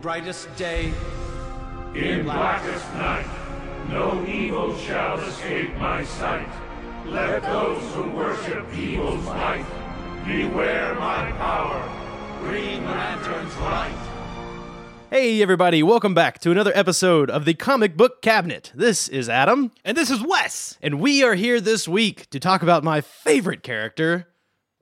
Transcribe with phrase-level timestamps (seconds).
[0.00, 0.92] brightest day,
[1.94, 3.26] In blackest night,
[3.88, 6.48] no evil shall escape my sight.
[7.06, 9.66] Let those who worship evil's might
[10.26, 12.38] beware my power.
[12.40, 14.06] Green Lantern's light.
[15.10, 18.70] Hey, everybody, welcome back to another episode of the Comic Book Cabinet.
[18.74, 20.78] This is Adam, And this is Wes.
[20.80, 24.28] and we are here this week to talk about my favorite character,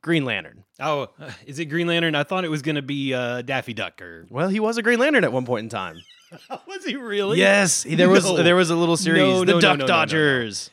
[0.03, 0.65] Green Lantern.
[0.81, 1.09] Oh,
[1.47, 2.15] is it Green Lantern?
[2.15, 4.27] I thought it was going to be uh, Daffy Duck or.
[4.31, 5.97] Well, he was a Green Lantern at one point in time.
[6.67, 7.39] was he really?
[7.39, 8.43] Yes, there was No.
[8.43, 9.87] there was a little series, No, The no, no, Duck no, no, no, no.
[9.87, 10.71] Dodgers.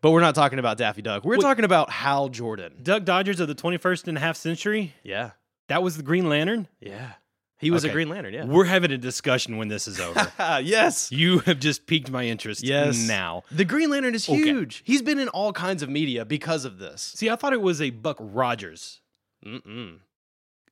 [0.00, 1.24] But we're not talking about Daffy Duck.
[1.24, 2.74] We're talking about Hal Jordan.
[2.82, 4.92] Duck Dodgers of the 21st and a half century?
[5.02, 5.30] Yeah,
[5.68, 6.68] That was the Green Lantern?
[6.80, 7.12] yeah.
[7.56, 7.94] He was a Okay.
[7.94, 8.34] Green Lantern.
[8.34, 8.44] Yeah.
[8.44, 10.30] We're having a discussion when this is over.
[10.38, 11.10] Ah, yes.
[11.10, 12.98] you have just piqued my interest Yes.
[13.08, 13.42] now.
[13.50, 14.36] The Green Lantern is Okay.
[14.42, 14.82] huge.
[14.84, 17.00] He's been in all kinds of media because of this.
[17.16, 19.00] See, I thought it was a Buck Rogers
[19.44, 19.98] Mm-mm.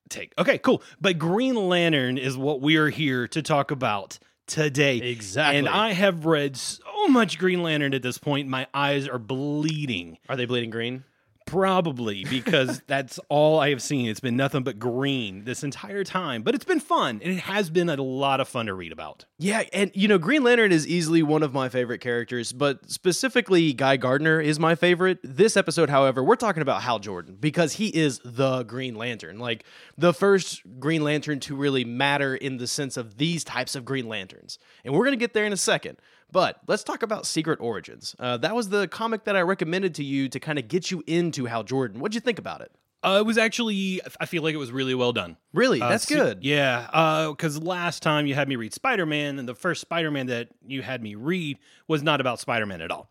[0.08, 0.32] take.
[0.38, 0.82] Okay, cool.
[1.00, 4.98] But Green Lantern is what we are here to talk about today.
[4.98, 5.58] Exactly.
[5.58, 10.18] And I have read so much Green Lantern at this point, my eyes are bleeding.
[10.28, 11.04] Are they bleeding green?
[11.52, 14.08] Probably because that's all I have seen.
[14.08, 17.68] It's been nothing but green this entire time, but it's been fun and it has
[17.68, 19.26] been a lot of fun to read about.
[19.38, 23.74] Yeah, and you know, Green Lantern is easily one of my favorite characters, but specifically
[23.74, 25.18] Guy Gardner is my favorite.
[25.22, 29.38] This episode, however, we're talking about Hal Jordan because he is the Green Lantern.
[29.38, 29.64] Like
[29.98, 34.08] the first Green Lantern to really matter in the sense of these types of Green
[34.08, 34.58] Lanterns.
[34.86, 35.98] And we're going to get there in a second.
[36.32, 38.16] But let's talk about Secret Origins.
[38.18, 41.04] Uh, that was the comic that I recommended to you to kind of get you
[41.06, 42.00] into Hal Jordan.
[42.00, 42.72] What'd you think about it?
[43.02, 45.36] Uh, it was actually, I feel like it was really well done.
[45.52, 45.80] Really?
[45.80, 46.44] Uh, That's se- good.
[46.44, 46.86] Yeah,
[47.30, 50.48] because last time you had me read Spider Man, and the first Spider Man that
[50.66, 53.10] you had me read was not about Spider Man at all.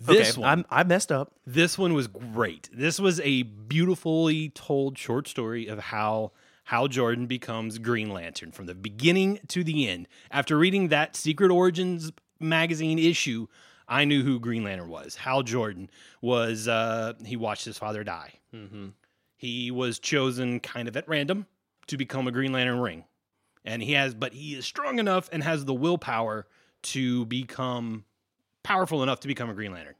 [0.00, 1.32] This okay, one, I'm, I messed up.
[1.44, 2.70] this one was great.
[2.72, 6.30] This was a beautifully told short story of how
[6.64, 10.06] Hal Jordan becomes Green Lantern from the beginning to the end.
[10.30, 13.46] After reading that Secret Origins magazine issue,
[13.88, 15.16] I knew who Green Lantern was.
[15.16, 15.90] Hal Jordan
[16.20, 16.68] was.
[16.68, 18.34] Uh, he watched his father die.
[18.54, 18.88] Mm-hmm.
[19.36, 21.46] He was chosen kind of at random
[21.86, 23.04] to become a Green Lantern ring.
[23.64, 26.46] And he has, but he is strong enough and has the willpower
[26.82, 28.04] to become
[28.62, 29.94] powerful enough to become a Green Lantern.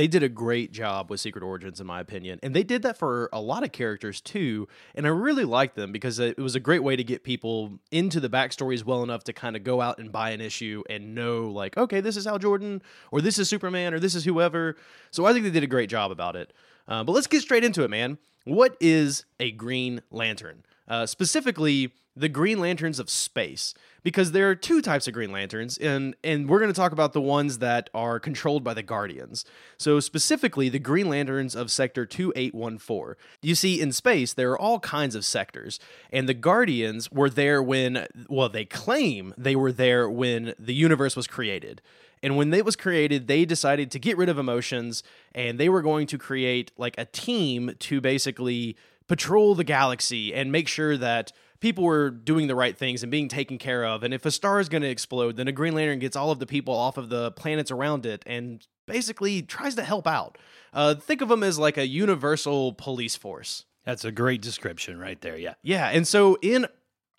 [0.00, 2.38] They did a great job with Secret Origins, in my opinion.
[2.42, 4.66] And they did that for a lot of characters too.
[4.94, 8.18] And I really liked them because it was a great way to get people into
[8.18, 11.50] the backstories well enough to kind of go out and buy an issue and know,
[11.50, 12.80] like, okay, this is Hal Jordan,
[13.12, 14.74] or this is Superman, or this is whoever.
[15.10, 16.54] So I think they did a great job about it.
[16.88, 18.16] Uh, but let's get straight into it, man.
[18.44, 20.62] What is a Green Lantern?
[20.90, 25.78] Uh, specifically, the Green Lanterns of space, because there are two types of Green Lanterns,
[25.78, 29.44] and and we're going to talk about the ones that are controlled by the Guardians.
[29.78, 33.16] So specifically, the Green Lanterns of Sector Two Eight One Four.
[33.40, 35.78] You see, in space there are all kinds of sectors,
[36.12, 41.14] and the Guardians were there when, well, they claim they were there when the universe
[41.14, 41.80] was created.
[42.22, 45.02] And when it was created, they decided to get rid of emotions
[45.34, 48.76] and they were going to create like a team to basically
[49.10, 53.26] patrol the galaxy and make sure that people were doing the right things and being
[53.26, 54.04] taken care of.
[54.04, 56.38] And if a star is going to explode, then a Green Lantern gets all of
[56.38, 60.38] the people off of the planets around it and basically tries to help out.
[60.72, 63.64] Uh, think of them as like a universal police force.
[63.84, 65.36] That's a great description right there.
[65.36, 65.54] Yeah.
[65.64, 66.68] Yeah, and so in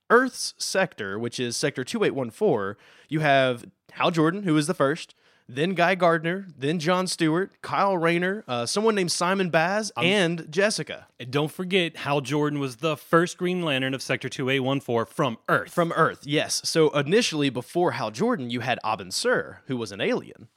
[0.09, 5.13] Earth's sector, which is sector 2814, you have Hal Jordan, who is the first,
[5.55, 11.07] then Guy Gardner, then John Stewart, Kyle Rayner, uh, someone named Simon Baz, and Jessica
[11.19, 15.73] And don't forget, Hal Jordan was the first Green Lantern of Sector 2814 from Earth.
[15.73, 16.21] from Earth.
[16.25, 16.61] Yes.
[16.63, 20.47] So initially, before Hal Jordan, you had Abin Sur, who was an alien.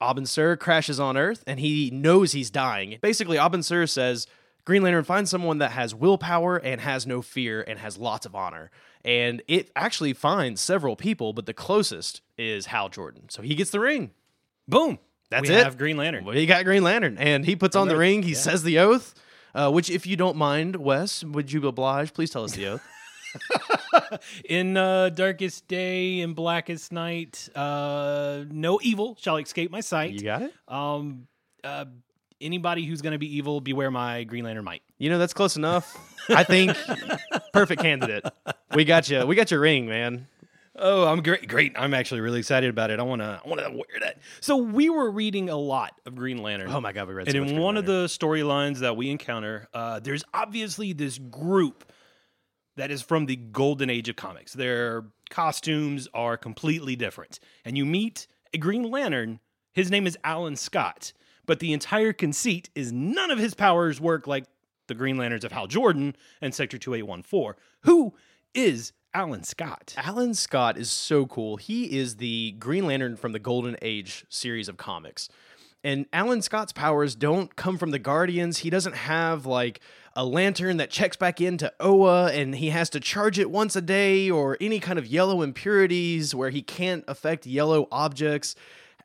[0.00, 2.98] Abin Sur crashes on Earth, and he knows he's dying.
[3.00, 4.26] Basically, Abin Sur says,
[4.64, 8.34] Green Lantern, find someone that has willpower and has no fear and has lots of
[8.34, 8.70] honor.
[9.04, 13.28] And it actually finds several people, but the closest is Hal Jordan.
[13.28, 14.12] So he gets the ring.
[14.68, 14.98] Boom.
[15.30, 15.64] That's we it.
[15.64, 16.24] have Green Lantern.
[16.24, 18.00] Well, he got Green Lantern, and he puts on the Right.
[18.00, 18.22] ring.
[18.22, 18.36] He Yeah.
[18.38, 19.14] says the oath,
[19.54, 22.12] uh, which, if you don't mind, Wes, would you oblige?
[22.12, 22.82] Please tell us the oath.
[24.48, 30.12] In uh, darkest day and blackest night, uh, no evil shall escape my sight.
[30.12, 30.54] you got it?
[30.68, 31.26] Um,
[31.64, 31.86] uh,
[32.40, 34.82] anybody who's going to be evil, beware my Green Lantern might.
[34.98, 35.96] You know, that's close enough.
[36.28, 36.76] I think
[37.52, 38.24] perfect candidate.
[38.74, 39.26] We got you.
[39.26, 40.26] We got your ring, man.
[40.76, 41.46] Oh, I'm great.
[41.48, 41.72] Great.
[41.76, 42.98] I'm actually really excited about it.
[42.98, 43.40] I want to.
[43.44, 44.18] I want to wear that.
[44.40, 46.70] So we were reading a lot of Green Lantern.
[46.70, 47.28] Oh my god, we read.
[47.28, 51.84] and so in one of the storylines that we encounter, uh, there's obviously this group
[52.76, 54.52] that is from the golden age of comics.
[54.52, 59.38] Their costumes are completely different, and you meet a Green Lantern.
[59.72, 61.12] His name is Alan Scott,
[61.46, 64.44] but the entire conceit is none of his powers work like
[64.88, 67.54] the Green Lanterns of Hal Jordan and Sector 2814.
[67.82, 68.14] Who
[68.54, 69.94] is Alan Scott.
[69.96, 71.56] Alan Scott is so cool.
[71.56, 75.28] He is the Green Lantern from the Golden Age series of comics.
[75.84, 78.58] And Alan Scott's powers don't come from the Guardians.
[78.58, 79.80] He doesn't have like
[80.16, 83.82] a lantern that checks back into Oa and he has to charge it once a
[83.82, 88.56] day or any kind of yellow impurities where he can't affect yellow objects.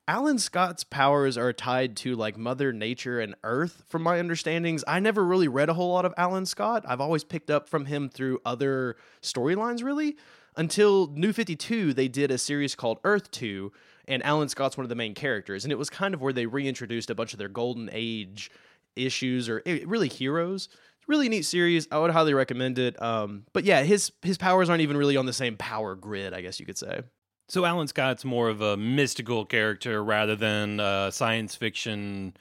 [0.10, 4.84] Alan Scott's powers are tied to like Mother Nature and Earth, from my understandings.
[4.88, 6.84] I never really read a whole lot of Alan Scott.
[6.88, 10.18] I've always picked up from him through other storylines, really.
[10.56, 13.72] Until New 52, they did a series called Earth 2,
[14.08, 15.64] and Alan Scott's one of the main characters.
[15.64, 18.50] And it was kind of where they reintroduced a bunch of their Golden Age
[18.96, 20.70] issues or eh, really heroes.
[21.08, 21.88] Really neat series.
[21.92, 23.00] I would highly recommend it.
[23.00, 26.42] Um, but yeah, his his powers aren't even really on the same power grid, I
[26.42, 27.02] guess you could say.
[27.50, 32.36] So Alan Scott's more of a mystical character rather than a science fiction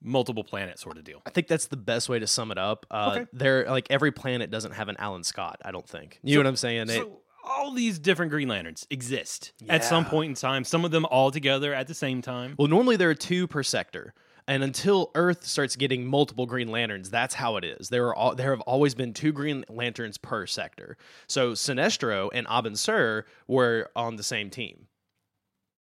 [0.00, 1.20] multiple planet sort of deal.
[1.26, 2.86] I think that's the best way to sum it up.
[2.90, 3.26] Uh, Okay.
[3.32, 5.60] There, like every planet doesn't have an Alan Scott.
[5.64, 6.20] I don't think.
[6.22, 6.86] You know what I'm saying?
[6.86, 10.62] They- So all these different Green Lanterns exist at some point in time.
[10.64, 12.54] Some of them all together at the same time.
[12.58, 14.14] well, normally there are two per sector,
[14.48, 17.90] and until Earth starts getting multiple Green Lanterns, that's how it is.
[17.90, 20.96] There are all, there have always been two Green Lanterns per sector.
[21.26, 24.86] So Sinestro and Abin Sur were on the same team.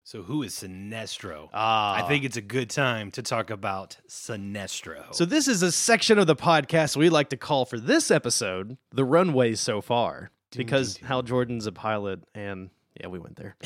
[0.04, 1.48] So who is Sinestro?
[1.52, 5.14] Ah, I think it's a good time to talk about Sinestro.
[5.14, 8.76] So this is a section of the podcast we like to call for this episode
[8.92, 12.70] the runway so far because Hal Jordan's a pilot and
[13.00, 13.56] yeah, we went there.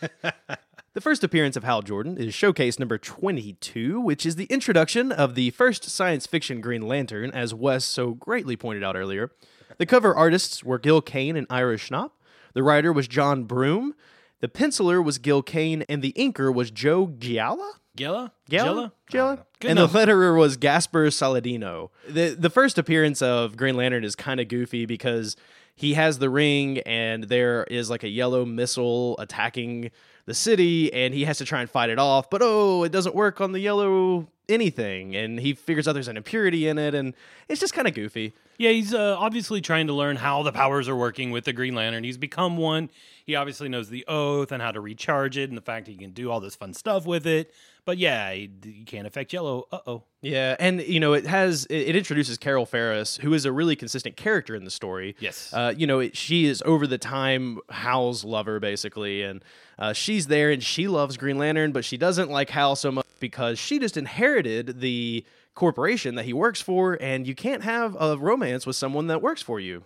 [0.94, 5.34] the first appearance of Hal Jordan is showcase number 22, which is the introduction of
[5.34, 9.32] the first science fiction Green Lantern as Wes so greatly pointed out earlier.
[9.78, 12.12] The cover artists were Gil Kane and Ira Schnapp.
[12.54, 13.94] The writer was John Broome.
[14.38, 17.72] The penciler was Gil Kane and the inker was Joe Giala.
[17.96, 18.32] Gela?
[18.48, 18.92] Gela?
[19.08, 19.46] Gela?
[19.62, 19.92] And enough.
[19.92, 21.90] the letterer was Gaspar Saladino.
[22.08, 25.36] The the first appearance of Green Lantern is kind of goofy because
[25.76, 29.90] he has the ring and there is like a yellow missile attacking
[30.26, 33.14] the city and he has to try and fight it off, but oh, it doesn't
[33.14, 37.14] work on the yellow anything and he figures out there's an impurity in it and
[37.48, 38.34] it's just kind of goofy.
[38.58, 41.74] Yeah, he's uh, obviously trying to learn how the powers are working with the Green
[41.74, 42.04] Lantern.
[42.04, 42.88] He's become one.
[43.24, 46.10] He obviously knows the oath and how to recharge it and the fact he can
[46.10, 47.52] do all this fun stuff with it.
[47.86, 49.66] But yeah, he can't affect yellow.
[49.70, 50.02] Uh oh.
[50.22, 54.16] Yeah, and you know it has it, introduces Carol Ferris, who is a really consistent
[54.16, 55.16] character in the story.
[55.18, 55.52] Yes.
[55.52, 59.44] uh, you know it, she is over the time Hal's lover basically, and
[59.78, 63.06] uh, she's there and she loves Green Lantern, but she doesn't like Hal so much
[63.20, 68.16] because she just inherited the corporation that he works for, and you can't have a
[68.16, 69.84] romance with someone that works for you.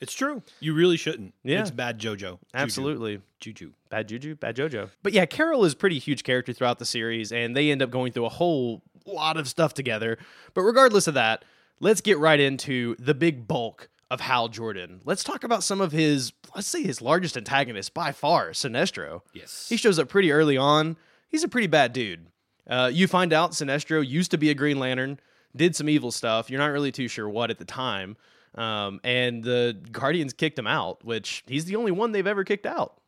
[0.00, 0.42] It's true.
[0.60, 1.32] You really shouldn't.
[1.42, 1.60] Yeah.
[1.60, 2.38] It's bad JoJo.
[2.52, 3.20] Absolutely.
[3.40, 3.72] Juju.
[3.96, 4.90] Bad Juju, bad JoJo.
[5.02, 7.90] But yeah, Carol is a pretty huge character throughout the series, and they end up
[7.90, 10.18] going through a whole lot of stuff together.
[10.52, 11.46] But regardless of that,
[11.80, 15.00] let's get right into the big bulk of Hal Jordan.
[15.06, 19.22] Let's talk about some of his, let's say, his largest antagonist by far, Sinestro.
[19.32, 19.66] Yes.
[19.70, 20.98] He shows up pretty early on.
[21.30, 22.26] He's a pretty bad dude.
[22.68, 25.18] Uh, you find out Sinestro used to be a Green Lantern,
[25.56, 26.50] did some evil stuff.
[26.50, 28.18] You're not really too sure what at the time.
[28.56, 32.66] Um, and the Guardians kicked him out, which he's the only one they've ever kicked
[32.66, 33.00] out.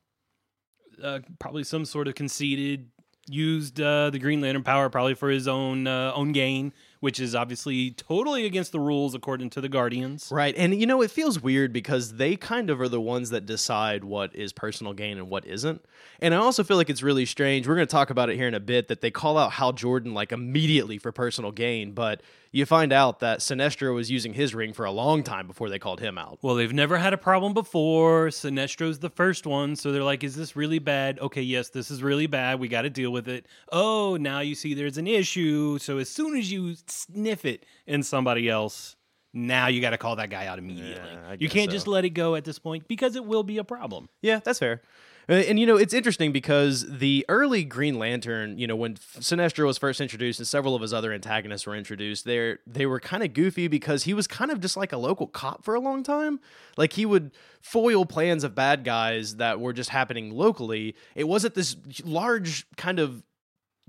[1.02, 2.90] Uh, probably some sort of conceited,
[3.28, 7.34] used uh, the Green Lantern power probably for his own uh, own gain, which is
[7.34, 10.28] obviously totally against the rules according to the Guardians.
[10.32, 10.54] Right.
[10.56, 14.04] And you know, it feels weird because they kind of are the ones that decide
[14.04, 15.84] what is personal gain and what isn't.
[16.20, 17.68] And I also feel like it's really strange.
[17.68, 19.72] We're going to talk about it here in a bit that they call out Hal
[19.72, 24.54] Jordan like immediately for personal gain, but you find out that Sinestro was using his
[24.54, 26.38] ring for a long time before they called him out.
[26.42, 28.28] Well, they've never had a problem before.
[28.28, 32.02] Sinestro's the first one, so they're like, "Is this really bad?" Okay, yes, this is
[32.02, 32.60] really bad.
[32.60, 33.46] We got to deal with it.
[33.72, 35.78] Oh, now you see there's an issue.
[35.78, 38.96] So as soon as you sniff it in somebody else,
[39.32, 41.10] now you got to call that guy out immediately.
[41.12, 41.76] Yeah, you can't so.
[41.76, 44.08] just let it go at this point because it will be a problem.
[44.22, 44.82] Yeah, that's fair.
[45.28, 49.66] Uh, And you know, it's interesting because the early Green Lantern, you know, when Sinestro
[49.66, 53.22] was first introduced and several of his other antagonists were introduced, they they were kind
[53.22, 56.02] of goofy because he was kind of just like a local cop for a long
[56.02, 56.40] time.
[56.76, 60.94] Like he would foil plans of bad guys that were just happening locally.
[61.14, 63.22] It wasn't this large kind of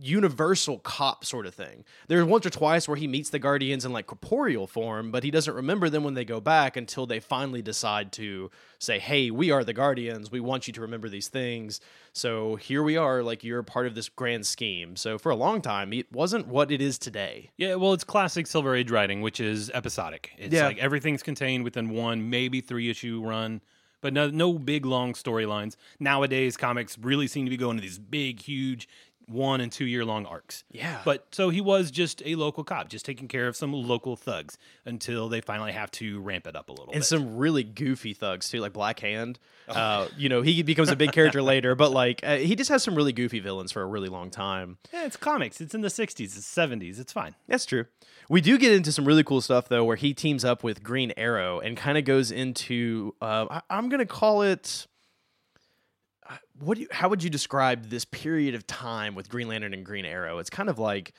[0.02, 1.84] universal cop sort of thing.
[2.08, 5.32] There's once or twice where he meets the Guardians in like corporeal form, but he
[5.32, 9.52] doesn't remember them when they go back until they finally decide to say, "Hey, we
[9.52, 10.32] are the Guardians.
[10.32, 11.82] We want you to remember these things."
[12.14, 14.96] So here we are, like you're part of this grand scheme.
[14.96, 17.52] So for a long time, it wasn't what it is today.
[17.58, 20.32] Yeah, well, it's classic Silver Age writing, which is episodic.
[20.38, 20.66] It's Yeah.
[20.68, 23.62] like everything's contained within one, maybe three issue run,
[24.02, 25.76] but no, no big long storylines.
[26.00, 28.88] Nowadays, comics really seem to be going to these big, huge,
[29.30, 30.64] one and two year long arcs.
[30.72, 31.00] Yeah.
[31.06, 34.58] But so he was just a local cop, just taking care of some local thugs
[34.86, 37.06] until they finally have to ramp it up a little and bit.
[37.06, 39.40] some really goofy thugs too, like Black Hand.
[39.68, 42.82] Uh, you know, he becomes a big character later, but like uh, he just has
[42.82, 44.78] some really goofy villains for a really long time.
[44.92, 45.62] yeah, it's comics.
[45.62, 47.00] It's in the 60s, it's 70s.
[47.00, 47.36] It's fine.
[47.48, 47.86] That's true.
[48.30, 51.14] We do get into some really cool stuff though, where he teams up with Green
[51.18, 53.16] Arrow and kind of goes into.
[53.22, 54.88] Uh, I, I'm gonna call it.
[56.60, 59.86] What do you, how would you describe this period of time with Green Lantern and
[59.86, 60.40] Green Arrow?
[60.40, 61.14] It's kind of like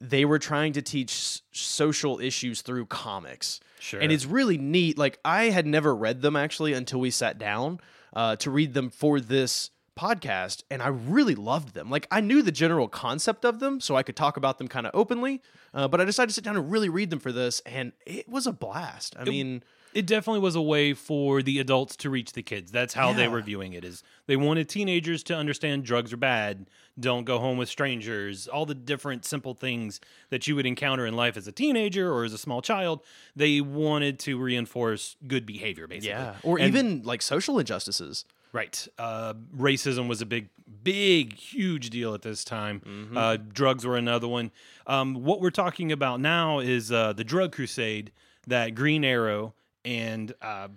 [0.00, 3.60] they were trying to teach s- social issues through comics.
[3.80, 4.00] Sure.
[4.00, 4.98] And it's really neat.
[4.98, 7.80] Like I had never read them actually until we sat down
[8.14, 11.90] uh, to read them for this podcast, and I really loved them.
[11.90, 14.86] Like I knew the general concept of them, so I could talk about them kind
[14.86, 15.42] of openly.
[15.72, 18.28] Uh, but I decided to sit down and really read them for this, and it
[18.28, 19.16] was a blast.
[19.18, 19.62] I mean,
[19.96, 22.70] it definitely was a way for the adults to reach the kids.
[22.70, 23.84] That's how they were viewing it.
[23.84, 26.66] Is they wanted teenagers to understand drugs are bad,
[27.00, 30.00] don't go home with strangers, all the different simple things
[30.30, 33.00] that you would encounter in life as a teenager or as a small child.
[33.34, 36.10] They wanted to reinforce good behavior, basically.
[36.10, 38.24] yeah, or And- even like social injustices.
[38.52, 38.86] Right.
[38.98, 40.48] Uh, racism was a big,
[40.82, 42.80] big, huge deal at this time.
[42.80, 43.16] Mm-hmm.
[43.16, 44.50] Uh, drugs were another one.
[44.86, 48.12] Um, what we're talking about now is uh, the drug crusade
[48.46, 49.52] that Green Arrow
[49.86, 50.68] and uh,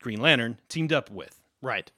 [0.00, 1.40] Green Lantern teamed up with.
[1.60, 1.90] Right.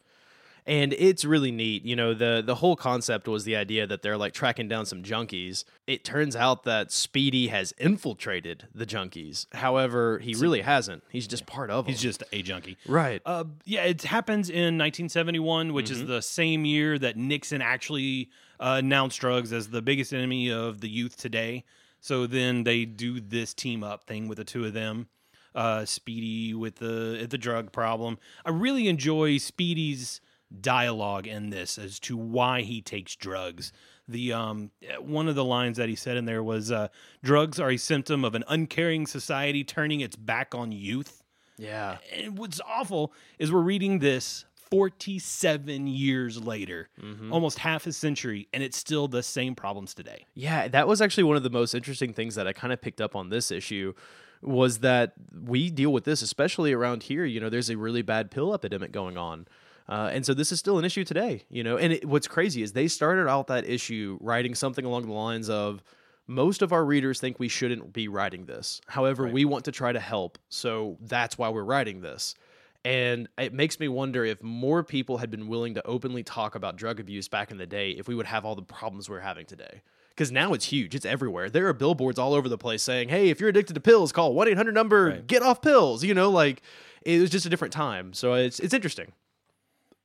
[0.67, 1.85] And it's really neat.
[1.85, 5.03] You know, the the whole concept was the idea that they're like tracking down some
[5.03, 5.65] junkies.
[5.87, 9.47] It turns out that Speedy has infiltrated the junkies.
[9.55, 11.03] However, he really hasn't.
[11.11, 11.93] He's just part of them.
[11.93, 12.77] He's just a junkie.
[12.87, 13.23] right.
[13.25, 16.03] Uh, yeah, it happens in 1971, which Mm-hmm.
[16.03, 18.29] is the same year that Nixon actually
[18.61, 21.65] uh, announced drugs as the biggest enemy of the youth today.
[22.01, 25.09] So then they do this team up thing with the two of them.
[25.55, 28.19] Uh, Speedy with the the drug problem.
[28.45, 30.21] I really enjoy Speedy's
[30.61, 33.73] dialogue in this as to why he takes drugs.
[34.09, 36.89] The um one of the lines that he said in there was uh,
[37.23, 41.23] drugs are a symptom of an uncaring society turning its back on youth
[41.57, 41.99] yeah.
[42.13, 47.33] and what's awful is we're reading this 47 years later, Mm-hmm.
[47.33, 50.27] almost half a century, and it's still the same problems today.
[50.35, 53.01] Yeah, that was actually one of the most interesting things that I kind of picked
[53.01, 53.95] up on this issue
[54.43, 55.13] was that
[55.47, 57.25] we deal with this, especially around here.
[57.25, 59.47] You know, there's a really bad pill epidemic going on.
[59.89, 61.77] Uh, and so this is still an issue today, you know.
[61.77, 65.51] And it, what's crazy is they started out that issue writing something along the lines
[65.51, 65.83] of
[66.29, 68.81] most of our readers think we shouldn't be writing this.
[68.87, 70.39] However, we want to try to help.
[70.49, 72.37] So that's why we're writing this.
[72.85, 76.77] And it makes me wonder if more people had been willing to openly talk about
[76.77, 79.45] drug abuse back in the day, if we would have all the problems we're having
[79.45, 79.83] today.
[80.11, 81.49] Because now it's huge, it's everywhere.
[81.49, 84.35] There are billboards all over the place saying, hey, if you're addicted to pills, call
[84.35, 85.27] 1 800 number, Right.
[85.27, 86.05] get off pills.
[86.05, 86.63] You know, like
[87.03, 88.13] it was just a different time.
[88.13, 89.13] So it's, it's interesting.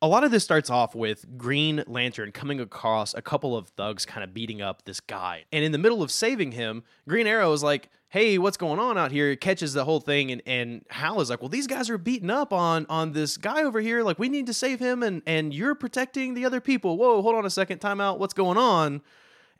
[0.01, 4.05] A lot of this starts off with Green Lantern coming across a couple of thugs
[4.05, 5.45] kind of beating up this guy.
[5.51, 8.97] And in the middle of saving him, Green Arrow is like, hey, what's going on
[8.97, 9.35] out here?
[9.35, 12.53] Catches the whole thing and, and Hal is like, Well, these guys are beating up
[12.53, 14.03] on on this guy over here.
[14.03, 16.97] Like, we need to save him and and you're protecting the other people.
[16.97, 18.19] Whoa, hold on a second, time out.
[18.19, 19.01] What's going on?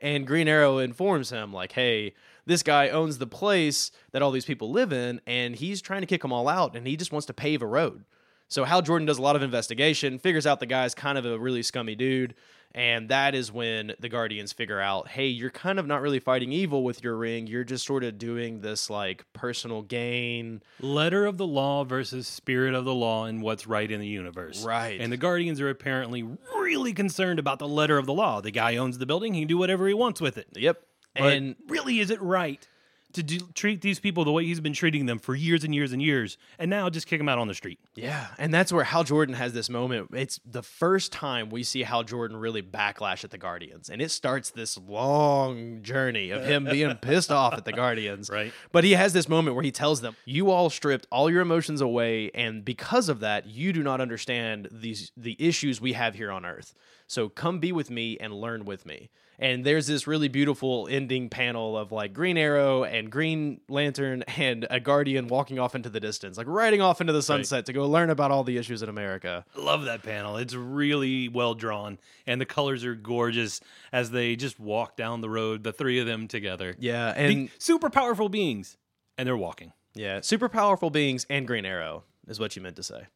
[0.00, 4.44] And Green Arrow informs him, like, hey, this guy owns the place that all these
[4.44, 7.26] people live in, and he's trying to kick them all out, and he just wants
[7.26, 8.04] to pave a road.
[8.48, 11.38] So Hal Jordan does a lot of investigation, figures out the guy's kind of a
[11.38, 12.34] really scummy dude,
[12.76, 16.52] and that is when the Guardians figure out, hey, you're kind of not really fighting
[16.52, 17.46] evil with your ring.
[17.46, 20.62] You're just sort of doing this like personal gain.
[20.80, 24.62] Letter of the law versus spirit of the law and what's right in the universe.
[24.62, 25.00] Right.
[25.00, 26.22] And the Guardians are apparently
[26.54, 28.42] really concerned about the letter of the law.
[28.42, 30.48] The guy owns the building, he can do whatever he wants with it.
[30.54, 30.82] Yep.
[31.14, 32.68] But and really, is it right
[33.16, 35.92] to do, treat these people the way he's been treating them for years and years
[35.92, 37.78] and years, and now just kick them out on the street?
[37.94, 40.10] Yeah, and that's where Hal Jordan has this moment.
[40.12, 44.10] It's the first time we see Hal Jordan really backlash at the Guardians, and it
[44.10, 48.30] starts this long journey of him being pissed off at the Guardians.
[48.30, 48.52] Right.
[48.72, 51.80] But he has this moment where he tells them, "You all stripped all your emotions
[51.80, 56.30] away, and because of that, you do not understand these the issues we have here
[56.30, 56.74] on Earth.
[57.06, 61.28] So come be with me and learn with me." And there's this really beautiful ending
[61.28, 66.00] panel of like Green Arrow and Green Lantern and a Guardian walking off into the
[66.00, 68.88] distance, like riding off into the sunset to go learn about all the issues in
[68.88, 69.44] America.
[69.54, 70.36] Love that panel.
[70.38, 73.60] It's really well drawn, and the colors are gorgeous
[73.92, 76.74] as they just walk down the road, the three of them together.
[76.78, 78.76] Yeah, The and super powerful beings,
[79.18, 79.72] and they're walking.
[79.94, 83.06] yeah, super powerful beings and Green Arrow is what you meant to say.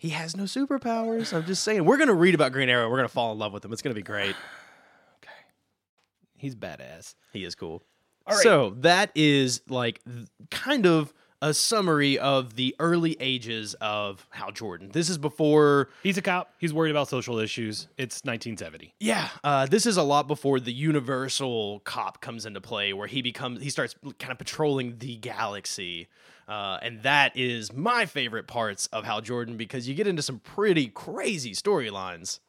[0.00, 1.34] He has no superpowers.
[1.34, 1.84] I'm just saying.
[1.84, 2.88] We're gonna read about Green Arrow.
[2.88, 3.70] We're gonna fall in love with him.
[3.70, 4.34] It's gonna be great.
[5.22, 5.32] Okay.
[6.38, 7.14] He's badass.
[7.34, 7.82] He is cool.
[8.26, 8.42] All right.
[8.42, 10.00] So that is like
[10.50, 14.88] kind of a summary of the early ages of Hal Jordan.
[14.90, 16.54] This is before He's a cop.
[16.58, 17.88] He's worried about social issues.
[17.98, 18.94] It's 1970.
[19.00, 23.20] Yeah, uh, this is a lot before the universal cop comes into play, where he
[23.20, 26.08] becomes he starts kind of patrolling the galaxy,
[26.50, 30.40] uh, and that is my favorite parts of Hal Jordan because you get into some
[30.40, 32.40] pretty crazy storylines.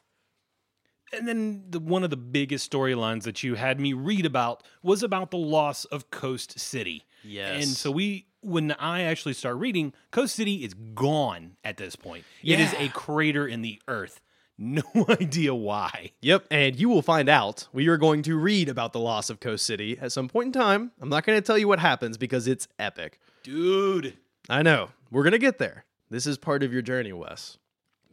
[1.14, 5.04] And then the, one of the biggest storylines that you had me read about was
[5.04, 7.04] about the loss of Coast City.
[7.24, 7.64] Yes.
[7.64, 12.26] And so we, when I actually start reading, Coast City is gone at this point.
[12.42, 12.56] Yeah.
[12.56, 14.20] It is a crater in the earth.
[14.58, 16.12] No idea why.
[16.22, 17.68] Yep, and you will find out.
[17.74, 20.52] We are going to read about the loss of Coast City at some point in
[20.52, 20.92] time.
[21.02, 23.20] I'm not going to tell you what happens because it's epic.
[23.44, 24.18] Dude.
[24.50, 24.90] I know.
[25.10, 25.86] We're going to get there.
[26.10, 27.58] This is part of your journey, Wes.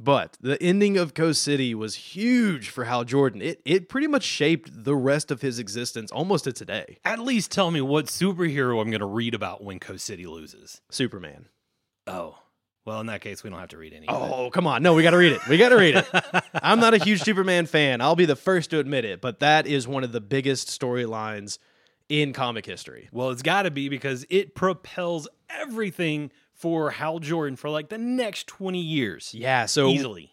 [0.00, 3.42] But the ending of Coast City was huge for Hal Jordan.
[3.42, 6.98] It it pretty much shaped the rest of his existence almost to today.
[7.04, 10.80] At least tell me what superhero I'm going to read about when Coast City loses.
[10.90, 11.48] Superman.
[12.06, 12.38] Oh.
[12.84, 14.06] Well, in that case, we don't have to read any.
[14.08, 14.82] Oh, come on.
[14.82, 15.46] No, we got to read it.
[15.46, 16.06] We got to read it.
[16.54, 18.00] I'm not a huge Superman fan.
[18.00, 21.58] I'll be the first to admit it, but that is one of the biggest storylines
[22.08, 23.08] in comic history.
[23.12, 27.98] Well, it's got to be because it propels everything for Hal Jordan for like the
[27.98, 29.32] next 20 years.
[29.34, 30.32] Yeah, so Easily.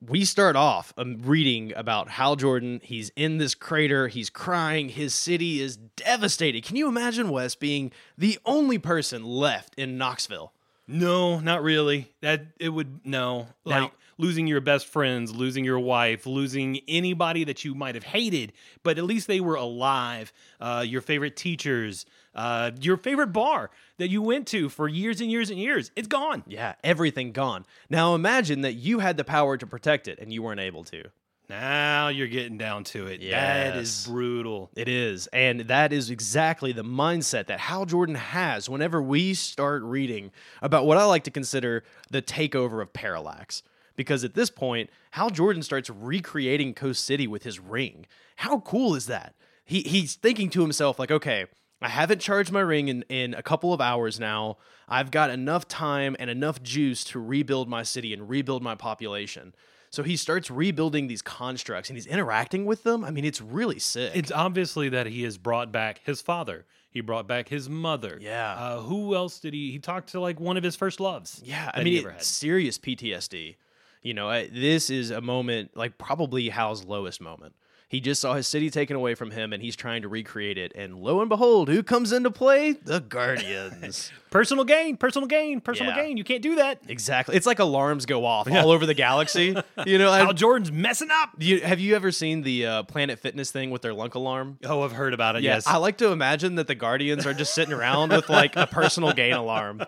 [0.00, 2.80] we start off um, reading about Hal Jordan.
[2.82, 4.08] He's in this crater.
[4.08, 4.88] He's crying.
[4.88, 6.64] His city is devastated.
[6.64, 10.52] Can you imagine Wes being the only person left in Knoxville?
[10.88, 12.10] No, not really.
[12.20, 13.48] That it would no.
[13.64, 18.04] Now- Like losing your best friends, losing your wife, losing anybody that you might have
[18.04, 20.32] hated, but at least they were alive.
[20.60, 25.30] Uh, your favorite teachers, uh, your favorite bar that you went to for years and
[25.30, 26.44] years and years, it's gone.
[26.46, 27.64] Yeah, everything gone.
[27.88, 31.04] Now imagine that you had the power to protect it and you weren't able to.
[31.50, 33.20] Now you're getting down to it.
[33.28, 34.70] That is brutal.
[34.76, 35.26] It is.
[35.32, 40.30] And that is exactly the mindset that Hal Jordan has whenever we start reading
[40.62, 43.64] about what I like to consider the takeover of Parallax.
[44.00, 48.06] Because at this point, Hal Jordan starts recreating Coast City with his ring.
[48.36, 49.34] How cool is that?
[49.62, 51.44] He he's thinking to himself, like, okay,
[51.82, 54.56] I haven't charged my ring in, in a couple of hours now.
[54.88, 59.54] I've got enough time and enough juice to rebuild my city and rebuild my population.
[59.90, 63.04] So he starts rebuilding these constructs and he's interacting with them.
[63.04, 64.12] I mean, it's really sick.
[64.14, 66.64] It's obviously that he has brought back his father.
[66.90, 68.16] He brought back his mother.
[68.18, 68.54] Yeah.
[68.54, 69.70] Uh, who else did he?
[69.72, 71.42] He talked to like one of his first loves.
[71.44, 72.22] Yeah, I he mean, ever had.
[72.22, 73.56] serious PTSD.
[74.02, 77.54] You know, I- this is a moment like probably Hal's lowest moment.
[77.88, 80.70] He just saw his city taken away from him, and he's trying to recreate it.
[80.76, 82.70] And lo and behold, who comes into play?
[82.70, 84.12] The Guardians.
[84.30, 86.04] Personal gain, personal gain, personal Yeah.
[86.04, 86.16] gain.
[86.16, 86.78] You can't do that.
[86.86, 87.34] exactly.
[87.34, 89.56] It's like alarms go off all over the galaxy.
[89.86, 91.30] You know, Hal Jordan's messing up.
[91.38, 94.58] you, have you ever seen the uh, Planet Fitness thing with their lunk alarm?
[94.64, 95.42] Oh, I've heard about it.
[95.42, 95.66] Yeah, yes.
[95.66, 99.12] I like to imagine that the Guardians are just sitting around with like a personal
[99.12, 99.82] gain alarm.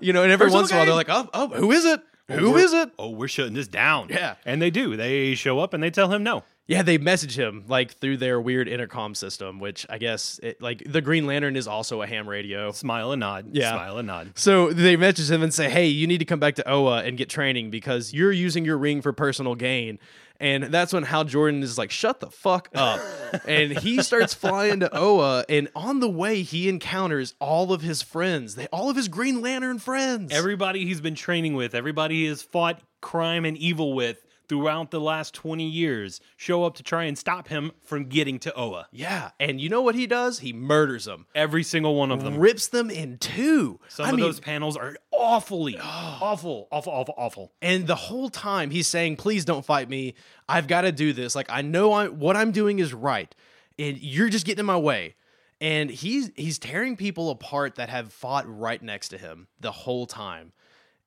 [0.00, 1.84] You know, and every Personal once in a while they're like, oh, oh, who is
[1.84, 2.00] it?
[2.30, 2.90] Who we're- is it?
[2.98, 4.08] oh, we're shutting this down.
[4.10, 4.36] Yeah.
[4.46, 4.96] And they do.
[4.96, 6.44] They show up and they tell him no.
[6.66, 10.82] Yeah, they message him like through their weird intercom system, which I guess it, like
[10.90, 12.72] the Green Lantern is also a ham radio.
[12.72, 13.48] Smile and nod.
[13.52, 13.72] Yeah.
[13.72, 14.32] Smile and nod.
[14.34, 17.18] So they message him and say, "Hey, you need to come back to Oa and
[17.18, 19.98] get training because you're using your ring for personal gain."
[20.40, 23.00] And that's when Hal Jordan is like, "Shut the fuck up!"
[23.46, 28.02] and he starts flying to Oa, and on the way he encounters all of his
[28.02, 30.32] friends, they all of his Green Lantern friends.
[30.32, 35.00] Everybody he's been training with, everybody he has fought crime and evil with throughout the
[35.00, 38.86] last 20 years show up to try and stop him from getting to Oa.
[38.92, 40.40] yeah, and you know what he does?
[40.40, 42.38] He murders them, Every single one of them.
[42.38, 43.80] rips them in two.
[43.88, 46.18] Some I of mean, those panels are awfully oh.
[46.22, 47.52] awful, awful, awful, awful.
[47.62, 50.14] And the whole time he's saying, "Please don't fight me.
[50.48, 51.34] I've got to do this.
[51.34, 53.34] Like I know I what I'm doing is right,
[53.78, 55.14] and you're just getting in my way."
[55.60, 60.04] And he's he's tearing people apart that have fought right next to him the whole
[60.06, 60.52] time.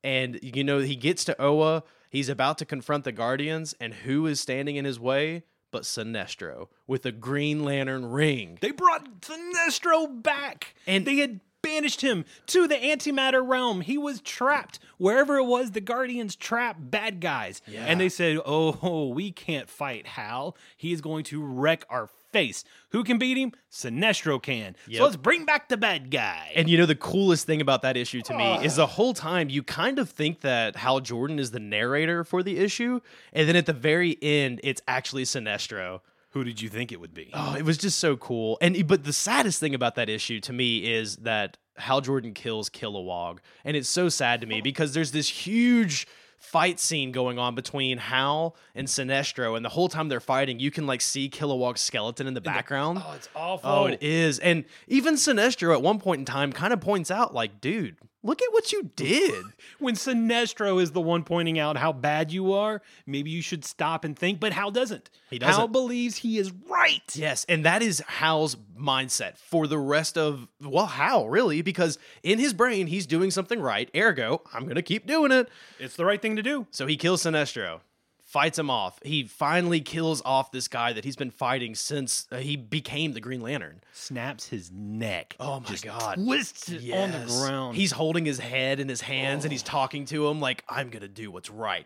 [0.04, 1.84] And you know he gets to Oa.
[2.18, 5.44] He's about to confront the Guardians, and who is standing in his way?
[5.70, 8.58] But Sinestro with a Green Lantern ring.
[8.60, 13.82] They brought Sinestro back, And- they had banished him to the antimatter realm.
[13.82, 15.72] He was trapped wherever it was.
[15.72, 17.86] The Guardians trapped bad guys, Yeah.
[17.86, 20.58] and they said, "Oh, we can't fight Hal.
[20.76, 22.64] He is going to wreck our face.
[22.92, 23.54] Who can beat him?
[23.72, 24.76] Sinestro can.
[24.88, 24.98] Yep.
[24.98, 27.98] So let's bring back the bad guy." And you know the coolest thing about that
[27.98, 31.52] issue to me is the whole time you kind of think that Hal Jordan is
[31.52, 33.02] the narrator for the issue,
[33.34, 36.02] and then at the very end, it's actually Sinestro.
[36.32, 37.32] Who did you think it would be?
[37.34, 38.58] Oh, it was just so cool.
[38.62, 42.70] And but the saddest thing about that issue to me is that Hal Jordan kills
[42.70, 44.64] Kilowog, and it's so sad to me oh.
[44.64, 46.08] because there's this huge
[46.38, 50.72] fight scene going on between Hal and Sinestro, and the whole time they're fighting, you
[50.72, 53.02] can like see Kilowog's skeleton in the background.
[53.04, 53.70] Oh, it's awful.
[53.70, 54.40] Oh, it is.
[54.40, 58.42] And even Sinestro at one point in time kind of points out, like, dude, look
[58.42, 59.46] at what you did.
[59.80, 64.04] When Sinestro is the one pointing out how bad you are, maybe you should stop
[64.04, 64.40] and think.
[64.40, 65.12] But Hal doesn't.
[65.30, 65.54] He doesn't.
[65.54, 67.04] Hal believes he is right.
[67.14, 72.40] Yes, and that is Hal's mindset for the rest of well, Hal really, because in
[72.40, 73.90] his brain he's doing something right.
[73.96, 75.48] Ergo, I'm gonna keep doing it.
[75.80, 76.66] It's the right thing to do.
[76.72, 77.82] So he kills Sinestro,
[78.28, 79.00] fights him off.
[79.04, 83.22] He finally kills off this guy that he's been fighting since uh, he became the
[83.22, 83.82] Green Lantern.
[83.94, 85.36] Snaps his neck.
[85.40, 86.16] Oh my Just god.
[86.16, 87.78] Twists it on the ground.
[87.78, 91.08] He's holding his head in his hands and he's talking to him like, I'm gonna
[91.08, 91.86] do what's right.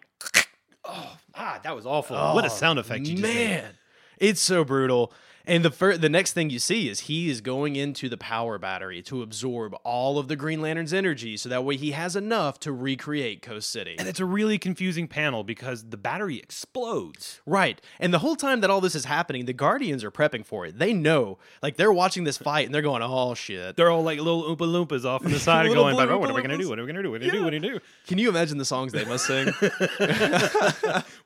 [0.84, 2.18] ah, that was awful.
[2.18, 3.50] what a sound effect you just made.
[3.62, 3.72] Man,
[4.18, 5.14] it's so brutal.
[5.46, 8.58] And the fir- the next thing you see is he is going into the power
[8.58, 12.60] battery to absorb all of the Green Lantern's energy, so that way he has enough
[12.62, 13.96] to recreate Coast City.
[13.98, 17.42] And it's a really confusing panel because the battery explodes.
[17.46, 17.82] Right.
[18.00, 20.78] And the whole time that all this is happening, the Guardians are prepping for it.
[20.78, 24.20] They know, like they're watching this fight and they're going, "Oh shit." They're all like
[24.20, 26.58] little Oompa Loompas off on the side going, "But oh, what are we going to
[26.58, 26.70] do?
[26.70, 27.12] What are we going to do?
[27.12, 27.44] What are we going to do?
[27.44, 27.86] What are we to do?
[28.08, 29.52] Can you imagine the songs they must sing?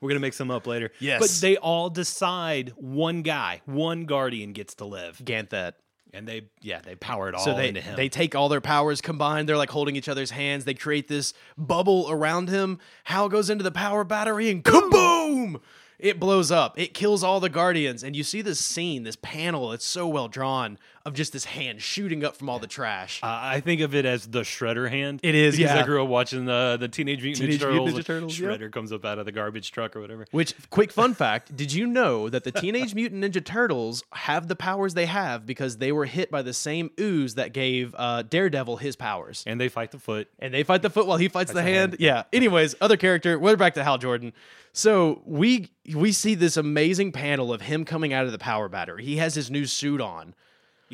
[0.01, 0.91] We're going to make some up later.
[0.99, 1.19] Yes.
[1.19, 4.14] But they all decide one guy, one Guardian
[4.53, 5.21] gets to live.
[5.23, 5.73] Ganthet.
[6.13, 7.97] And they, yeah, they power it all So they into him.
[7.97, 9.49] they take all their powers combined.
[9.49, 10.63] They're like holding each other's hands.
[10.63, 12.79] They create this bubble around him.
[13.03, 15.59] Hal goes into the power battery and kaboom!
[15.99, 16.79] It blows up.
[16.79, 19.71] It kills all the guardians, and you see this scene, this panel.
[19.71, 23.19] It's so well drawn of just this hand shooting up from all the trash.
[23.21, 25.19] Uh, I think of it as the Shredder hand.
[25.21, 25.81] It is, because yeah.
[25.81, 27.93] I grew up watching the the Teenage Mutant Teenage Ninja Turtles.
[27.93, 28.51] Ninja Turtles, yep.
[28.51, 30.25] Shredder comes up out of the garbage truck or whatever.
[30.31, 34.55] Which, quick fun fact: Did you know that the Teenage Mutant Ninja Turtles have the
[34.55, 38.77] powers they have because they were hit by the same ooze that gave uh, Daredevil
[38.77, 39.43] his powers?
[39.45, 40.27] And they fight the foot.
[40.39, 41.75] and they fight the foot while he fights the the hand.
[41.75, 41.97] hand.
[41.99, 42.23] Yeah.
[42.33, 43.37] Anyways, other character.
[43.37, 44.33] We're back to Hal Jordan.
[44.73, 49.05] So we we see this amazing panel of him coming out of the power battery.
[49.05, 50.33] He has his new suit on.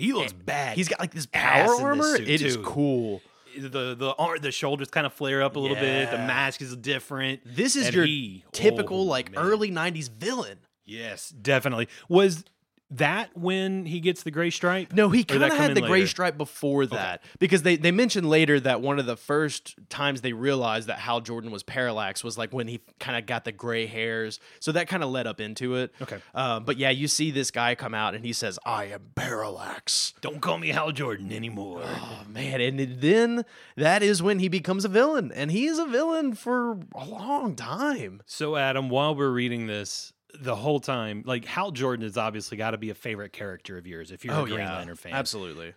[0.01, 0.75] He looks bad.
[0.77, 2.17] He's got like this power this armor.
[2.17, 3.21] suit, It is cool.
[3.57, 6.09] the the the shoulders kind of flare up a little bit.
[6.11, 7.41] The mask is different.
[7.45, 9.43] This is And your he- oh typical oh, like man.
[9.43, 10.57] early '90s villain.
[10.85, 11.87] Yes, definitely.
[12.09, 12.43] Was
[12.91, 14.93] that when he gets the gray stripe?
[14.93, 18.59] No, he kind of had the gray stripe before that because they, they mentioned later
[18.59, 22.51] that one of the first times they realized that Hal Jordan was parallax was like
[22.51, 24.39] when he kind of got the gray hairs.
[24.59, 25.93] So that kind of led up into it.
[26.01, 26.19] Okay.
[26.35, 30.13] Um, but yeah, you see this guy come out and he says, I am parallax.
[30.21, 31.83] Don't call me Hal Jordan anymore.
[31.85, 32.59] Oh, man.
[32.59, 33.45] And then
[33.77, 35.31] that is when he becomes a villain.
[35.33, 38.21] And he is a villain for a long time.
[38.25, 42.71] So, Adam, while we're reading this, the whole time, like Hal Jordan has obviously got
[42.71, 45.13] to be a favorite character of yours if you're oh, a Green Lantern fan.
[45.13, 45.73] Absolutely.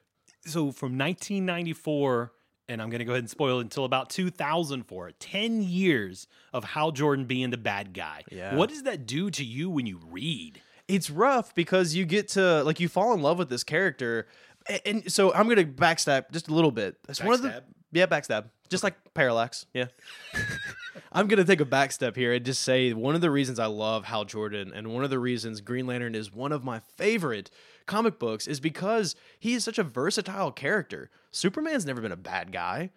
[0.46, 2.32] So, from 1994,
[2.68, 6.64] and I'm going to go ahead and spoil it until about 2004, 10 years of
[6.64, 8.22] Hal Jordan being the bad guy.
[8.30, 8.54] Yeah.
[8.54, 10.60] What does that do to you when you read?
[10.88, 14.26] it's rough because you get to like you fall in love with this character
[14.84, 17.62] and, so i'm gonna backstab just a little bit it's one of the Backstab?
[17.94, 18.50] Yeah backstab.
[18.68, 19.66] Just like parallax.
[19.72, 19.86] Yeah.
[21.12, 24.04] I'm gonna take a backstep here and just say one of the reasons i love
[24.04, 27.50] hal jordan and one of the reasons green lantern is one of my favorite
[27.86, 31.10] comic books is because he is such a versatile character.
[31.30, 32.90] Superman's never been a bad guy.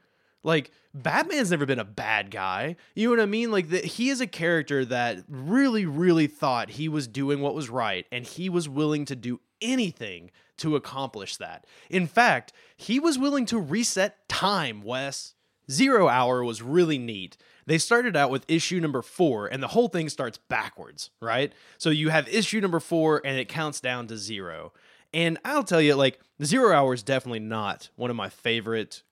[0.43, 2.75] Like Batman's never been a bad guy.
[2.95, 3.51] You know what I mean?
[3.51, 7.69] Like the, he is a character that really, really thought he was doing what was
[7.69, 11.65] right, and he was willing to do anything to accomplish that.
[11.89, 14.81] In fact, he was willing to reset time.
[14.83, 15.33] Wes
[15.69, 17.37] Zero Hour was really neat.
[17.65, 21.51] They started out with issue number four, and the whole thing starts backwards, right?
[21.77, 24.71] So you have issue number four, and it counts down to zero.
[25.13, 29.03] And I'll tell you, like, Zero Hour is definitely not one of my favorite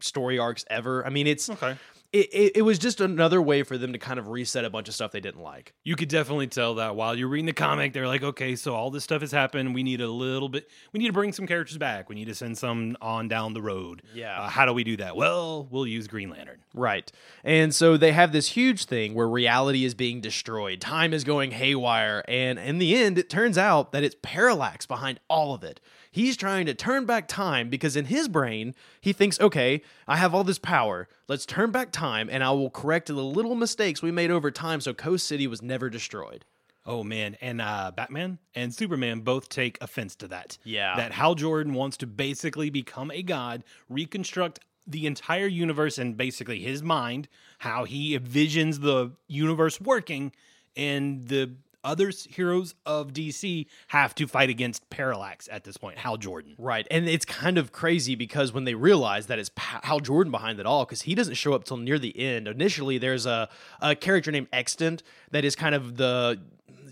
[0.00, 1.04] story arcs ever.
[1.06, 1.76] I mean, it's Okay.
[2.14, 4.86] It, it, it was just another way for them to kind of reset a bunch
[4.86, 5.74] of stuff they didn't like.
[5.82, 8.92] You could definitely tell that while you're reading the comic, they're like, okay, so all
[8.92, 9.74] this stuff has happened.
[9.74, 12.08] We need a little bit, we need to bring some characters back.
[12.08, 14.02] We need to send some on down the road.
[14.14, 14.42] Yeah.
[14.42, 15.16] Uh, how do we do that?
[15.16, 16.60] Well, we'll use Green Lantern.
[16.72, 17.10] Right.
[17.42, 21.50] And so they have this huge thing where reality is being destroyed, time is going
[21.50, 25.80] haywire, and in the end, it turns out that it's Parallax behind all of it.
[26.14, 30.32] He's trying to turn back time because in his brain, he thinks, okay, I have
[30.32, 31.08] all this power.
[31.26, 34.80] Let's turn back time and I will correct the little mistakes we made over time
[34.80, 36.44] so Coast City was never destroyed.
[36.86, 40.56] Oh man, and uh, Batman and Superman both take offense to that.
[40.62, 40.94] Yeah.
[40.98, 46.60] that Hal Jordan wants to basically become a god, reconstruct the entire universe and basically
[46.60, 47.26] his mind,
[47.58, 50.30] how he envisions the universe working,
[50.76, 55.98] and the other heroes of DC have to fight against Parallax at this point.
[55.98, 56.54] Hal Jordan.
[56.58, 56.86] Right.
[56.90, 60.66] And it's kind of crazy because when they realize that it's Hal Jordan behind it
[60.66, 62.48] all, because he doesn't show up till near the end.
[62.48, 63.48] Initially, there's a,
[63.80, 66.40] a character named Extant that is kind of the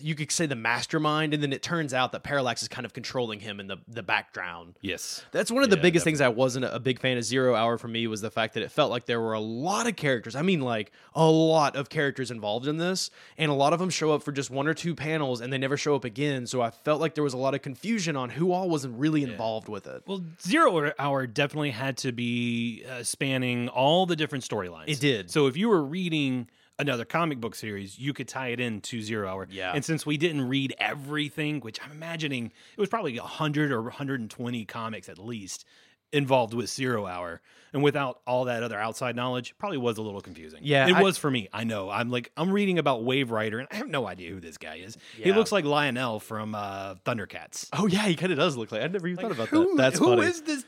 [0.03, 2.93] you could say the mastermind, and then it turns out that Parallax is kind of
[2.93, 4.75] controlling him in the the background.
[4.81, 5.25] Yes.
[5.33, 7.79] That's one of the Yeah, biggest things I wasn't a big fan of Zero Hour
[7.79, 10.35] for me was the fact that it felt like there were a lot of characters.
[10.37, 13.91] I mean, like a lot of characters involved in this, and a lot of them
[13.91, 16.47] show up for just one or two panels and they never show up again.
[16.47, 19.23] So I felt like there was a lot of confusion on who all wasn't really
[19.23, 20.03] involved with it.
[20.07, 24.85] Well, Zero Hour definitely had to be uh, spanning all the different storylines.
[24.89, 25.31] It did.
[25.31, 29.29] So if you were reading another comic book series, you could tie it into Zero
[29.29, 29.47] Hour.
[29.51, 29.73] Yeah.
[29.75, 34.65] And since we didn't read everything, which I'm imagining it was probably 100 or 120
[34.65, 35.65] comics at least
[36.13, 37.41] involved with Zero Hour,
[37.73, 40.61] and without all that other outside knowledge, probably was a little confusing.
[40.63, 41.49] Yeah, It I- was for me.
[41.53, 41.89] I know.
[41.91, 44.77] I'm like, I'm reading about Wave Rider, and I have no idea who this guy
[44.77, 44.99] is.
[45.17, 47.69] He looks like Lion-O from uh, Thundercats.
[47.73, 48.83] Oh yeah, he kind of does look like.
[48.83, 49.77] I never even thought about Who- that.
[49.77, 50.27] That's who funny.
[50.27, 50.65] is this?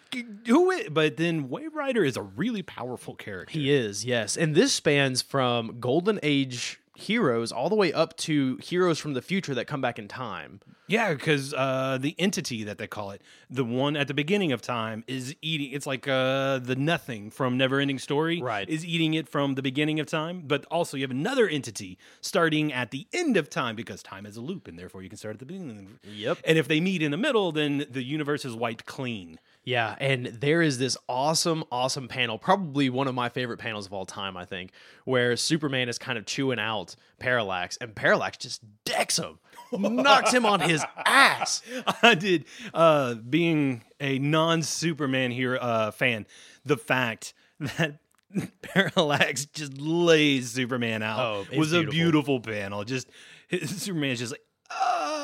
[0.47, 0.89] Who is?
[0.89, 3.53] But then Wave Rider is a really powerful character.
[3.53, 4.37] He is, yes.
[4.37, 9.23] And this spans from Golden Age heroes all the way up to heroes from the
[9.23, 10.61] future that come back in time.
[10.87, 14.61] Yeah, because uh, the entity that they call it, the one at the beginning of
[14.61, 15.73] time, is eating.
[15.73, 18.69] It's like uh, the nothing from Neverending Story, Right.
[18.69, 20.43] Is eating it from the beginning of time.
[20.47, 24.37] But also, you have another entity starting at the end of time because time is
[24.37, 25.99] a loop, and therefore you can start at the beginning.
[26.05, 26.39] Yep.
[26.45, 29.39] And if they meet in the middle, then the universe is wiped clean.
[29.65, 33.93] Yeah, and there is this awesome, awesome panel, probably one of my favorite panels of
[33.95, 34.73] all time, I think,
[35.05, 39.39] where Superman is kind of chewing out Parallax, and Parallax just decks him,
[39.73, 41.63] knocks him on his ass.
[42.03, 42.45] I did.
[42.75, 46.27] Uh, being a non-Superman here uh, fan,
[46.67, 47.99] the fact that
[48.63, 51.19] Parallax just lays Superman out
[51.53, 51.93] Oh, was a beautiful.
[51.93, 52.85] beautiful panel.
[52.85, 53.09] Just
[53.65, 55.24] Superman's just like, oh,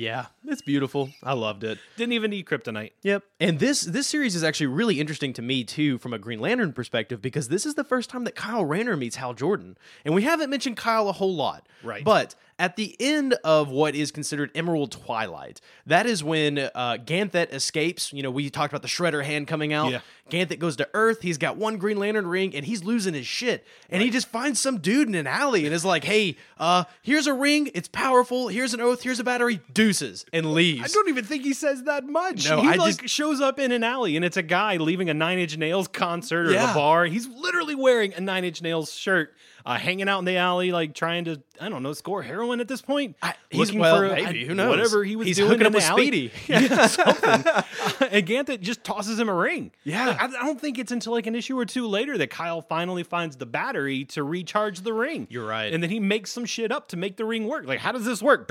[0.00, 1.10] Yeah, it's beautiful.
[1.22, 1.78] I loved it.
[1.98, 2.92] didn't even need kryptonite.
[3.02, 3.22] Yep.
[3.38, 6.72] And this this series is actually really interesting to me too from a Green Lantern
[6.72, 9.76] perspective because this is the first time that Kyle Rayner meets Hal Jordan.
[10.06, 11.66] And we haven't mentioned Kyle a whole lot.
[11.82, 12.02] Right.
[12.02, 17.52] But at the end of what is considered Emerald Twilight, that is when uh, Ganthet
[17.52, 18.12] escapes.
[18.12, 19.90] You know, we talked about the Shredder hand coming out.
[19.90, 20.00] Yeah.
[20.30, 21.22] Ganthet goes to Earth.
[21.22, 23.66] He's got one Green Lantern ring and he's losing his shit.
[23.88, 27.26] And he just finds some dude in an alley and is like, hey, uh, here's
[27.26, 27.68] a ring.
[27.74, 28.46] It's powerful.
[28.46, 29.02] Here's an oath.
[29.02, 29.60] Here's a battery.
[29.72, 30.24] Deuces.
[30.32, 30.84] And leaves.
[30.84, 32.48] I don't even think he says that much.
[32.48, 35.10] No, he I like just- shows up in an alley and it's a guy leaving
[35.10, 36.70] a Nine Inch Nails concert or Yeah.
[36.70, 37.06] a bar.
[37.06, 39.34] He's literally wearing a Nine Inch Nails shirt,
[39.66, 42.68] uh, hanging out in the alley, like trying to I don't know score heroin at
[42.68, 43.16] this point.
[43.22, 44.70] I- he's- well, maybe, who knows?
[44.70, 46.06] Whatever he was He's doing hooking in up the with alley.
[46.06, 46.32] Speedy.
[46.48, 47.44] Yeah, something.
[48.10, 49.72] and Ganthet just tosses him a ring.
[49.84, 50.06] Yeah.
[50.08, 52.62] Like, I, I don't think it's until like an issue or two later that Kyle
[52.62, 55.26] finally finds the battery to recharge the ring.
[55.30, 55.72] You're right.
[55.72, 57.66] And then he makes some shit up to make the ring work.
[57.66, 58.50] Like, how does this work?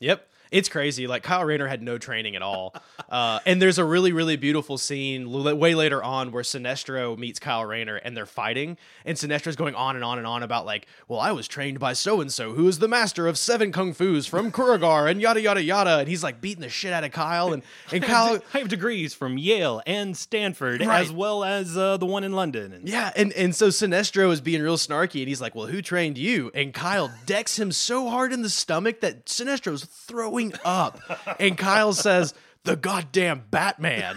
[0.00, 0.28] Yep.
[0.52, 1.06] It's crazy.
[1.06, 2.74] Like Kyle Rayner had no training at all.
[3.12, 7.62] Uh, and there's a really, really beautiful scene way later on where Sinestro meets Kyle
[7.62, 8.78] Rayner and they're fighting.
[9.04, 11.92] And Sinestro's going on and on and on about, like, well, I was trained by
[11.92, 15.42] so and so, who is the master of seven kung fu's from Korugar and yada,
[15.42, 15.98] yada, yada.
[15.98, 17.52] And he's like beating the shit out of Kyle.
[17.52, 17.62] And,
[17.92, 18.40] and Kyle.
[18.54, 21.02] I have degrees from Yale and Stanford, Right.
[21.02, 22.72] as well as uh, the one in London.
[22.72, 25.82] And Yeah, and, and so Sinestro is being real snarky, and he's like, "Well, who
[25.82, 30.98] trained you?" And Kyle decks him so hard in the stomach that Sinestro's throwing up,
[31.38, 34.16] and Kyle says, "The goddamn Batman."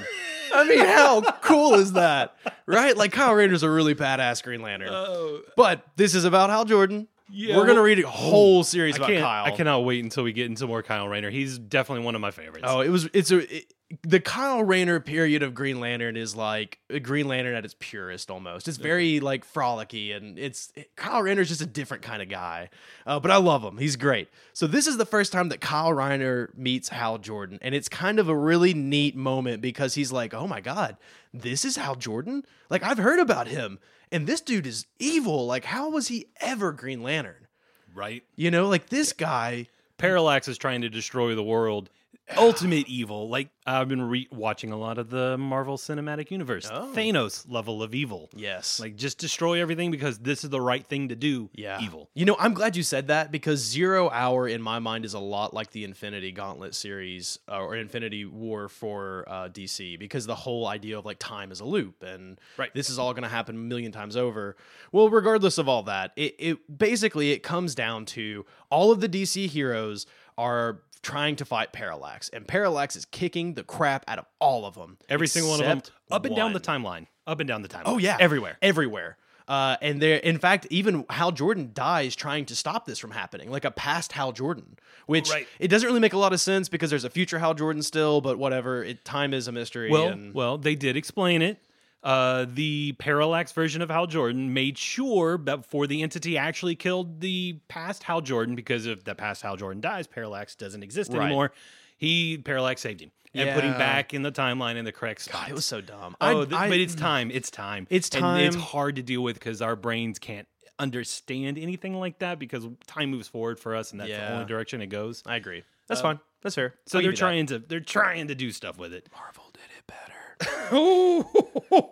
[0.54, 2.36] I mean, how cool is that,
[2.66, 2.96] right?
[2.96, 5.42] Like Kyle Rayner's a really badass Green Lantern, oh.
[5.58, 7.08] but this is about Hal Jordan.
[7.30, 9.24] Yeah, We're gonna read a whole series I about can't.
[9.24, 9.46] Kyle.
[9.46, 11.32] I cannot wait until we get into more Kyle Rayner.
[11.32, 12.66] He's definitely one of my favorites.
[12.68, 13.10] Oh, it was.
[13.14, 13.58] It's a.
[13.58, 17.76] It, the Kyle Rayner period of Green Lantern is like a Green Lantern at its
[17.78, 18.68] purest, almost.
[18.68, 22.70] It's very like frolicky, and it's Kyle Rayner's just a different kind of guy.
[23.06, 24.28] Uh, but I love him; he's great.
[24.54, 28.20] So this is the first time that Kyle Rayner meets Hal Jordan, and it's kind
[28.20, 30.98] of a really neat moment because he's like, "Oh my god,
[31.34, 32.44] this is Hal Jordan!
[32.70, 33.80] Like I've heard about him,
[34.12, 35.46] and this dude is evil.
[35.46, 37.48] Like how was he ever Green Lantern?
[37.94, 38.24] right.
[38.36, 41.90] You know, like this guy." Parallax is trying to destroy the world.
[42.38, 43.30] Ultimate evil.
[43.30, 46.68] Like I've been re- watching a lot of the Marvel Cinematic Universe.
[46.72, 46.92] Oh.
[46.96, 48.30] Thanos level of evil.
[48.36, 51.50] Yes, Like just destroy everything because this is the right thing to do.
[51.54, 51.80] Yeah.
[51.82, 52.10] Evil.
[52.16, 55.20] You know, I'm glad you said that because Zero Hour in my mind is a
[55.20, 60.36] lot like the Infinity Gauntlet series uh, or Infinity War for uh, DC because the
[60.36, 62.74] whole idea of like time is a loop and Right.
[62.74, 64.56] this is all going to happen a million times over.
[64.92, 69.10] Well, regardless of all that, it, it basically it comes down to all of the
[69.10, 70.06] DC heroes
[70.38, 74.74] are trying to fight Parallax and Parallax is kicking the crap out of all of
[74.74, 74.98] them.
[75.08, 75.82] Every single one of them.
[76.10, 77.06] Up and down the timeline.
[77.28, 77.84] Up and down the timeline.
[77.86, 78.58] Oh yeah, Everywhere.
[78.62, 79.18] everywhere.
[79.48, 83.52] Uh, and there, in fact, even Hal Jordan dies trying to stop this from happening,
[83.52, 85.48] like a past Hal Jordan, which Right.
[85.60, 88.22] it doesn't really make a lot of sense because there's a future Hal Jordan still,
[88.22, 88.84] but whatever.
[88.84, 89.92] It, time is a mystery.
[89.92, 91.60] Well, and, well, they did explain it.
[92.06, 97.20] Uh, the Parallax version of Hal Jordan made sure that before the entity actually killed
[97.20, 101.26] the past Hal Jordan, because if the past Hal Jordan dies, Parallax doesn't exist Right.
[101.26, 101.52] anymore.
[101.98, 105.42] He Parallax saved him and put him back in the timeline in the correct spot.
[105.42, 106.16] God, it was so dumb.
[106.22, 107.32] Oh, I- th- I- but it's time.
[107.32, 107.88] It's time.
[107.90, 112.38] It's And it's hard to deal with because our brains can't understand anything like that
[112.38, 115.24] because time moves forward for us, and that's the only direction it goes.
[115.26, 115.64] I agree.
[115.88, 116.20] That's fine.
[116.42, 116.68] That's fair.
[116.68, 117.20] Uh, So I'll they're you that.
[117.20, 119.08] trying to they're trying to do stuff with it.
[119.12, 120.15] Marvel did it better.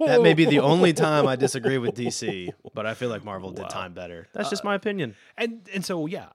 [0.05, 3.51] That may be the only time I disagree with DC, but I feel like Marvel
[3.51, 4.27] did time better.
[4.33, 5.15] That's just my opinion.
[5.37, 6.27] And and so yeah,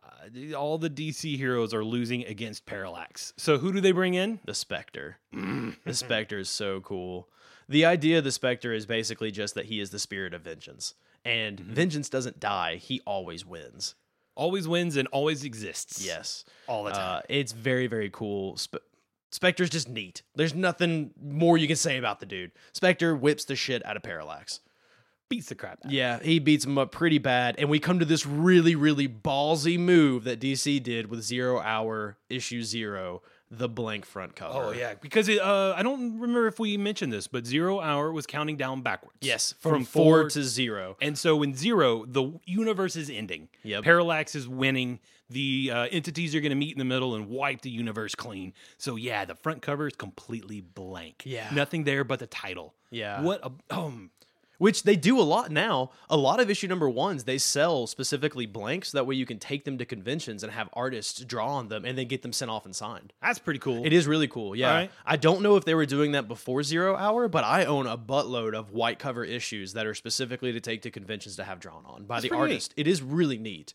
[0.53, 3.33] uh, all the DC heroes are losing against Parallax.
[3.37, 4.41] So who do they bring in?
[4.45, 5.19] The Spectre.
[5.33, 7.29] the Spectre is so cool.
[7.69, 10.95] The idea of the Spectre is basically just that he is the spirit of vengeance.
[11.25, 13.95] And vengeance doesn't die, he always wins.
[14.35, 16.05] Always wins and always exists.
[16.05, 16.45] Yes.
[16.67, 17.19] all the time.
[17.19, 18.57] Uh, it's very, very cool.
[18.57, 18.77] Spe-
[19.31, 20.23] Spectre's just neat.
[20.35, 22.53] There's nothing more you can say about the dude.
[22.73, 24.61] Spectre whips the shit out of Parallax.
[25.29, 25.85] Beats the crap.
[25.85, 25.93] Out.
[25.93, 27.57] Yeah, he beats him up pretty bad.
[27.59, 32.17] And we come to this really, really ballsy move that DC did with Zero Hour
[32.31, 34.59] Issue Zero, the blank front cover.
[34.59, 38.11] Oh yeah, because it, uh, I don't remember if we mentioned this, but Zero Hour
[38.11, 39.19] was counting down backwards.
[39.21, 40.97] Yes, from, four, to zero.
[41.03, 43.49] And so in zero, the universe is ending.
[43.65, 43.85] Yep.
[43.85, 44.99] Parallax is winning.
[45.31, 48.53] The uh, entities are going to meet in the middle and wipe the universe clean.
[48.79, 51.23] So yeah, the front cover is completely blank.
[51.27, 51.49] Yeah.
[51.53, 52.75] Nothing there but the title.
[52.91, 53.21] Yeah.
[53.21, 54.11] What a um
[54.57, 55.91] Which they do a lot now.
[56.11, 58.91] A lot of issue number ones, they sell specifically blanks.
[58.91, 61.97] That way you can take them to conventions and have artists draw on them and
[61.97, 63.13] then get them sent off and signed.
[63.23, 63.85] that's pretty cool.
[63.85, 64.57] It is really cool.
[64.57, 64.69] Yeah.
[64.71, 64.91] Alright.
[65.07, 67.97] I don't know if they were doing that before Zero Hour, but I own a
[67.99, 71.85] buttload of white cover issues that are specifically to take to conventions to have drawn
[71.87, 72.53] on by the pretty neat.
[72.53, 72.75] artist.
[72.77, 73.75] It is really neat.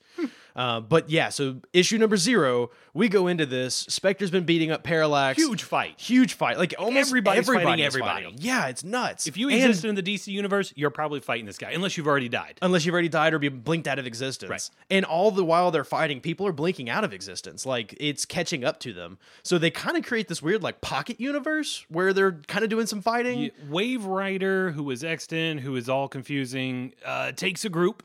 [0.56, 3.76] Uh, but yeah, so issue number zero, we go into this.
[3.90, 5.38] Spectre's been beating up Parallax.
[5.38, 6.00] Huge fight.
[6.00, 6.58] Huge fight.
[6.58, 8.24] Like almost Everybody's fighting everybody is everybody.
[8.26, 8.38] fighting.
[8.40, 9.26] Yeah, it's nuts.
[9.28, 12.08] If you And- exist in the DC universe, you're probably fighting this guy, unless you've
[12.08, 12.60] already died.
[12.62, 14.50] unless you've already died or been blinked out of existence.
[14.50, 14.70] Right.
[14.90, 17.66] And all the while they're fighting, people are blinking out of existence.
[17.66, 19.18] Like it's catching up to them.
[19.44, 22.86] So they kind of create this weird like pocket universe where they're kind of doing
[22.86, 23.40] some fighting.
[23.40, 28.04] Y- Wave Rider, who is Extant, who is all confusing, uh, takes a group,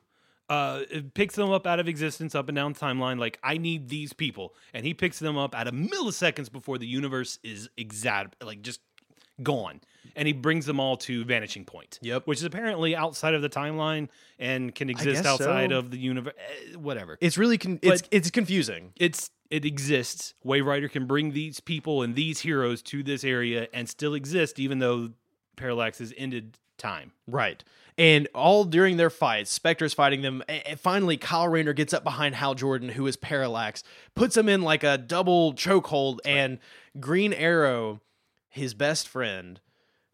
[0.48, 0.80] uh,
[1.14, 3.18] picks them up out of existence up and down timeline.
[3.18, 4.54] Like, I need these people.
[4.72, 8.80] And he picks them up at a milliseconds before the universe is exact, like just
[9.42, 9.80] gone.
[10.16, 11.98] And he brings them all to Vanishing Point.
[12.02, 12.26] Yep.
[12.26, 14.08] Which is apparently outside of the timeline
[14.38, 15.78] and can exist outside so.
[15.78, 16.34] of the universe.
[16.76, 17.18] Whatever.
[17.20, 18.92] It's really con- it's it's confusing.
[18.96, 20.34] it's it exists.
[20.42, 24.58] Wave Rider can bring these people and these heroes to this area and still exist,
[24.58, 25.11] even though
[25.56, 27.12] Parallax has ended time.
[27.26, 27.62] Right.
[27.98, 30.44] And all during their fights, Spectre's fighting them.
[30.48, 33.82] And finally, Kyle Rayner gets up behind Hal Jordan, who is Parallax,
[34.14, 36.61] puts him in like a double chokehold, and
[37.00, 38.00] Green Arrow,
[38.48, 39.61] his best friend,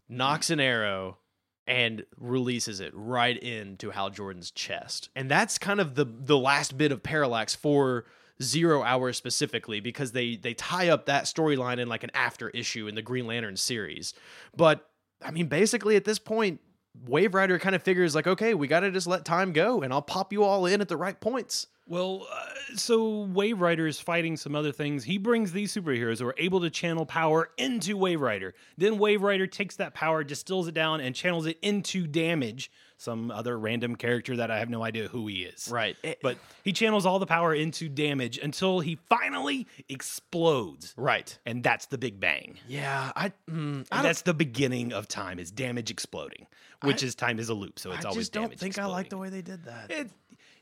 [0.08, 1.18] knocks an arrow
[1.66, 5.10] and releases it right into Hal Jordan's chest.
[5.14, 8.04] And that's kind of the the last bit of Parallax for
[8.42, 12.86] Zero Hour specifically because they they tie up that storyline in like an after issue
[12.86, 14.14] in the Green Lantern series.
[14.56, 14.88] But
[15.22, 16.60] I mean basically at this point
[17.06, 19.92] Wave Rider kind of figures like okay, we got to just let time go and
[19.92, 21.66] I'll pop you all in at the right points.
[21.86, 25.04] Well, uh, so Wave Rider is fighting some other things.
[25.04, 28.54] He brings these superheroes who are able to channel power into Wave Rider.
[28.78, 33.30] Then Wave Rider takes that power, distills it down, and channels it into Damage, some
[33.30, 35.68] other random character that I have no idea who he is.
[35.70, 35.96] Right.
[36.22, 40.94] But he channels all the power into Damage until he finally explodes.
[40.96, 41.36] right.
[41.44, 42.58] And that's the Big Bang.
[42.68, 46.46] Yeah, I, mm, I that's the beginning of time is damage exploding,
[46.82, 48.86] which is time is a loop, so it's I always just don't damage think I
[48.86, 49.90] like the way they did that.
[49.90, 50.10] It,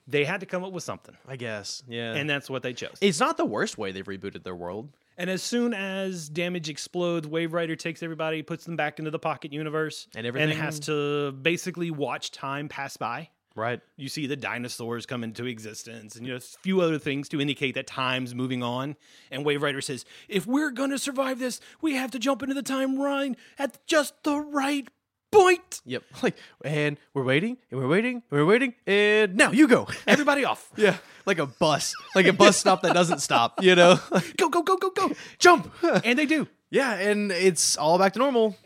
[0.09, 1.83] they had to come up with something, I guess.
[1.87, 2.15] Yeah.
[2.15, 2.97] and that's what they chose.
[3.01, 4.89] it's not the worst way they've rebooted their world.
[5.19, 9.19] And as soon as damage explodes, Wave Rider takes everybody, puts them back into the
[9.19, 13.31] pocket universe, And and has to basically watch time pass by.
[13.55, 13.81] Right.
[13.97, 17.41] You see the dinosaurs come into existence, and you know a few other things to
[17.41, 18.97] indicate that time's moving on.
[19.31, 22.55] And Wave Rider says, "If we're going to survive this, we have to jump into
[22.55, 24.89] the time line at just the right
[25.33, 25.81] point.
[25.85, 26.05] Yep.
[26.23, 29.89] Like, and we're waiting, and we're waiting, and we're waiting, and now you go.
[30.07, 30.71] Everybody off.
[30.77, 30.97] yeah.
[31.27, 33.63] Like a bus, like a bus stop that doesn't stop.
[33.63, 33.99] You know,
[34.37, 35.11] Go go go go go.
[35.39, 35.73] jump.
[36.05, 36.47] And they do.
[36.71, 38.57] yeah, and it's all back to normal.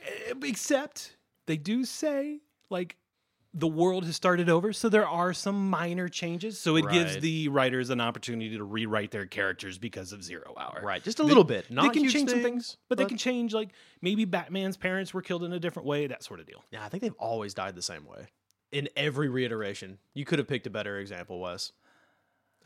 [0.42, 2.96] Except they do say like
[3.56, 6.60] the world has started over, so there are some minor changes.
[6.60, 10.80] So it gives the writers an opportunity to rewrite their characters because of Zero Hour.
[10.82, 11.70] Right, just a little bit.
[11.70, 13.70] Not they can huge change some things, things, but, they can change like
[14.02, 16.62] maybe Batman's parents were killed in a different way, that sort of deal.
[16.70, 18.28] Yeah, I think they've always died the same way
[18.72, 19.98] in every reiteration.
[20.12, 21.72] You could have picked a better example, Wes.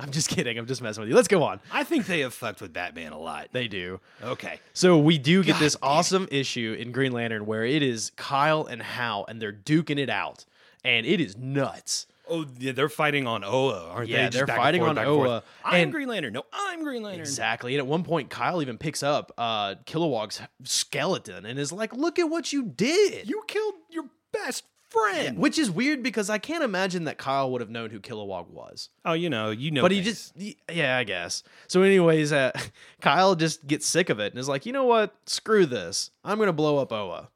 [0.01, 0.59] I'm just kidding.
[0.59, 1.15] I'm just messing with you.
[1.15, 1.61] Let's go on.
[1.73, 3.49] I think they have fucked with Batman a lot.
[3.53, 4.01] They do.
[4.23, 4.59] Okay.
[4.73, 8.83] So we do get this awesome issue in Green Lantern where it is Kyle and
[8.83, 10.47] Hal, and they're duking it out,
[10.85, 12.07] and it is nuts.
[12.33, 14.31] Oh, yeah, they're fighting on Oa, aren't Yeah, they?
[14.31, 15.05] Just they're fighting forth, on.
[15.05, 16.33] Oa, I'm and- Green Lantern.
[16.33, 17.21] No, I'm Green Lantern.
[17.23, 17.75] Exactly.
[17.75, 22.19] And at one point, Kyle even picks up uh, Kilowog's skeleton and is like, "Look
[22.21, 25.39] at what you did." You killed your best friend.
[25.39, 28.89] Which is weird because I can't imagine that Kyle would have known who Kilowog was.
[29.05, 29.83] Oh, you know, you know.
[29.83, 30.33] but he just,
[30.69, 31.43] yeah, I guess.
[31.69, 32.51] So, anyways, uh,
[33.01, 35.15] Kyle just gets sick of it and is like, you know what?
[35.27, 36.11] Screw this.
[36.25, 37.29] I'm going to blow up Oa.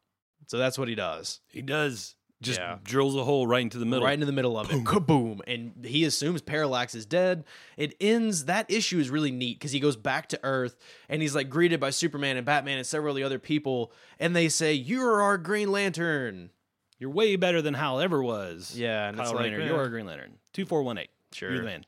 [0.46, 1.40] So that's what he does.
[1.48, 2.14] he does
[2.44, 2.78] just Yeah.
[2.84, 4.04] drills a hole right into the middle.
[4.04, 4.84] Right into the middle of it.
[4.84, 5.40] Kaboom.
[5.46, 7.44] And he assumes Parallax is dead.
[7.76, 8.44] It ends.
[8.44, 10.76] That issue is really neat because he goes back to Earth
[11.08, 13.92] and he's like greeted by Superman and Batman and several of the other people.
[14.20, 16.50] And they say, You're our Green Lantern.
[16.98, 18.74] You're way better than Hal ever was.
[18.78, 19.08] Yeah.
[19.08, 20.38] And Kyle it's like, Rayner, eh, you're a Green Lantern.
[20.52, 21.10] Two four one eight.
[21.32, 21.50] Sure.
[21.50, 21.84] You're the man.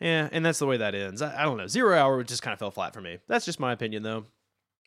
[0.00, 1.22] Yeah, and that's the way that ends.
[1.22, 1.68] I, I don't know.
[1.68, 3.18] Zero Hour just kind of fell flat for me.
[3.28, 4.24] That's just my opinion, though.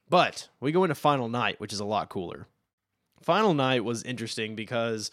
[0.10, 2.48] But we go into Final Night, which is a lot cooler.
[3.22, 5.12] Final Night was interesting because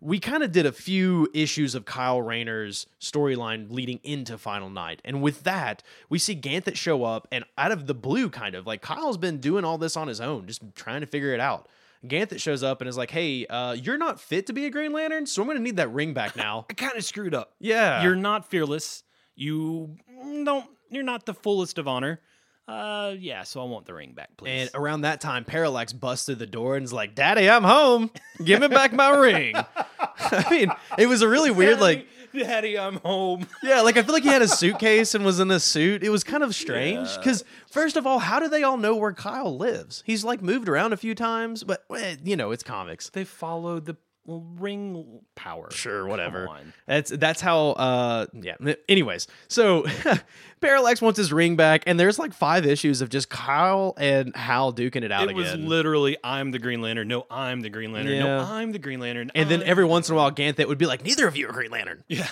[0.00, 5.02] we kind of did a few issues of Kyle Rayner's storyline leading into Final Night.
[5.04, 8.66] And with that, we see Ganthet show up and out of the blue, kind of
[8.66, 11.68] like Kyle's been doing all this on his own, just trying to figure it out.
[12.06, 14.92] Ganthet shows up and is like, hey, uh, you're not fit to be a Green
[14.92, 16.64] Lantern, so I'm going to need that ring back now.
[16.70, 17.52] I kind of screwed up.
[17.60, 18.02] yeah.
[18.02, 19.04] You're not fearless.
[19.36, 19.96] You
[20.44, 20.66] don't.
[20.88, 22.20] You're not the fullest of honor.
[22.70, 23.42] Uh, yeah.
[23.42, 24.50] So I want the ring back, please.
[24.50, 28.10] And around that time, Parallax busts through the door and is like, Daddy, I'm home.
[28.44, 29.54] Give me back my ring.
[29.98, 33.48] I mean, it was a really weird, like, Daddy, I'm home.
[33.62, 36.04] yeah, like I feel like he had a suitcase and was in a suit.
[36.04, 39.12] It was kind of strange because, first of all, how do they all know where
[39.12, 40.04] Kyle lives?
[40.06, 43.10] He's like moved around a few times, but eh, you know, it's comics.
[43.10, 43.96] They followed the
[44.26, 45.70] ring power.
[45.72, 46.48] Sure, whatever.
[46.86, 47.70] That's that's how.
[47.70, 48.56] uh Yeah.
[48.88, 49.86] Anyways, so
[50.60, 54.72] Parallax wants his ring back, and there's like five issues of just Kyle and Hal
[54.72, 55.36] duking it out It again.
[55.36, 57.08] was literally, I'm the Green Lantern.
[57.08, 58.18] No, I'm the Green Lantern.
[58.20, 59.30] No, I'm the Green Lantern.
[59.34, 61.48] and then I'm- every once in a while, Ganthet would be like, "Neither of you
[61.48, 62.28] are Green Lantern." Yeah.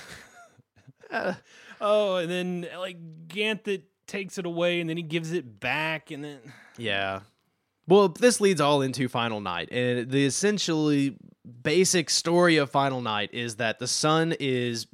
[1.80, 2.96] oh, and then like
[3.28, 6.38] Ganthet takes it away, and then he gives it back, and then
[6.76, 7.20] Yeah.
[7.86, 9.70] Well, this leads all into Final Night.
[9.72, 11.16] And the essentially
[11.48, 14.86] basic story of Final Night is that the sun is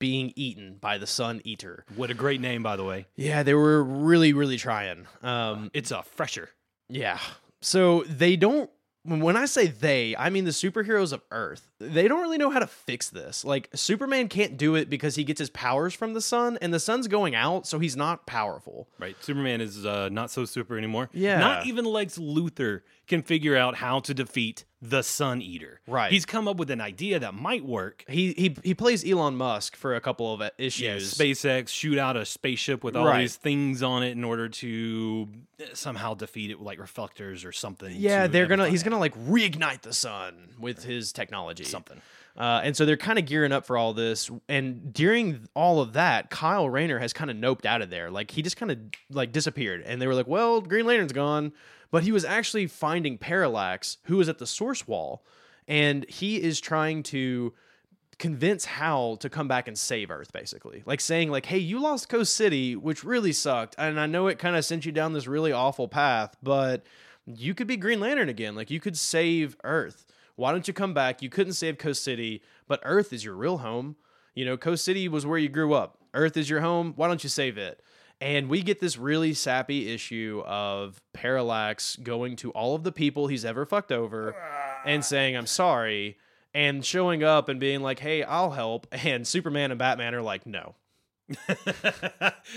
[0.00, 1.84] being eaten by the Sun Eater.
[1.96, 3.06] what a great name, by the way.
[3.16, 5.06] Yeah, they were really, really trying.
[5.22, 6.50] Um, It's a fresher.
[6.88, 7.18] yeah.
[7.60, 8.70] So they don't.
[9.04, 11.66] When I say they, I mean the superheroes of Earth.
[11.80, 13.44] They don't really know how to fix this.
[13.44, 16.80] Like, Superman can't do it because he gets his powers from the sun, and the
[16.80, 18.88] sun's going out, so he's not powerful.
[18.98, 19.16] Right.
[19.22, 21.08] Superman is uh, not so super anymore.
[21.12, 21.38] Yeah.
[21.38, 25.80] Not even Lex Luthor can figure out how to defeat the Sun Eater.
[25.88, 26.12] Right.
[26.12, 28.04] He's come up with an idea that might work.
[28.06, 31.18] He he he plays Elon Musk for a couple of issues.
[31.18, 33.22] Yeah, SpaceX shoot out a spaceship with all Right.
[33.22, 35.26] these things on it in order to
[35.60, 37.92] uh, somehow defeat it with like reflectors or something.
[37.96, 38.68] Yeah, they're gonna.
[38.68, 41.64] He's gonna like reignite the sun with his technology.
[41.68, 42.00] Something.
[42.36, 44.30] Uh, and so they're kind of gearing up for all this.
[44.48, 48.10] And during all of that, Kyle Rayner has kind of noped out of there.
[48.10, 48.78] Like he just kind of
[49.10, 49.82] like disappeared.
[49.84, 51.52] And they were like, "Well, Green Lantern's gone,"
[51.90, 55.24] but he was actually finding Parallax, who was at the source wall,
[55.66, 57.54] and he is trying to
[58.18, 60.82] convince Hal to come back and save Earth, basically.
[60.86, 63.74] Like saying, like, hey, you lost Coast City, which really sucked.
[63.78, 66.84] And I know it kind of sent you down this really awful path, but
[67.26, 68.54] you could be Green Lantern again.
[68.54, 70.04] Like you could save Earth.
[70.38, 71.20] Why don't you come back?
[71.20, 73.96] You couldn't save Coast City, but Earth is your real home.
[74.36, 75.98] You know, Coast City was where you grew up.
[76.14, 76.92] Earth is your home.
[76.94, 77.82] Why don't you save it?
[78.20, 83.26] And we get this really sappy issue of Parallax going to all of the people
[83.26, 84.36] he's ever fucked over
[84.86, 86.18] and saying, I'm sorry,
[86.54, 88.86] and showing up and being like, hey, I'll help.
[89.04, 90.76] And Superman and Batman are like, no.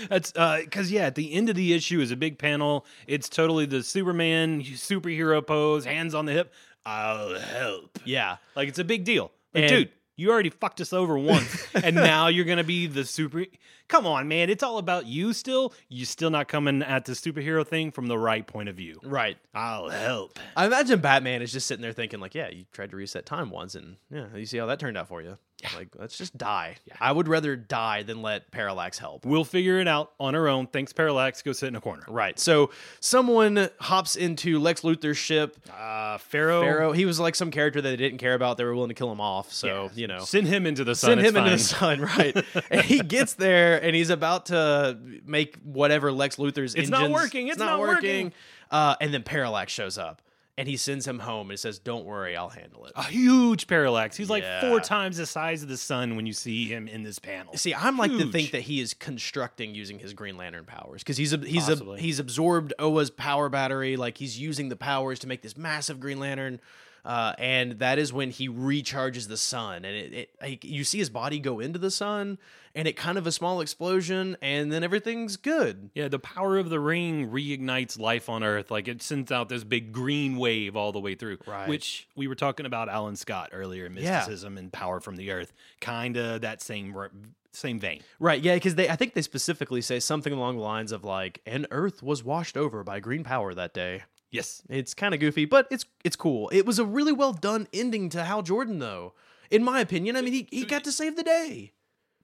[0.08, 2.86] That's uh, because yeah, at the end of the issue is a big panel.
[3.06, 6.52] It's totally the Superman superhero pose, hands on the hip.
[6.86, 7.98] I'll help.
[8.04, 8.36] Yeah.
[8.56, 9.30] Like it's a big deal.
[9.54, 13.04] Like, And- dude, you already fucked us over once, and now you're gonna be the
[13.04, 13.46] super.
[13.88, 14.48] Come on, man.
[14.50, 15.74] It's all about you still.
[15.88, 18.98] You're still not coming at the superhero thing from the right point of view.
[19.02, 19.36] Right.
[19.54, 20.38] I'll help.
[20.56, 23.50] I imagine Batman is just sitting there thinking, like, yeah, you tried to reset time
[23.50, 25.36] once, and yeah, you see how that turned out for you.
[25.76, 26.76] Like, let's just die.
[27.00, 29.24] I would rather die than let Parallax help.
[29.24, 30.66] We'll figure it out on our own.
[30.66, 31.40] Thanks, Parallax.
[31.42, 32.02] Go sit in a corner.
[32.08, 32.38] Right.
[32.38, 35.56] So someone hops into Lex Luthor's ship.
[35.72, 36.62] Uh, Ferro.
[36.62, 38.56] Ferro, he was like some character that they didn't care about.
[38.56, 39.52] They were willing to kill him off.
[39.52, 41.10] So, you know, Send him into the sun.
[41.10, 42.44] send it's him into the sun, right?
[42.70, 47.48] and he gets there and he's about to make whatever Lex Luthor's It's not working,
[47.48, 48.32] it's not working.
[48.70, 50.22] Uh, and then Parallax shows up
[50.58, 54.16] and he sends him home and says, "Don't worry, I'll handle it." A huge parallax.
[54.16, 57.18] He's like four times the size of the sun when you see him in this
[57.18, 57.56] panel.
[57.56, 61.16] See, I'm like to think that he is constructing using his Green Lantern powers because
[61.16, 65.26] he's a, he's a, he's absorbed Oa's power battery, like he's using the powers to
[65.26, 66.60] make this massive Green Lantern,
[67.04, 70.98] uh, and that is when he recharges the sun, and it, it like, you see
[70.98, 72.38] his body go into the sun,
[72.74, 75.90] and it kind of a small explosion, and then everything's good.
[75.94, 78.70] Yeah, the power of the ring reignites life on Earth.
[78.70, 81.38] Like it sends out this big green wave all the way through.
[81.46, 81.68] Right.
[81.68, 84.16] Which we were talking about Alan Scott earlier in Yeah.
[84.18, 85.52] mysticism and power from the Earth.
[85.80, 87.10] Kinda that same r-
[87.52, 88.00] same vein.
[88.18, 91.40] Right, yeah, because they I think they specifically say something along the lines of like,
[91.44, 94.62] "And Earth was washed over by green power that day." Yes.
[94.70, 96.48] It's kind of goofy, but it's it's cool.
[96.48, 99.12] It was a really well done ending to Hal Jordan, though.
[99.50, 101.72] In my opinion, I mean, he, he got to save the day.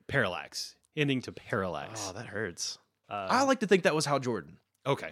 [0.08, 0.74] Parallax.
[0.96, 2.08] Ending to parallax.
[2.08, 2.78] Oh, that hurts.
[3.08, 4.56] Uh, I like to think that was Hal Jordan.
[4.84, 5.10] Okay.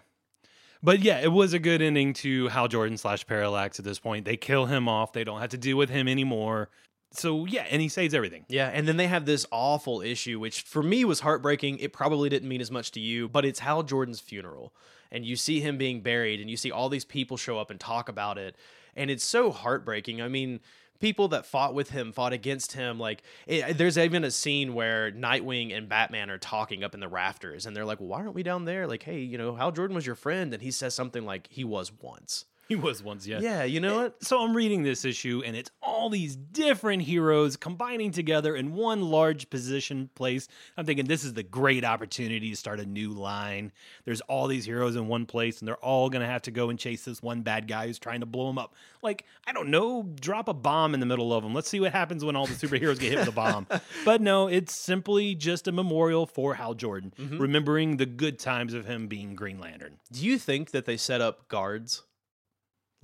[0.82, 4.24] But yeah, it was a good ending to Hal Jordan slash Parallax at this point.
[4.24, 5.12] They kill him off.
[5.12, 6.70] They don't have to deal with him anymore.
[7.12, 8.44] So yeah, and he saves everything.
[8.48, 11.78] Yeah, and then they have this awful issue, which for me was heartbreaking.
[11.78, 14.74] It probably didn't mean as much to you, but it's Hal Jordan's funeral.
[15.10, 17.78] And you see him being buried, and you see all these people show up and
[17.78, 18.56] talk about it.
[18.96, 20.20] And it's so heartbreaking.
[20.20, 20.60] I mean,
[21.00, 22.98] people that fought with him fought against him.
[22.98, 27.08] Like, it, there's even a scene where Nightwing and Batman are talking up in the
[27.08, 28.86] rafters, and they're like, why aren't we down there?
[28.86, 30.52] Like, hey, you know, Hal Jordan was your friend.
[30.52, 32.44] And he says something like, he was once.
[32.68, 33.38] He was once, yeah.
[33.38, 34.02] Yeah, you know eh.
[34.02, 34.24] what?
[34.24, 39.02] So I'm reading this issue, and it's all these different heroes combining together in one
[39.02, 40.48] large position place.
[40.76, 43.70] I'm thinking this is the great opportunity to start a new line.
[44.04, 46.76] There's all these heroes in one place, and they're all gonna have to go and
[46.76, 48.74] chase this one bad guy who's trying to blow them up.
[49.00, 51.54] Like I don't know, drop a bomb in the middle of them.
[51.54, 53.68] Let's see what happens when all the superheroes get hit with a bomb.
[54.04, 57.38] But no, it's simply just a memorial for Hal Jordan, mm-hmm.
[57.38, 59.98] remembering the good times of him being Green Lantern.
[60.12, 62.02] Do you think that they set up guards?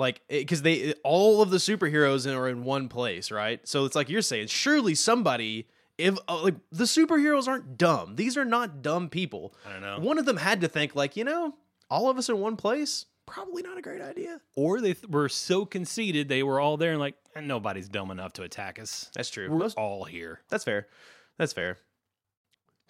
[0.03, 3.61] Like, because they all of the superheroes are in one place, right?
[3.67, 8.37] So it's like you're saying, surely somebody, if uh, like the superheroes aren't dumb, these
[8.37, 9.55] are not dumb people.
[9.65, 9.99] I don't know.
[10.01, 11.55] One of them had to think, like, you know,
[11.89, 14.41] all of us in one place, probably not a great idea.
[14.57, 18.11] or they th- were so conceited they were all there and like "Eh, nobody's dumb
[18.11, 19.09] enough to attack us.
[19.15, 19.49] That's true.
[19.49, 20.89] We're Most- all here, that's fair.
[21.39, 21.79] That's fair.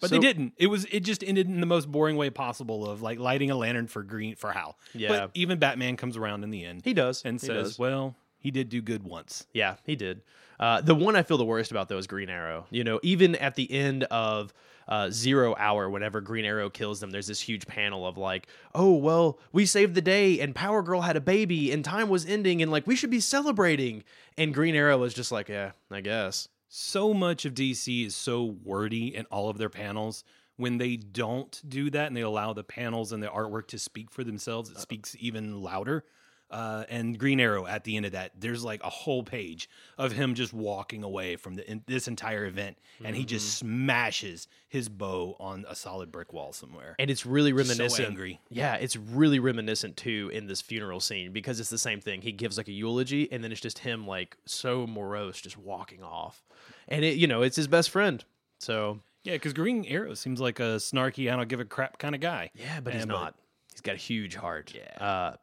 [0.03, 0.53] But So- they didn't.
[0.57, 3.55] It was it just ended in the most boring way possible of like lighting a
[3.55, 4.77] lantern for green for Hal.
[4.93, 5.07] Yeah.
[5.09, 7.79] but even Batman comes around in the end He does and He says, does.
[7.79, 10.21] "Well, he did do good once." Yeah, he did.
[10.59, 12.67] Uh, the one I feel the worst about though is Green Arrow.
[12.69, 14.53] You know, even at the end of
[14.87, 18.91] uh, Zero Hour, whenever Green Arrow kills them, there's this huge panel of like, "Oh
[18.93, 22.61] well, we saved the day, and Power Girl had a baby, and time was ending,
[22.61, 24.03] and like we should be celebrating."
[24.37, 28.55] And Green Arrow was just like, "Yeah, I guess." So much of DC is so
[28.63, 30.23] wordy in all of their panels.
[30.57, 34.09] When they don't do that and they allow the panels and the artwork to speak
[34.09, 36.03] for themselves, it speaks even louder.
[36.49, 39.67] Uh, and Green Arrow at the end of that, there's like a whole page
[39.99, 44.47] of him just walking away from the, in, this entire event, and he just smashes
[44.67, 46.95] his bow on a solid brick wall somewhere.
[46.99, 48.07] And it's really So reminiscent.
[48.07, 48.39] angry.
[48.49, 52.21] Yeah, it's really reminiscent too in this funeral scene because it's the same thing.
[52.21, 56.03] He gives like a eulogy, and then it's just him like so morose, just walking
[56.03, 56.43] off,
[56.87, 58.23] and it you know it's his best friend.
[58.59, 62.15] So Yeah, because Green Arrow seems like a snarky, I don't give a crap kind
[62.15, 62.49] of guy.
[62.55, 63.35] Yeah, but he's And, not.
[63.71, 64.73] He's got a huge heart.
[64.75, 65.03] Yeah.
[65.05, 65.35] Uh,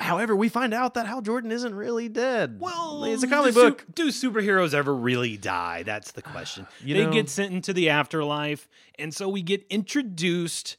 [0.00, 2.58] however, we find out that Hal Jordan isn't really dead.
[2.58, 3.84] Well, it's a comic do su- book.
[3.94, 5.82] do superheroes ever really die?
[5.84, 6.66] That's the question.
[6.84, 8.68] They know- get sent into the afterlife,
[8.98, 10.76] and so we get introduced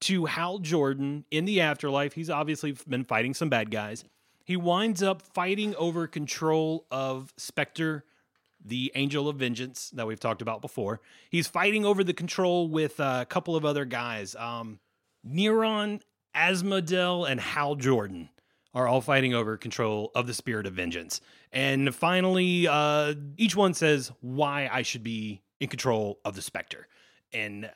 [0.00, 2.12] to Hal Jordan in the afterlife.
[2.14, 4.04] He's obviously been fighting some bad guys.
[4.44, 8.04] He winds up fighting over control of Spectre,
[8.66, 11.00] the Angel of Vengeance that we've talked about before.
[11.30, 14.34] He's fighting over the control with a couple of other guys.
[14.34, 14.80] Um,
[15.26, 16.00] Neron,
[16.34, 18.28] Asmodel, and Hal Jordan
[18.74, 21.20] are all fighting over control of the Spirit of Vengeance.
[21.52, 26.86] And finally, uh, each one says why I should be in control of the Spectre.
[27.32, 27.70] And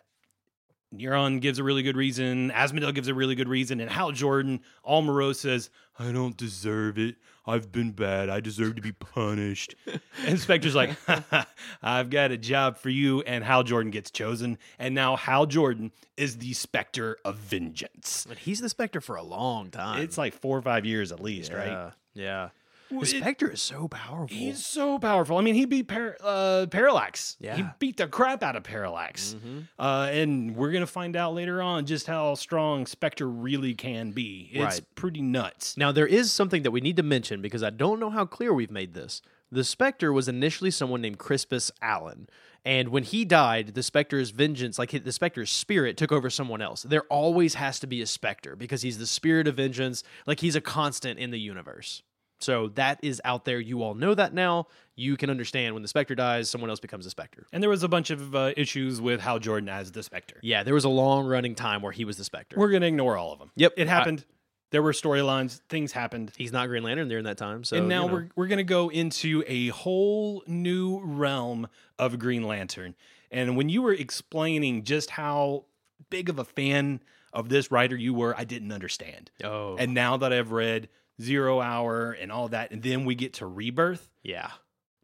[0.94, 2.50] Neron gives a really good reason.
[2.50, 3.80] Asmodel gives a really good reason.
[3.80, 7.16] And Hal Jordan, all morose, says, I don't deserve it.
[7.50, 8.30] I've been bad.
[8.30, 9.74] I deserve to be punished.
[10.26, 10.96] and Spectre's like,
[11.82, 13.22] I've got a job for you.
[13.22, 14.58] And Hal Jordan gets chosen.
[14.78, 18.26] And now Hal Jordan is the Spectre of Vengeance.
[18.28, 20.02] But he's the Spectre for a long time.
[20.02, 21.68] It's like four or five years at least, right?
[21.68, 22.40] yeah, yeah.
[22.40, 22.52] Well,
[22.90, 24.36] The Spectre is so powerful.
[24.36, 25.38] He's so powerful.
[25.38, 27.36] I mean, he beat Par- uh, Parallax.
[27.38, 27.72] He Yeah.
[27.78, 29.36] beat the crap out of Parallax.
[29.44, 29.68] Mhm.
[29.78, 34.10] Uh, and we're going to find out later on just how strong Spectre really can
[34.10, 34.50] be.
[34.52, 34.94] It's Right.
[34.96, 35.76] pretty nuts.
[35.76, 38.52] Now there is something that we need to mention because I don't know how clear
[38.52, 39.22] we've made this.
[39.52, 42.28] The Spectre was initially someone named Crispus Allen.
[42.64, 46.82] And when he died, the Spectre's vengeance, like the Spectre's spirit, took over someone else.
[46.82, 50.04] There always has to be a Spectre because he's the spirit of vengeance.
[50.26, 52.02] Like he's a constant in the universe.
[52.40, 53.60] So that is out there.
[53.60, 54.66] You all know that now.
[54.96, 57.46] You can understand when the Spectre dies, someone else becomes the Spectre.
[57.52, 60.36] And there was a bunch of uh, issues with Hal Jordan as the Spectre.
[60.42, 62.58] Yeah, there was a long running time where he was the Spectre.
[62.58, 63.50] We're gonna ignore all of them.
[63.56, 63.74] Yep.
[63.76, 64.24] it I- happened.
[64.72, 65.60] there were storylines.
[65.68, 66.32] Things happened.
[66.36, 67.64] He's not Green Lantern during that time.
[67.64, 68.14] So and now you know.
[68.14, 71.66] we're we're gonna go into a whole new realm
[71.98, 72.94] of Green Lantern.
[73.30, 75.64] And when you were explaining just how
[76.10, 77.00] big of a fan
[77.32, 79.30] of this writer you were, I didn't understand.
[79.44, 80.88] oh And now that I've read
[81.20, 84.50] Zero Hour and all that, and then we get to Rebirth, yeah.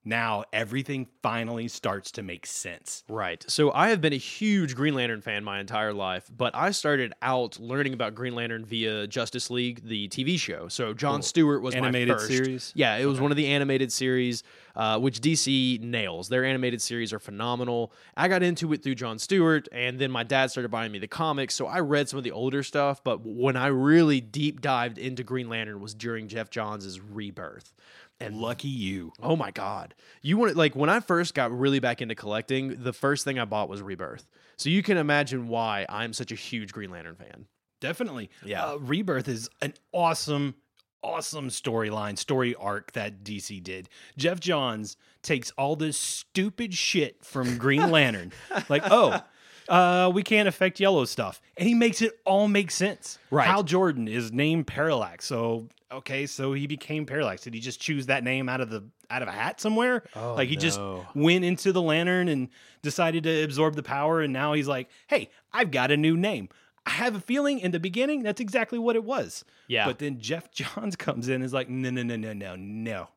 [0.09, 3.03] Now everything finally starts to make sense.
[3.09, 3.45] Right.
[3.49, 7.13] So I have been a huge Green Lantern fan my entire life, but I started
[7.23, 10.69] out learning about Green Lantern via Justice League, the TV show.
[10.69, 11.23] So John Cool.
[11.23, 12.29] Stewart was Animated my first.
[12.29, 12.73] series?
[12.77, 14.45] Yeah, it was one of the animated series,
[14.77, 16.29] uh, which DC nails.
[16.29, 17.93] Their animated series are phenomenal.
[18.17, 21.09] I got into it through John Stewart, and then my dad started buying me the
[21.09, 23.03] comics, so I read some of the older stuff.
[23.03, 27.73] But when I really deep dived into Green Lantern was during Geoff Johns' Rebirth.
[28.19, 29.13] And lucky you.
[29.23, 29.95] Oh my god.
[30.23, 33.45] You want like when I first got really back into collecting, the first thing I
[33.45, 34.27] bought was Rebirth.
[34.57, 37.47] So you can imagine why I'm such a huge Green Lantern fan.
[37.81, 38.31] Definitely.
[38.45, 38.65] Yeah.
[38.65, 40.55] Uh, Rebirth is an awesome,
[41.03, 43.89] awesome storyline, story arc that DC did.
[44.17, 48.33] Geoff Johns takes all this stupid shit from Green Lantern,
[48.69, 49.21] like, oh,
[49.69, 51.41] uh, we can't affect yellow stuff.
[51.57, 53.19] And he makes it all make sense.
[53.31, 53.47] Right.
[53.47, 55.25] Hal Jordan is named Parallax.
[55.27, 57.43] So, okay, so he became Parallax.
[57.43, 60.03] Did he just choose that name out of the out of a hat somewhere?
[60.15, 60.81] Oh, like he just
[61.15, 62.49] went into the lantern and
[62.83, 66.49] decided to absorb the power and now he's like, "Hey, I've got a new name."
[66.85, 69.45] I have a feeling in the beginning that's exactly what it was.
[69.67, 69.87] Yeah.
[69.87, 73.09] But then Geoff Johns comes in and is like, "No, no, no, no, no, no.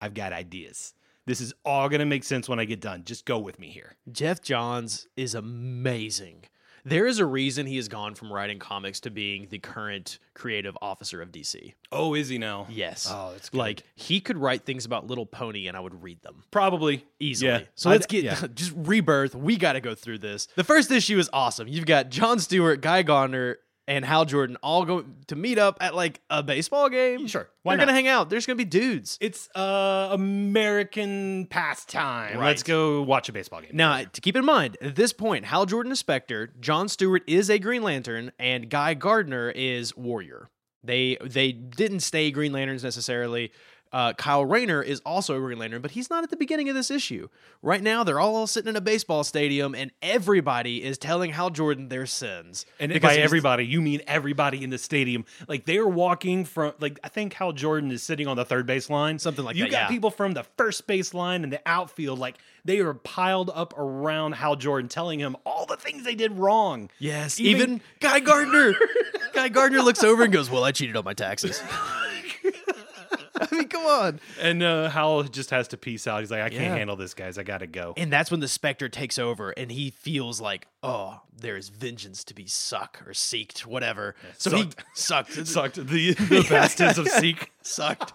[0.00, 0.94] I've got ideas.
[1.26, 3.02] This is all going to make sense when I get done.
[3.04, 6.44] Just go with me here." Geoff Johns is amazing.
[6.86, 10.76] There is a reason he has gone from writing comics to being the current creative
[10.82, 11.72] officer of DC.
[11.90, 12.66] Oh, is he now?
[12.68, 13.08] Yes.
[13.10, 16.44] Oh, that's like he could write things about Little Pony and I would read them.
[16.50, 17.50] probably easily.
[17.52, 17.60] Yeah.
[17.74, 18.38] So I'd- let's get yeah.
[18.54, 19.34] just rebirth.
[19.34, 20.46] We got to go through this.
[20.56, 21.68] The first issue is awesome.
[21.68, 23.56] You've got John Stewart, Guy Gardner,
[23.86, 27.26] and Hal Jordan all go to meet up at like a baseball game.
[27.26, 27.48] Sure.
[27.62, 27.82] Why They're not?
[27.86, 28.30] gonna hang out.
[28.30, 29.18] There's gonna be dudes.
[29.20, 32.38] It's uh American pastime.
[32.38, 32.48] Right.
[32.48, 33.70] Let's go watch a baseball game.
[33.72, 37.50] Now, to keep in mind, at this point, Hal Jordan is Spectre, John Stewart is
[37.50, 40.50] a Green Lantern, and Guy Gardner is Warrior.
[40.82, 43.52] They they didn't stay Green Lanterns necessarily.
[43.94, 46.74] Uh, Kyle Rayner is also a Green Lantern, but he's not at the beginning of
[46.74, 47.28] this issue.
[47.62, 51.90] Right now, they're all sitting in a baseball stadium, and everybody is telling Hal Jordan
[51.90, 52.66] their sins.
[52.80, 55.24] And by everybody, you mean everybody in the stadium.
[55.46, 58.66] Like they are walking from, like I think Hal Jordan is sitting on the third
[58.66, 59.88] base line, Something like you that, You got yeah.
[59.88, 64.32] people from the first base line and the outfield, like they are piled up around
[64.32, 66.90] Hal Jordan, telling him all the things they did wrong.
[66.98, 68.74] Yes, Even- even, Guy Gardner.
[69.34, 71.62] Guy Gardner looks over and goes, "Well, I cheated on my taxes."
[73.40, 74.20] I mean, come on.
[74.40, 76.20] And uh, Hal just has to peace out.
[76.20, 76.76] He's like, I can't Yeah.
[76.76, 77.36] handle this, guys.
[77.38, 77.94] I gotta go.
[77.96, 82.22] And that's when the Spectre takes over and he feels like, oh, there is vengeance
[82.24, 84.14] to be suck or seeked, whatever.
[84.38, 85.32] so he sucked.
[85.46, 87.50] Sucked the the bastards of Seek.
[87.62, 88.12] Sucked.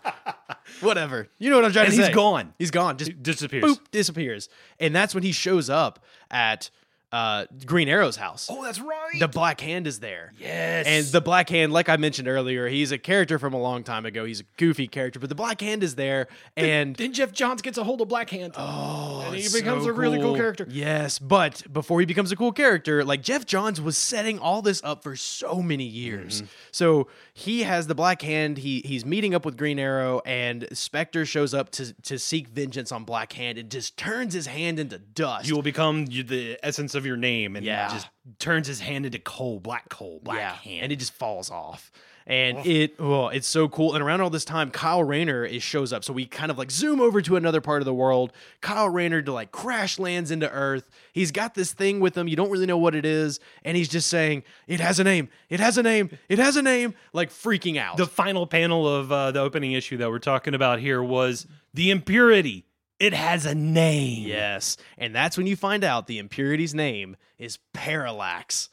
[0.82, 1.28] whatever.
[1.38, 2.08] You know what I'm trying And to say.
[2.08, 2.54] he's gone.
[2.58, 2.98] He's gone.
[2.98, 3.64] Just Disappears.
[3.64, 4.50] boop, disappears.
[4.80, 6.70] And that's when he shows up at
[7.12, 8.48] uh, Green Arrow's house.
[8.52, 9.20] Oh, that's right.
[9.20, 10.32] The Black Hand is there.
[10.38, 10.86] yes.
[10.88, 14.06] And the Black Hand, like I mentioned earlier, he's a character from a long time
[14.06, 14.26] ago.
[14.26, 16.28] He's a goofy character, but the Black Hand is there.
[16.56, 18.54] And then Geoff Johns gets a hold of Black Hand.
[18.58, 20.68] Oh, And he becomes so a really cool character.
[20.70, 24.82] Yes, but before he becomes a cool character, like Geoff Johns was setting all this
[24.84, 26.42] up for so many years.
[26.44, 26.52] Mm-hmm.
[26.72, 28.60] So he has the Black Hand.
[28.60, 32.92] He he's meeting up with Green Arrow, and Spectre shows up to to seek vengeance
[32.92, 35.48] on Black Hand and just turns his hand into dust.
[35.48, 37.90] you will become the essence of your name and Yeah.
[37.90, 38.08] just
[38.40, 40.84] turns his hand into coal, black coal, black yeah, hand.
[40.84, 41.92] and it just falls off.
[42.28, 43.96] And it, oh, it's so cool.
[43.96, 46.04] And around all this time, Kyle Rayner is shows up.
[46.04, 48.32] So we kind of like zoom over to another part of the world.
[48.62, 50.92] Kyle Rayner to like crash lands into Earth.
[51.12, 52.28] He's got this thing with him.
[52.28, 55.30] You don't really know what it is, and he's just saying, "It has a name.
[55.50, 56.12] It has a name.
[56.28, 57.98] It has a name." Like freaking out.
[57.98, 61.90] the final panel of uh, the opening issue that we're talking about here was the
[61.90, 62.64] impurity.
[63.00, 64.28] It has a name.
[64.28, 68.70] yes, and that's when you find out the impurity's name is Parallax.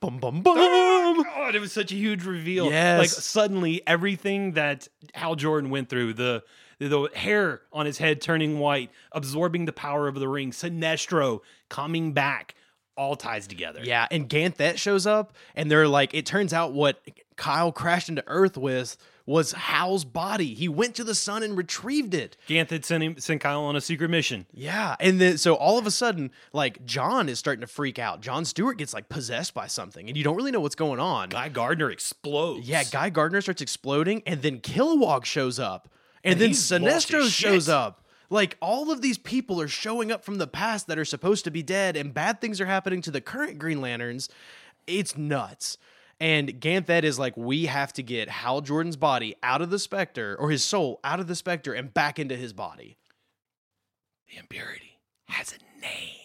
[0.00, 0.56] Bum bum bum.
[0.58, 2.70] Oh God, it was such a huge reveal.
[2.70, 2.98] Yes.
[2.98, 6.44] Like suddenly everything that Hal Jordan went through, the
[6.78, 12.12] the hair on his head turning white, absorbing the power of the ring, Sinestro coming
[12.12, 12.54] back,
[12.96, 13.80] all ties together.
[13.82, 17.00] Yeah, and Ganthet shows up, and they're like, it turns out what
[17.36, 18.96] Kyle crashed into Earth with
[19.28, 20.54] was Hal's body.
[20.54, 22.38] He went to the sun and retrieved it.
[22.48, 24.46] Ganth sent him sent Kyle on a secret mission.
[24.54, 28.22] Yeah, and then so all of a sudden, like John is starting to freak out.
[28.22, 31.28] John Stewart gets like possessed by something, and you don't really know what's going on.
[31.28, 32.66] Guy Gardner explodes.
[32.66, 35.90] Yeah, Guy Gardner starts exploding, and then Kilowog shows up.
[36.24, 38.06] And, And then Sinestro shows up.
[38.30, 41.50] Like all of these people are showing up from the past that are supposed to
[41.50, 44.30] be dead, and bad things are happening to the current Green Lanterns.
[44.86, 45.76] It's nuts.
[46.20, 50.36] And Ganthet is like, we have to get Hal Jordan's body out of the Spectre,
[50.38, 52.98] or his soul out of the Spectre, and back into his body.
[54.30, 54.98] The impurity
[55.28, 56.18] has a name.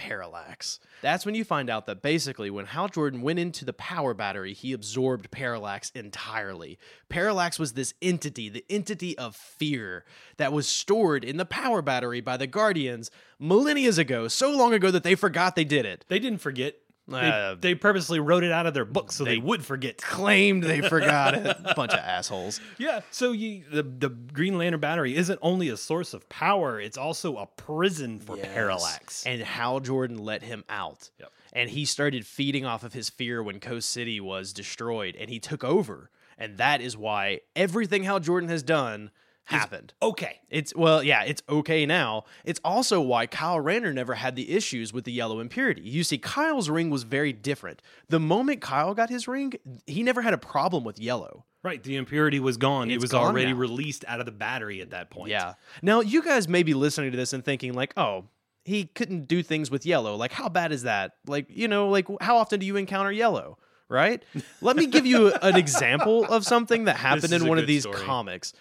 [0.00, 0.80] Parallax.
[1.02, 4.54] That's when you find out that basically, when Hal Jordan went into the power battery,
[4.54, 6.78] he absorbed Parallax entirely.
[7.10, 10.06] Parallax was this entity, the entity of fear,
[10.38, 14.90] that was stored in the power battery by the Guardians millennia ago, so long ago
[14.90, 16.06] that they forgot they did it.
[16.08, 16.76] They didn't forget.
[17.10, 19.98] They, Uh, they purposely wrote it out of their book so they, would forget.
[19.98, 21.56] Claimed they forgot it.
[21.76, 22.60] Bunch of assholes.
[22.78, 23.00] Yeah.
[23.10, 27.36] So you, the the Green Lantern battery isn't only a source of power; it's also
[27.36, 29.26] a prison for Parallax.
[29.26, 31.10] And Hal Jordan let him out.
[31.18, 31.32] Yep.
[31.52, 35.40] And he started feeding off of his fear when Coast City was destroyed and he
[35.40, 36.10] took over.
[36.38, 39.10] And that is why everything Hal Jordan has done
[39.50, 39.94] happened.
[40.02, 40.40] okay.
[40.48, 42.24] It's well, yeah, it's okay now.
[42.44, 45.82] It's also why Kyle Rayner never had the issues with the yellow impurity.
[45.82, 47.82] You see, Kyle's ring was very different.
[48.08, 49.54] The moment Kyle got his ring,
[49.86, 51.44] he never had a problem with yellow.
[51.62, 51.82] Right.
[51.82, 52.90] The impurity was gone.
[52.90, 53.58] it was gone already now.
[53.58, 55.30] released out of the battery at that point.
[55.30, 55.54] Yeah.
[55.82, 58.24] Now you guys may be listening to this and thinking like, oh,
[58.64, 60.16] he couldn't do things with yellow.
[60.16, 61.12] Like, how bad is that?
[61.26, 63.58] Like, you know, like how often do you encounter yellow?
[63.88, 64.22] Right?
[64.62, 67.98] Let me give you an example of something that happened in one of these story.
[67.98, 68.52] comics.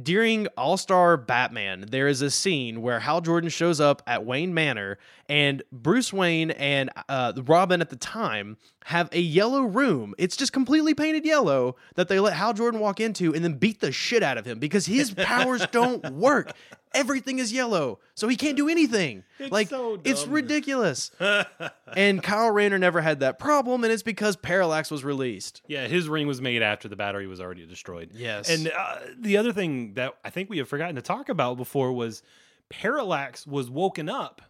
[0.00, 4.52] During All Star Batman, there is a scene where Hal Jordan shows up at Wayne
[4.52, 4.98] Manor,
[5.28, 10.14] and Bruce Wayne and uh, Robin at the time have a yellow room.
[10.18, 13.80] It's just completely painted yellow that they let Hal Jordan walk into and then beat
[13.80, 16.52] the shit out of him because his powers don't work.
[16.94, 19.22] Everything is yellow, so he can't do anything.
[19.38, 21.10] It's like so it's ridiculous.
[21.94, 25.60] and Kyle Rayner never had that problem, and it's because Parallax was released.
[25.66, 28.12] Yeah, his ring was made after the battery was already destroyed.
[28.14, 28.48] Yes.
[28.48, 31.92] And uh, the other thing that I think we have forgotten to talk about before
[31.92, 32.22] was
[32.70, 34.40] Parallax was woken up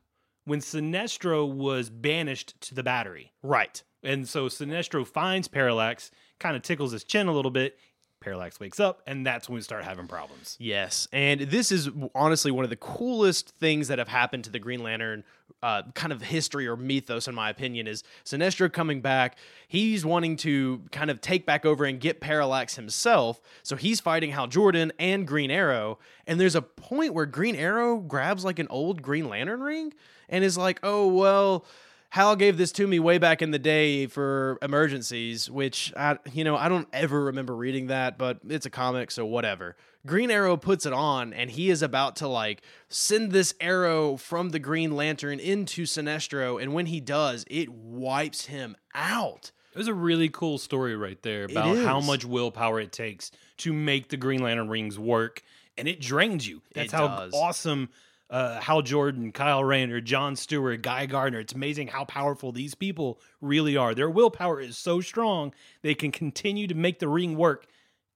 [0.47, 3.33] when Sinestro was banished to the battery.
[3.43, 3.83] Right.
[4.03, 7.79] And so Sinestro finds Parallax, kind of tickles his chin a little bit.
[8.27, 10.57] Parallax wakes up, and that's when we start having problems.
[10.59, 14.59] Yes, and this is honestly one of the coolest things that have happened to the
[14.59, 15.23] Green Lantern
[15.63, 19.39] uh, kind of history or mythos, in my opinion, is Sinestro coming back.
[19.69, 23.41] He's wanting to kind of take back over and get Parallax himself.
[23.63, 26.01] So he's fighting Hal Jordan and Green Arrow.
[26.27, 29.95] And there's a point where Green Arrow grabs like an old Green Lantern ring
[30.29, 31.65] and is like, oh, well.
[32.11, 36.45] Hal gave this to me way back in the day for emergencies, which I, you
[36.45, 39.77] know, I don't ever remember reading that, but it's a comic, so whatever.
[40.07, 44.51] Green Arrow puts it on, and he is about to like send this arrow from
[44.51, 49.51] the Green Lantern into Sinestro, and when he does, it wipes him out.
[49.75, 53.73] It was a really cool story right there about how much willpower it takes to
[53.75, 55.43] make the Green Lantern rings work,
[55.77, 56.63] and it drains you.
[56.73, 57.35] That's It how does.
[57.35, 57.91] awesome
[58.31, 61.41] uh, Hal Jordan, Kyle Rayner, John Stewart, Guy Gardner.
[61.41, 63.95] It's amazing how powerful these people really are.
[63.95, 67.67] Their willpower is so strong they can continue to make the ring work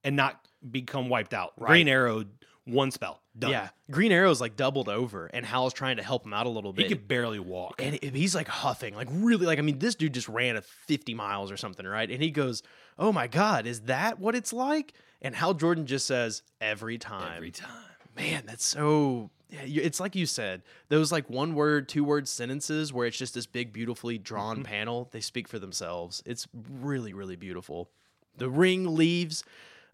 [0.02, 1.52] and not become wiped out.
[1.58, 2.24] Green Arrow,
[2.64, 3.50] one spell, done.
[3.52, 6.72] Yeah, Green Arrow's like doubled over, and Hal's trying to help him out a little
[6.72, 6.84] bit.
[6.84, 7.80] he could barely walk.
[7.80, 11.14] and he's like huffing, like really, like I mean, this dude just ran a 50
[11.14, 12.10] miles or something, right?
[12.10, 12.62] And he goes,
[12.98, 14.92] "Oh my god, is that what it's like?"
[15.22, 17.70] And Hal Jordan just says, "Every time." Every time.
[18.16, 19.30] Man, that's so.
[19.50, 23.34] Yeah, it's like you said, those like one word, two word sentences where it's just
[23.34, 24.64] this big, beautifully drawn Mm-hmm.
[24.64, 25.08] panel.
[25.12, 26.22] They speak for themselves.
[26.26, 27.90] It's really, really beautiful.
[28.36, 29.44] The ring leaves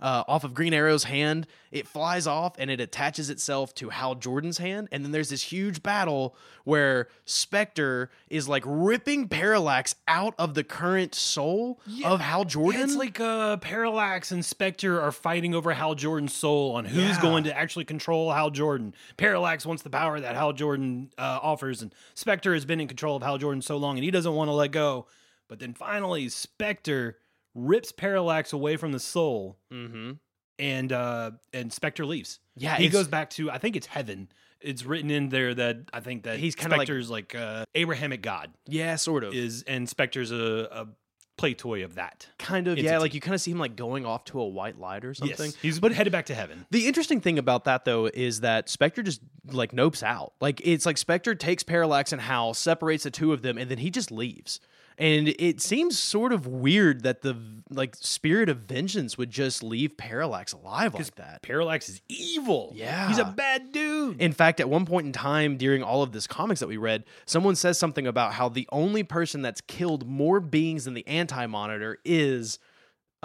[0.01, 1.47] uh, off of Green Arrow's hand.
[1.71, 4.89] It flies off and it attaches itself to Hal Jordan's hand.
[4.93, 6.35] And then there's this huge battle
[6.65, 12.81] where Spectre is like ripping Parallax out of the current soul of Hal Jordan.
[12.83, 17.23] It's like uh, Parallax and Spectre are fighting over Hal Jordan's soul on who's Yeah.
[17.23, 18.95] going to actually control Hal Jordan.
[19.17, 23.17] Parallax wants the power that Hal Jordan uh, offers, and Spectre has been in control
[23.17, 25.07] of Hal Jordan so long, and he doesn't want to let go.
[25.49, 27.19] But then finally, Spectre
[27.57, 30.13] rips Parallax away from the soul, mm-hmm.
[30.59, 32.39] and uh, and Spectre leaves.
[32.55, 34.29] Yeah, he goes back to I think it's heaven.
[34.61, 38.53] It's written in there that I think that He's kinda like- like, uh, Abrahamic God
[38.67, 39.35] Yeah, sort of.
[39.35, 40.87] is, and Spectre's a, a
[41.37, 42.27] play toy of that.
[42.39, 44.79] kind of yeah like you kind of see him like going off to a white
[44.81, 46.65] light or something Yes, he's but headed back to heaven.
[46.71, 49.21] the interesting thing about that though is that spectre just
[49.53, 53.43] like nopes out like it's like spectre takes parallax and hal separates the two of
[53.43, 54.61] them and then he just leaves
[54.99, 57.37] and it seems sort of weird that the
[57.71, 62.73] like spirit of vengeance would just leave parallax alive like that Parallax is evil.
[62.75, 63.09] Yeah.
[63.09, 64.21] he's a bad dude.
[64.21, 67.05] in fact, at one point in time during all of this comics that we read,
[67.25, 71.47] someone says something about how the only person that's killed more beings than the Anti
[71.47, 72.59] Monitor is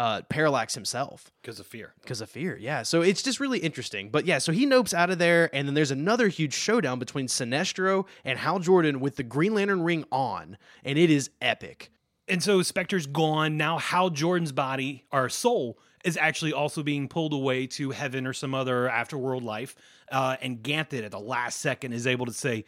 [0.02, 1.93] uh, Parallax himself because of fear.
[2.02, 2.58] because of fear.
[2.58, 2.82] Yeah.
[2.82, 4.10] So it's just really interesting.
[4.10, 7.28] But yeah, so he nopes out of there, and then there's another huge showdown between
[7.28, 11.91] Sinestro and Hal Jordan with the Green Lantern ring on, and it is epic.
[12.28, 13.58] And so Spectre's gone.
[13.58, 18.34] Now Hal Jordan's body, or soul, is actually also being pulled away to heaven or
[18.34, 19.76] some other afterworld life.
[20.12, 22.66] Uh, and Ganthet at the last second is able to say,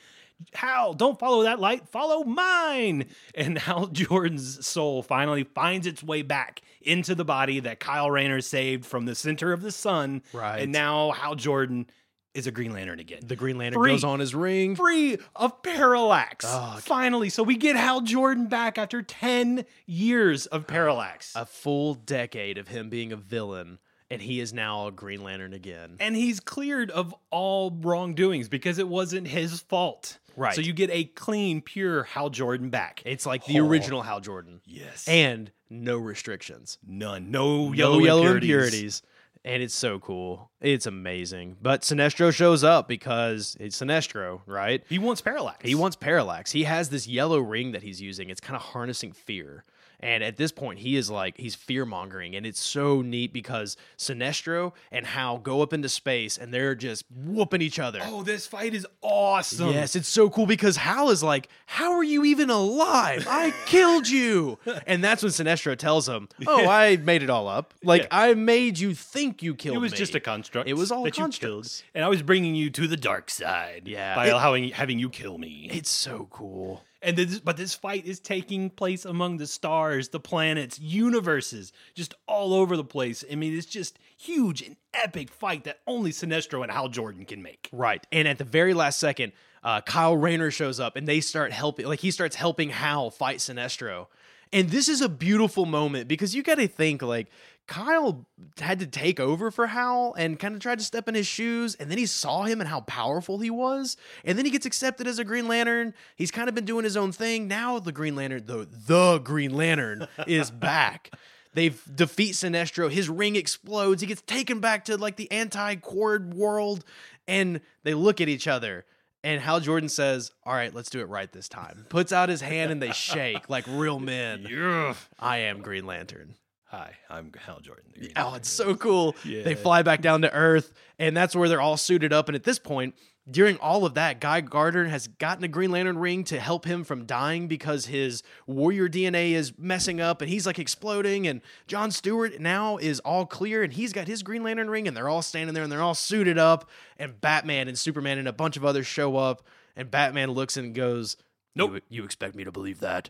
[0.53, 3.05] Hal, don't follow that light, follow mine.
[3.36, 8.41] And Hal Jordan's soul finally finds its way back into the body that Kyle Rayner
[8.41, 10.21] saved from the center of the sun.
[10.34, 10.61] Right.
[10.61, 11.88] And now Hal Jordan
[12.34, 13.91] is a Green Lantern again The Green Lantern Free.
[13.91, 14.75] goes on his ring.
[14.75, 16.43] free of parallax.
[16.47, 21.34] Oh, Finally, so we get Hal Jordan back after 10 years of parallax.
[21.36, 23.77] A full decade of him being a villain,
[24.09, 25.97] and he is now a Green Lantern again.
[25.99, 30.17] and he's cleared of all wrongdoings because it wasn't his fault.
[30.36, 30.55] Right.
[30.55, 33.01] So you get a clean, pure Hal Jordan back.
[33.05, 33.67] It's like the Oh.
[33.67, 34.61] original Hal Jordan.
[34.65, 35.07] yes.
[35.07, 36.77] And no restrictions.
[36.86, 37.31] none.
[37.31, 38.49] No No yellow, yellow impurities.
[38.49, 39.01] impurities.
[39.45, 40.51] And it's so cool.
[40.61, 41.57] It's amazing.
[41.61, 44.81] But Sinestro shows up because it's Sinestro, right?
[44.88, 45.65] He wants parallax.
[45.67, 46.51] He wants parallax.
[46.51, 48.29] He has this yellow ring that he's using.
[48.29, 49.65] It's kind of harnessing fear.
[50.04, 52.36] And at this point, he is like, he's fear mongering.
[52.36, 57.06] And it's so neat because Sinestro and Hal go up into space and they're just
[57.10, 57.99] whooping each other.
[58.04, 59.70] Oh, this fight is awesome.
[59.70, 63.26] Yes, it's so cool because Hal is like, How are you even alive?
[63.30, 64.60] I killed you.
[64.86, 67.74] And that's when Sinestro tells him, Oh, I made it all up.
[67.82, 68.08] Like, Yeah.
[68.12, 69.78] I made you think you killed me.
[69.78, 69.97] It was me.
[69.99, 70.68] just a construct.
[70.68, 71.80] It was all that you constructs.
[71.82, 73.84] killed, and I was bringing you to the dark side.
[73.86, 74.16] Yeah.
[74.16, 75.70] by It- allowing having you kill me.
[75.72, 76.84] It's so cool.
[77.04, 82.14] And this, but this fight is taking place among the stars, the planets, universes, just
[82.28, 83.26] all over the place.
[83.30, 87.43] I mean, it's just huge and epic fight that only Sinestro and Hal Jordan can
[87.43, 87.70] make.
[87.74, 88.08] Right.
[88.14, 89.34] And at the very last second,
[89.64, 93.39] uh, Kyle Rayner shows up and they start helping, like, he starts helping Hal fight
[93.39, 94.08] Sinestro.
[94.54, 97.28] And this is a beautiful moment because you got to think, like,
[97.66, 98.28] Kyle
[98.60, 101.76] had to take over for Hal and kind of tried to step in his shoes.
[101.76, 103.97] And then he saw him and how powerful he was.
[104.24, 105.93] And then he gets accepted as a Green Lantern.
[106.16, 107.47] He's kind of been doing his own thing.
[107.47, 111.12] Now the Green Lantern, the, the Green Lantern, is back.
[111.54, 112.91] They defeat Sinestro.
[112.91, 114.01] His ring explodes.
[114.01, 116.84] He gets taken back to like the anti-Qward world,
[117.28, 118.86] and they look at each other.
[119.24, 122.41] And Hal Jordan says, "All right, let's do it right this time." Puts out his
[122.41, 124.45] hand and they shake like real men.
[124.49, 124.93] Yeah.
[125.19, 126.36] I am Green Lantern.
[126.65, 127.84] Hi, I'm Hal Jordan.
[128.15, 129.15] Oh, it's so cool.
[129.24, 129.43] Yeah.
[129.43, 132.28] They fly back down to Earth, and that's where they're all suited up.
[132.30, 132.95] And at this point,
[133.30, 136.84] during all of that, Guy Gardner has gotten a Green Lantern ring to help him
[136.84, 141.26] from dying because his warrior DNA is messing up and he's like exploding.
[141.26, 144.95] And John Stewart now is all clear and he's got his Green Lantern ring, and
[144.95, 146.69] they're all standing there and they're all suited up.
[146.99, 149.41] And Batman and Superman and a bunch of others show up,
[149.76, 151.15] and Batman looks and goes,
[151.55, 151.76] Nope.
[151.76, 153.09] "You, you expect me to believe that?"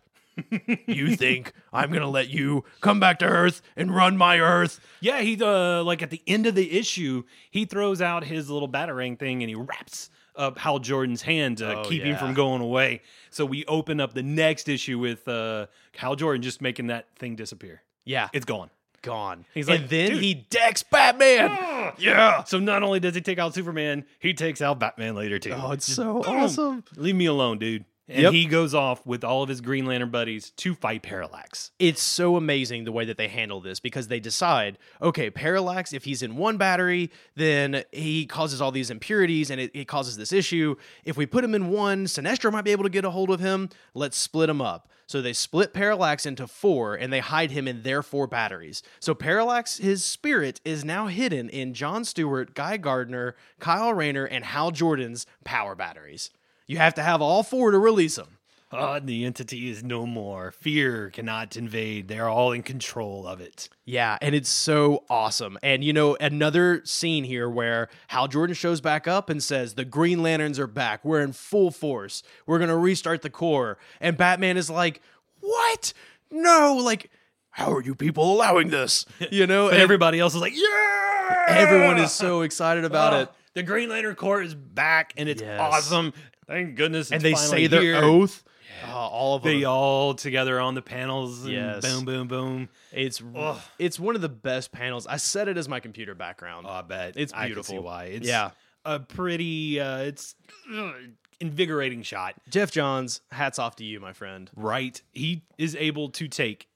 [0.87, 4.79] You think I'm gonna let you come back to Earth and run my Earth?
[5.01, 8.69] Yeah, he uh like at the end of the issue, he throws out his little
[8.69, 12.61] batarang thing and he wraps up Hal Jordan's hand to Oh, keep him from going
[12.61, 13.01] away.
[13.29, 17.35] So we open up the next issue with uh Hal Jordan just making that thing
[17.35, 17.81] disappear.
[18.05, 18.69] Yeah, It's gone.
[19.01, 19.45] gone.
[19.53, 21.93] He's like, and then "Dude." he decks Batman.
[21.97, 22.43] yeah.
[22.43, 25.53] So not only does he take out Superman, he takes out Batman later too.
[25.55, 26.35] Oh, it's so Boom.
[26.35, 26.83] awesome.
[26.97, 27.85] Leave me alone, dude.
[28.09, 28.33] And Yep.
[28.33, 31.71] he goes off with all of his Green Lantern buddies to fight Parallax.
[31.79, 36.03] It's so amazing the way that they handle this because they decide, okay, Parallax, if
[36.03, 40.33] he's in one battery, then he causes all these impurities and it, it causes this
[40.33, 40.75] issue.
[41.05, 43.39] If we put him in one, Sinestro might be able to get a hold of
[43.39, 43.69] him.
[43.93, 44.89] Let's split him up.
[45.07, 48.83] So they split Parallax into four and they hide him in their four batteries.
[48.99, 54.43] So Parallax, his spirit, is now hidden in John Stewart, Guy Gardner, Kyle Rayner, and
[54.43, 56.31] Hal Jordan's power batteries.
[56.67, 58.37] You have to have all four to release them.
[58.75, 60.49] Ah, the entity is no more.
[60.49, 62.07] Fear cannot invade.
[62.07, 63.69] They're all in control of it.
[63.85, 65.59] Yeah, and it's so awesome.
[65.61, 69.85] And you know, another scene here where Hal Jordan shows back up and says, The
[69.85, 71.05] Green Lanterns are back.
[71.05, 72.23] We're in full force.
[72.47, 73.77] We're going to restart the Corps.
[74.01, 75.01] And Batman is like,
[75.39, 75.93] What?
[76.31, 77.11] No, like,
[77.51, 79.05] how are you people allowing this?
[79.31, 81.45] You know, and everybody else is like, yeah!
[81.47, 83.29] everyone is so excited about Oh, it.
[83.53, 85.59] The Green Lantern Corps is back and it's Yes.
[85.61, 86.11] awesome.
[86.47, 87.11] Thank goodness.
[87.11, 87.95] And they say their here.
[87.97, 88.43] oath.
[88.85, 89.53] Uh, all of them.
[89.59, 91.43] They all together on the panels.
[91.43, 91.81] And Yes.
[91.85, 92.69] Boom, boom, boom.
[92.91, 93.59] it's Ugh.
[93.79, 95.05] it's one of the best panels.
[95.07, 96.65] I set it as my computer background.
[96.67, 97.13] Oh, I bet.
[97.15, 97.83] It's I can see beautiful.
[97.83, 98.05] why.
[98.05, 98.51] It's Yeah.
[98.83, 100.35] a pretty, uh, it's
[100.73, 100.93] uh,
[101.39, 102.35] invigorating shot.
[102.49, 104.49] Geoff Johns, hats off to you, my friend.
[104.55, 105.01] Right.
[105.11, 106.67] He is able to take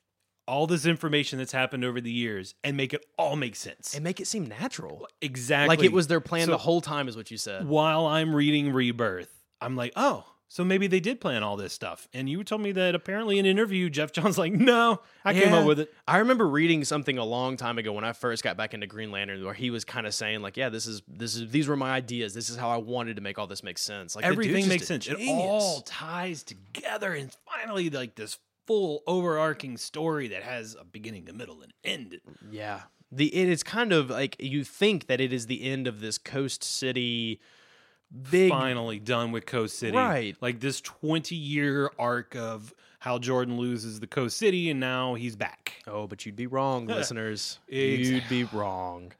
[0.47, 3.93] all this information that's happened over the years and make it all make sense.
[3.95, 5.07] And make it seem natural.
[5.21, 5.75] exactly.
[5.75, 7.67] Like it was their plan So- the whole time, is what you said.
[7.67, 9.29] while I'm reading Rebirth,
[9.61, 12.07] I'm like, oh, So maybe they did plan all this stuff.
[12.13, 15.53] And you told me that apparently in an interview, Geoff John's like, no, I came
[15.53, 15.93] up with it.
[16.07, 19.11] I remember reading something a long time ago when I first got back into Green
[19.11, 21.75] Lantern, where he was kind of saying like, "Yeah, this is this is these were
[21.75, 22.33] my ideas.
[22.33, 24.15] This is how I wanted to make all this make sense.
[24.15, 25.07] Like Everything makes sense.
[25.07, 27.13] It all ties together.
[27.13, 28.37] And finally like this
[28.67, 32.19] full overarching story that has a beginning, a middle, and end.
[32.51, 32.81] Yeah.
[33.11, 36.17] The it is kind of like you think that it is the end of this
[36.17, 37.39] Coast City
[38.31, 39.95] big finally done with Coast City.
[39.97, 40.35] Right.
[40.41, 45.35] Like this 20 year arc of Hal Jordan loses the Coast City and now he's
[45.35, 45.83] back.
[45.87, 47.59] Oh, but you'd be wrong, listeners.
[47.67, 49.11] You'd be wrong.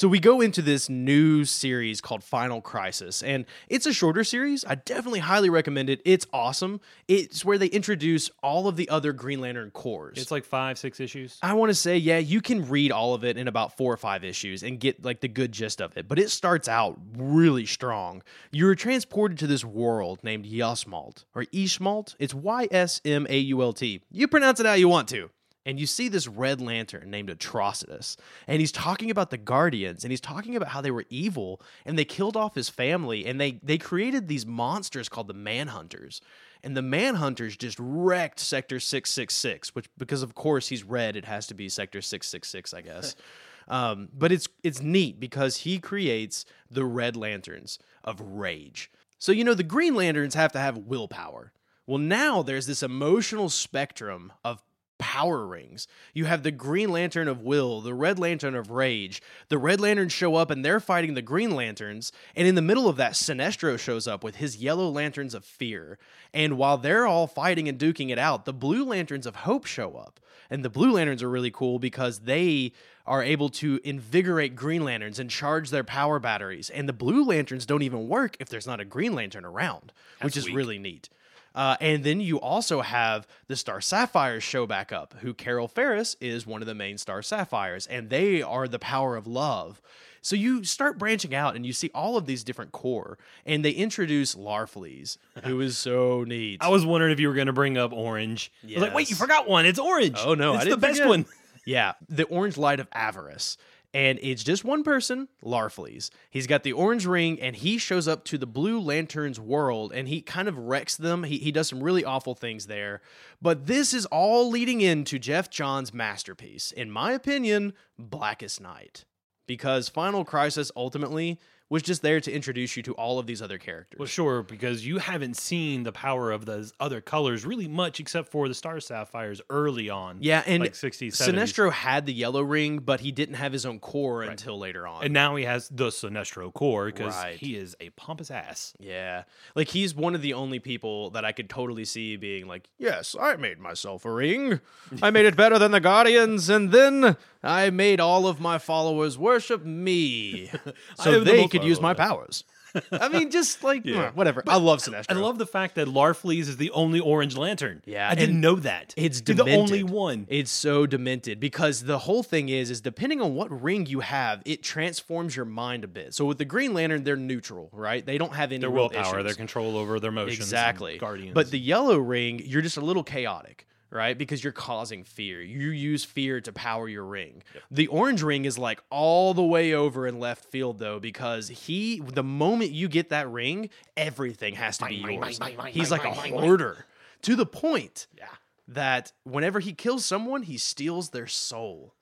[0.00, 4.64] So we go into this new series called Final Crisis, and it's a shorter series.
[4.64, 6.00] I definitely highly recommend it.
[6.06, 6.80] It's awesome.
[7.06, 10.14] It's where they introduce all of the other Green Lantern Corps.
[10.16, 11.36] It's like five, six issues.
[11.42, 13.98] I want to say, yeah, you can read all of it in about four or
[13.98, 16.08] five issues and get like the good gist of it.
[16.08, 18.22] But it starts out really strong.
[18.52, 22.14] You're transported to this world named Yasmalt or Ishmalt.
[22.18, 24.00] It's Y S M A U L T.
[24.10, 25.28] You pronounce it how you want to.
[25.70, 28.16] And you see this red lantern named Atrocitus.
[28.48, 31.96] And he's talking about the Guardians and he's talking about how they were evil and
[31.96, 36.22] they killed off his family and they they created these monsters called the Manhunters.
[36.64, 41.46] And the Manhunters just wrecked Sector 666, which because of course he's red, it has
[41.46, 43.14] to be Sector 666, I guess.
[43.68, 48.90] um, but it's it's neat because he creates the Red Lanterns of rage.
[49.20, 51.52] So you know the Green Lanterns have to have willpower.
[51.86, 54.60] Well, now there's this emotional spectrum of
[55.00, 55.88] power rings.
[56.14, 59.20] You have the Green Lantern of Will, the Red Lantern of Rage.
[59.48, 62.12] The Red Lanterns show up and they're fighting the Green Lanterns.
[62.36, 65.98] And in the middle of that, Sinestro shows up with his Yellow Lanterns of Fear.
[66.32, 69.96] And while they're all fighting and duking it out, the Blue Lanterns of Hope show
[69.96, 70.20] up.
[70.50, 72.72] And the Blue Lanterns are really cool because they
[73.06, 76.70] are able to invigorate Green Lanterns and charge their power batteries.
[76.70, 79.92] And the Blue Lanterns don't even work if there's not a Green Lantern around,
[80.22, 80.56] which is weak.
[80.56, 81.08] really neat.
[81.54, 86.16] Uh, and then you also have the Star Sapphires show back up, who Carol Ferris
[86.20, 89.80] is one of the main Star Sapphires, and they are the power of love.
[90.22, 93.70] So you start branching out and you see all of these different corps, and they
[93.70, 96.58] introduce Larfleeze, who is so neat.
[96.62, 98.52] I was wondering if you were going to bring up Orange.
[98.62, 99.64] I was like, wait, you forgot one.
[99.66, 100.18] It's Orange.
[100.20, 101.08] Oh, no, I it's the didn't best forget.
[101.08, 101.26] one.
[101.66, 103.56] Yeah, the orange light of avarice.
[103.92, 106.10] And it's just one person, Larfleeze.
[106.30, 110.06] He's got the orange ring, and he shows up to the Blue Lantern's world, and
[110.06, 111.24] he kind of wrecks them.
[111.24, 113.00] He, he does some really awful things there.
[113.42, 119.04] But this is all leading into Geoff Johns' masterpiece, in my opinion, Blackest Night.
[119.48, 121.40] Because Final Crisis ultimately
[121.70, 123.98] was just there to introduce you to all of these other characters.
[123.98, 128.28] Well, sure, because you haven't seen the power of those other colors really much except
[128.28, 130.18] for the Star Sapphires early on.
[130.20, 131.32] yeah, and like 60s, 70s.
[131.32, 135.04] Sinestro had the yellow ring, but he didn't have his own corps until later on.
[135.04, 137.36] And now he has the Sinestro Corps because Right.
[137.36, 138.74] he is a pompous ass.
[138.80, 139.22] Yeah.
[139.54, 143.14] Like he's one of the only people that I could totally see being like, "Yes,
[143.18, 144.60] I made myself a ring.
[145.00, 149.16] I made it better than the Guardians and then I made all of my followers
[149.18, 150.50] worship me
[150.96, 152.44] so am the they could use my powers."
[152.92, 154.12] I mean, just like Yeah.
[154.12, 154.44] whatever.
[154.46, 155.06] I love Sinestro.
[155.08, 157.82] I love the fact that Larfleeze is the only orange lantern.
[157.84, 158.94] Yeah, I didn't know that.
[158.96, 160.26] it's the only one.
[160.30, 164.40] It's so demented because the whole thing is is depending on what ring you have,
[164.46, 166.14] it transforms your mind a bit.
[166.14, 168.06] So with the Green Lantern, they're neutral, right?
[168.06, 169.24] They don't have any Their willpower, issues.
[169.24, 170.34] their control over their emotions.
[170.38, 170.98] and Exactly.
[170.98, 171.34] Guardians.
[171.34, 174.16] But the yellow ring, you're just a little chaotic, right?
[174.16, 175.42] Because you're causing fear.
[175.42, 177.42] You use fear to power your ring.
[177.70, 182.00] The orange ring is like all the way over in left field though, because he
[182.00, 185.40] the moment you get that ring, everything has to be yours.
[185.68, 186.86] He's like a hoarder
[187.22, 188.26] to the point yeah.
[188.68, 191.94] that whenever he kills someone, he steals their soul.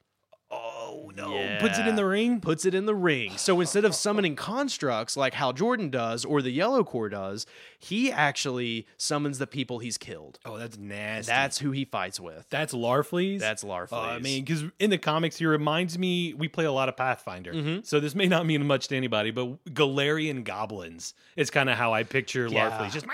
[0.89, 1.57] Oh no!
[1.61, 2.41] Puts it in the ring.
[2.41, 3.37] Puts it in the ring.
[3.37, 7.45] So instead of summoning constructs like Hal Jordan does or the Yellow Corps does,
[7.79, 10.39] he actually summons the people he's killed.
[10.45, 11.31] Oh, that's nasty.
[11.31, 12.47] That's who he fights with.
[12.51, 13.41] that's Larfleeze.
[13.41, 13.93] That's Larfleeze.
[13.93, 16.33] Uh, I mean, because in the comics, he reminds me.
[16.35, 17.81] We play a lot of Pathfinder, Mm-hmm.
[17.83, 21.93] so this may not mean much to anybody, but Golarion goblins is kind of how
[21.93, 22.71] I picture Yeah.
[22.71, 22.93] Larfleeze.
[22.93, 23.07] Just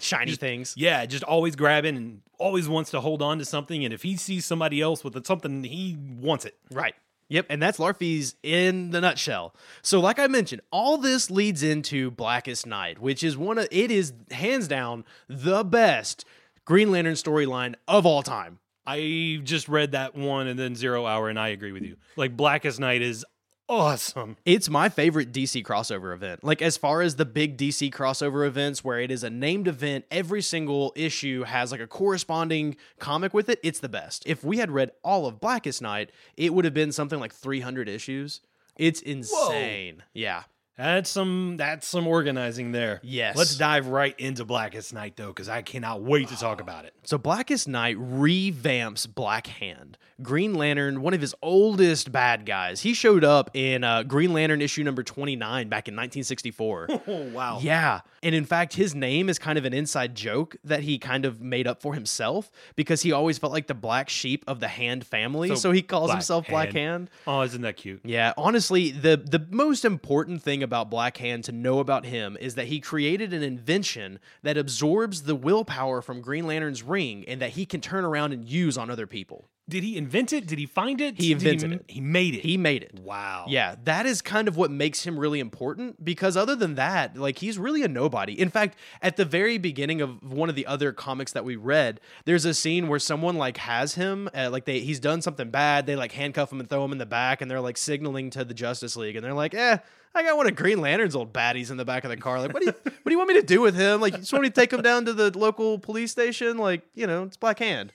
[0.00, 0.74] shiny Just- things.
[0.76, 3.84] Yeah, just always grabbing and always wants to hold on to something.
[3.84, 6.51] And if he sees somebody else with something, he wants it.
[6.70, 6.94] Right.
[7.28, 9.54] Yep, and that's Larfleeze in the nutshell.
[9.80, 13.90] So, like I mentioned, all this leads into Blackest Night, which is one of it
[13.90, 16.26] is hands down the best
[16.66, 18.58] Green Lantern storyline of all time.
[18.86, 21.96] I just read that one and then Zero Hour, and I agree with you.
[22.16, 23.24] Like Blackest Night is
[23.72, 24.36] awesome.
[24.44, 26.44] It's my favorite DC crossover event.
[26.44, 30.04] Like as far as the big DC crossover events where it is a named event,
[30.10, 34.24] every single issue has like a corresponding comic with it, it's the best.
[34.26, 37.88] If we had read all of Blackest Night, it would have been something like 300
[37.88, 38.42] issues.
[38.76, 40.02] It's insane.
[40.12, 40.44] Yeah.
[40.78, 43.00] That's some that's some organizing there.
[43.02, 43.36] Yes.
[43.36, 46.94] Let's dive right into Blackest Night though, because I cannot wait to talk about it.
[47.04, 49.98] So Blackest Night revamps Black Hand.
[50.22, 52.80] Green Lantern, one of his oldest bad guys.
[52.82, 56.88] He showed up in uh, Green Lantern issue number 29 back in 1964.
[57.08, 57.58] Oh wow.
[57.60, 58.00] Yeah.
[58.22, 61.40] And in fact, his name is kind of an inside joke that he kind of
[61.40, 65.04] made up for himself because he always felt like the black sheep of the Hand
[65.04, 65.48] family.
[65.48, 66.76] So, So, he calls Black himself Black Hand.
[66.76, 67.10] Hand.
[67.26, 68.00] Oh, isn't that cute?
[68.04, 72.54] Yeah, honestly, the the most important thing about Black Hand to know about him is
[72.54, 77.50] that he created an invention that absorbs the willpower from Green Lantern's ring and that
[77.50, 79.48] he can turn around and use on other people.
[79.72, 80.46] Did he invent it?
[80.46, 81.18] Did he find it?
[81.18, 81.84] He invented m- it.
[81.88, 82.42] He made it.
[82.42, 83.00] He made it.
[83.00, 83.46] wow.
[83.48, 87.38] Yeah, that is kind of what makes him really important because other than that, like
[87.38, 88.38] he's really a nobody.
[88.38, 92.00] In fact, at the very beginning of one of the other comics that we read,
[92.26, 95.86] there's a scene where someone like has him, uh, like they he's done something bad,
[95.86, 98.44] they like handcuff him and throw him in the back and they're like signaling to
[98.44, 99.78] the Justice League and they're like, "Eh,
[100.14, 102.38] I got one of Green Lantern's old baddies in the back of the car.
[102.40, 104.02] Like, what do you what do you want me to do with him?
[104.02, 106.58] Like, you just want me to take him down to the local police station?
[106.58, 107.94] Like, you know, it's Black Hand."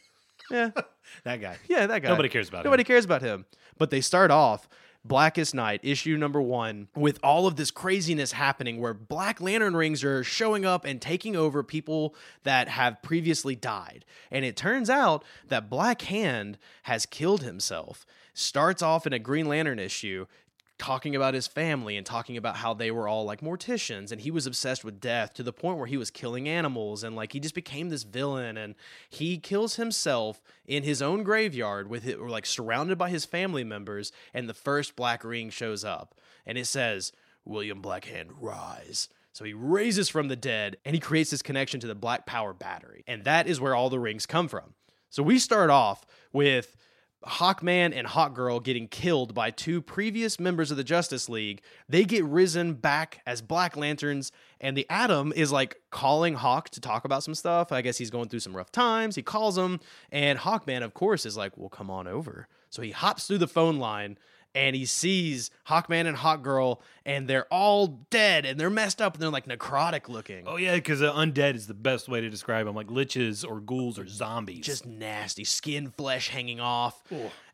[0.52, 0.72] Yeah.
[1.24, 1.56] That guy.
[1.70, 2.10] Yeah, that guy.
[2.10, 2.64] Nobody cares about him.
[2.66, 3.46] Nobody cares about him.
[3.78, 4.68] But they start off
[5.06, 10.04] Blackest Night, issue number one, with all of this craziness happening where Black Lantern rings
[10.04, 14.04] are showing up and taking over people that have previously died.
[14.30, 18.06] And it turns out that Black Hand has killed himself.
[18.34, 20.26] Starts off in a Green Lantern issue
[20.78, 24.30] talking about his family and talking about how they were all like morticians and he
[24.30, 27.40] was obsessed with death to the point where he was killing animals and like he
[27.40, 28.76] just became this villain and
[29.10, 33.64] he kills himself in his own graveyard with it or like surrounded by his family
[33.64, 36.14] members and the first black ring shows up
[36.46, 37.12] and it says
[37.44, 39.10] William Blackhand rise.
[39.32, 42.54] So he raises from the dead and he creates this connection to the Black Power
[42.54, 44.74] battery and that is where all the rings come from.
[45.10, 46.76] So we start off with
[47.26, 51.62] Hawkman and Hawkgirl getting killed by two previous members of the Justice League.
[51.90, 56.82] They get risen back as Black Lanterns, and the Atom is like calling Hawk to
[56.82, 57.72] talk about some stuff.
[57.72, 59.16] I guess he's going through some rough times.
[59.16, 59.80] He calls him,
[60.12, 62.48] and Hawkman, of course, is like, Well, come on over.
[62.70, 64.18] So he hops through the phone line
[64.58, 69.22] and he sees Hawkman and Hawkgirl, and they're all dead and they're messed up and
[69.22, 70.46] they're like necrotic looking.
[70.48, 73.62] Oh yeah, because uh, undead is the best way to describe them, like liches or
[73.62, 74.66] ghouls or zombies.
[74.66, 75.44] just nasty.
[75.44, 77.04] Skin flesh hanging off.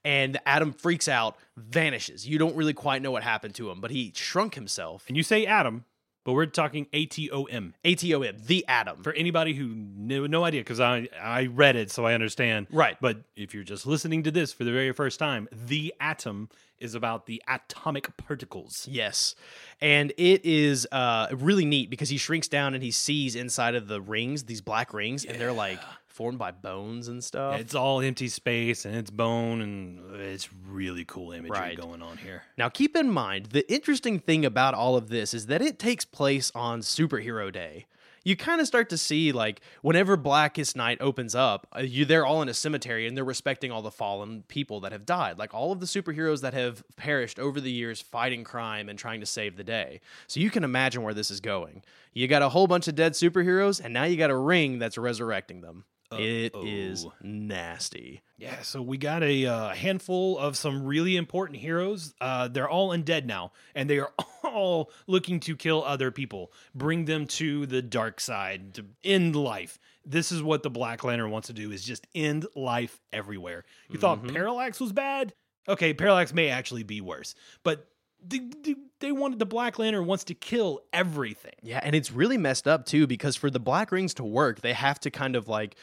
[0.06, 2.28] And Atom freaks out vanishes.
[2.28, 5.04] You don't really quite know what happened to him but he shrunk himself.
[5.10, 5.84] And you say Atom,
[6.24, 7.74] but we're talking A T O M.
[7.84, 12.06] atom the atom For anybody who knew no idea, because I I read it, so
[12.06, 12.68] I understand.
[12.72, 12.98] Right.
[13.00, 16.50] But if you're just listening to this for the very first time, the atom
[16.80, 18.88] is about the atomic particles.
[18.92, 19.36] yes
[19.80, 23.88] and it is uh really neat because he shrinks down and he sees inside of
[23.88, 25.80] the rings these black rings and they're like
[26.14, 31.03] formed by bones and stuff It's all empty space and it's bone, and it's really
[31.05, 31.78] cool imagery Right.
[31.78, 32.43] going on here.
[32.57, 36.05] Now, keep in mind, the interesting thing about all of this is that it takes
[36.05, 37.88] place on Superhero Day.
[38.26, 42.26] You kind of start to see, like, whenever Blackest Night opens up, uh, you they're
[42.26, 45.53] all in a cemetery and they're respecting all the fallen people that have died, like
[45.53, 49.26] all of the superheroes that have perished over the years fighting crime and trying to
[49.26, 49.99] save the day.
[50.28, 51.84] So you can imagine where this is going.
[52.14, 54.97] You got a whole bunch of dead superheroes, and now you got a ring that's
[54.97, 55.84] resurrecting them.
[56.20, 57.14] It is Uh-oh.
[57.22, 58.22] nasty.
[58.38, 62.14] Yeah, so we got a uh, handful of some really important heroes.
[62.20, 64.11] Uh, they're all undead now, and they are
[64.43, 69.80] all looking to kill other people, bring them to the dark side, to end life.
[70.05, 73.64] This is what the Black Lantern wants to do: is just end life everywhere.
[73.89, 75.34] You thought Parallax was bad?
[75.70, 77.88] Okay, Parallax may actually be worse, but
[78.26, 81.53] they, they, they wanted the Black Lantern wants to kill everything.
[81.61, 84.74] Yeah, and it's really messed up too because for the black rings to work, they
[84.74, 85.76] have to kind of like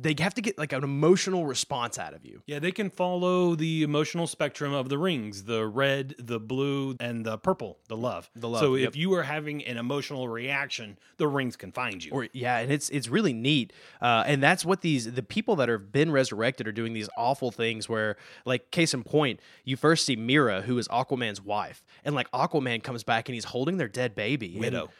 [0.00, 2.42] they have to get like an emotional response out of you.
[2.46, 7.24] Yeah, they can follow the emotional spectrum of the rings the red, the blue, and
[7.24, 8.30] the purple, the love.
[8.36, 8.88] The love, So yep.
[8.90, 12.12] if you are having an emotional reaction, the rings can find you.
[12.12, 15.68] Or yeah, and it's it's really neat, uh, and that's what these the people that
[15.68, 17.88] have been resurrected are doing these awful things.
[17.88, 22.30] Where like case in point, you first see Mera, who is Aquaman's wife, and like
[22.32, 24.52] Aquaman comes back and he's holding their dead baby.
[24.52, 24.90] and- Widow.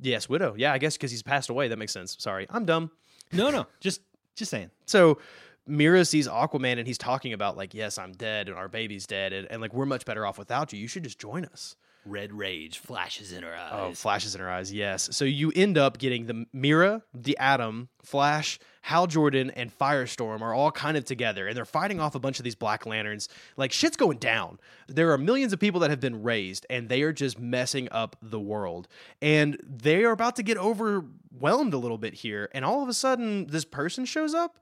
[0.00, 0.54] yes, widow.
[0.56, 1.68] Yeah, I guess because he's passed away.
[1.68, 2.16] That makes sense.
[2.18, 2.90] Sorry, I'm dumb.
[3.32, 4.00] No, no, just
[4.34, 4.70] just saying.
[4.86, 5.18] So
[5.66, 9.32] Mera sees Aquaman and he's talking about like, yes, I'm dead and our baby's dead
[9.32, 10.78] and, and like we're much better off without you.
[10.78, 11.76] You should just join us.
[12.06, 13.72] Red rage flashes in her oh, eyes.
[13.72, 14.72] Oh, flashes in her eyes.
[14.72, 15.10] Yes.
[15.12, 20.54] So you end up getting the Mera, the Atom, Flash, Hal Jordan, and Firestorm are
[20.54, 23.28] all kind of together, and they're fighting off a bunch of these Black Lanterns.
[23.56, 24.58] Like shit's going down.
[24.88, 28.16] There are millions of people that have been raised, and they are just messing up
[28.22, 28.88] the world.
[29.20, 32.48] And they are about to get overwhelmed a little bit here.
[32.52, 34.58] And all of a sudden, this person shows up.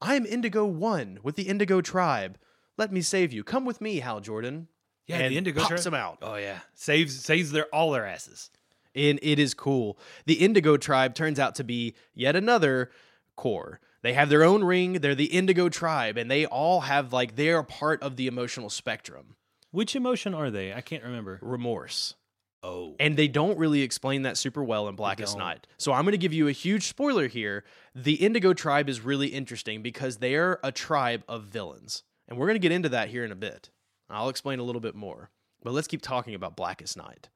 [0.00, 2.38] I'm Indigo One with the Indigo Tribe.
[2.76, 3.42] Let me save you.
[3.44, 4.68] Come with me, Hal Jordan.
[5.06, 5.80] Yeah, and the Indigo pops Tribe.
[5.84, 6.18] them out.
[6.22, 8.50] Oh yeah, saves saves their all their asses.
[8.94, 9.98] and it is cool.
[10.26, 12.90] The Indigo tribe turns out to be yet another
[13.36, 13.80] corps.
[14.02, 14.94] They have their own ring.
[14.94, 18.70] They're the Indigo tribe, and they all have like they are part of the emotional
[18.70, 19.36] spectrum.
[19.70, 20.72] Which emotion are they?
[20.72, 21.38] I can't remember.
[21.40, 22.14] Remorse.
[22.64, 25.36] Oh, And they don't really explain that super well in Blackest.
[25.36, 25.66] Night.
[25.78, 27.64] So I'm going to give you a huge spoiler here.
[27.92, 32.04] The Indigo tribe is really interesting because they're a tribe of villains.
[32.28, 33.70] And we're going to get into that here in a bit.
[34.08, 35.30] I'll explain a little bit more.
[35.64, 37.30] But let's keep talking about Blackest Night.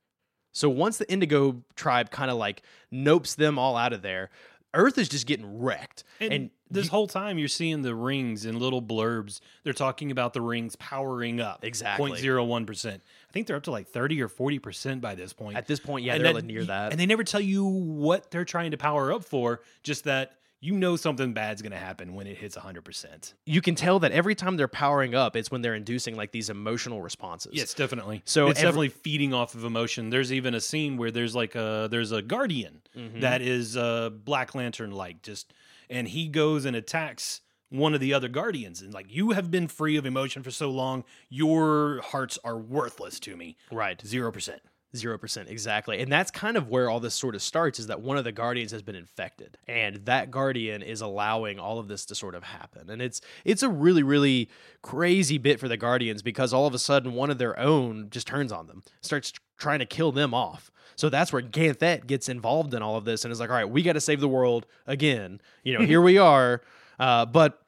[0.52, 2.62] So once the Indigo tribe kind of like
[2.93, 4.31] nopes them all out of there,
[4.74, 6.05] Earth is just getting wrecked.
[6.20, 9.40] and, And, this whole time you're seeing the rings in little blurbs.
[9.62, 12.10] They're talking about the rings powering up Exactly.
[12.20, 13.02] 0.01 percent.
[13.28, 15.56] I think they're up to like 30 or 40 percent by this point.
[15.56, 16.90] at this point, yeah, And they're that- near that.
[16.90, 20.72] And they never tell you what they're trying to power up for, just that you
[20.72, 23.34] know something bad's going to happen when it hits 100%.
[23.44, 26.48] you can tell that every time they're powering up, it's when they're inducing like these
[26.50, 27.52] emotional responses.
[27.54, 28.22] Yes, definitely.
[28.24, 30.10] So it's every- definitely feeding off of emotion.
[30.10, 33.20] There's even a scene where there's like a there's a guardian Mhm.
[33.20, 35.52] that is uh, Black Lantern like just
[35.90, 39.66] and he goes and attacks one of the other guardians and like you have been
[39.68, 43.98] free of emotion for so long your hearts are worthless to me right.
[44.04, 44.58] 0%
[44.97, 47.78] Zero percent exactly, and that's kind of where all this sort of starts.
[47.78, 51.78] Is that one of the guardians has been infected, and that guardian is allowing all
[51.78, 52.90] of this to sort of happen.
[52.90, 54.48] And it's it's a really really
[54.82, 58.27] crazy bit for the guardians because all of a sudden one of their own just
[58.27, 60.70] turns on them, starts trying to kill them off.
[60.97, 63.68] So that's where Ganthet gets involved in all of this and is like, all right,
[63.68, 65.40] we got to save the world again.
[65.62, 66.62] You know, here we are,
[66.98, 67.62] uh, but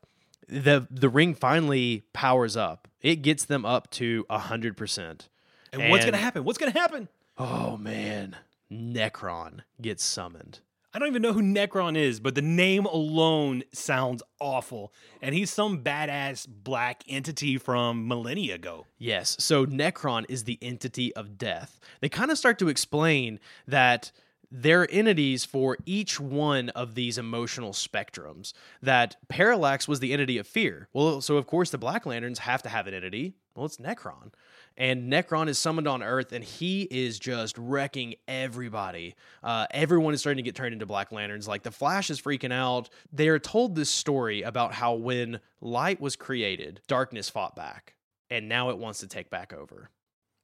[0.49, 2.89] the the ring finally powers up.
[3.03, 5.29] It gets them up to hundred percent.
[5.73, 8.37] and, what's going to happen what's going to happen Oh man,
[8.71, 10.59] Necron gets summoned.
[10.93, 14.93] I don't even know who Necron is, but the name alone sounds awful.
[15.23, 18.87] And he's some badass black entity from millennia ago.
[18.99, 21.79] Yes, so Necron is the entity of death.
[22.01, 23.39] They kind of start to explain
[23.69, 24.11] that
[24.51, 28.53] there are entities for each one of these emotional spectrums.
[28.83, 30.89] That Parallax was the entity of fear.
[30.93, 33.35] Well, so of course the Black Lanterns have to have an entity.
[33.55, 34.33] Well, it's Necron.
[34.79, 39.17] And Necron is summoned on Earth, and he is just wrecking everybody.
[39.43, 41.49] Uh, everyone is starting to get turned into Black Lanterns.
[41.49, 42.89] Like the Flash is freaking out.
[43.13, 47.97] They are told this story about how when light was created, darkness fought back,
[48.31, 49.91] and now it wants to take back over.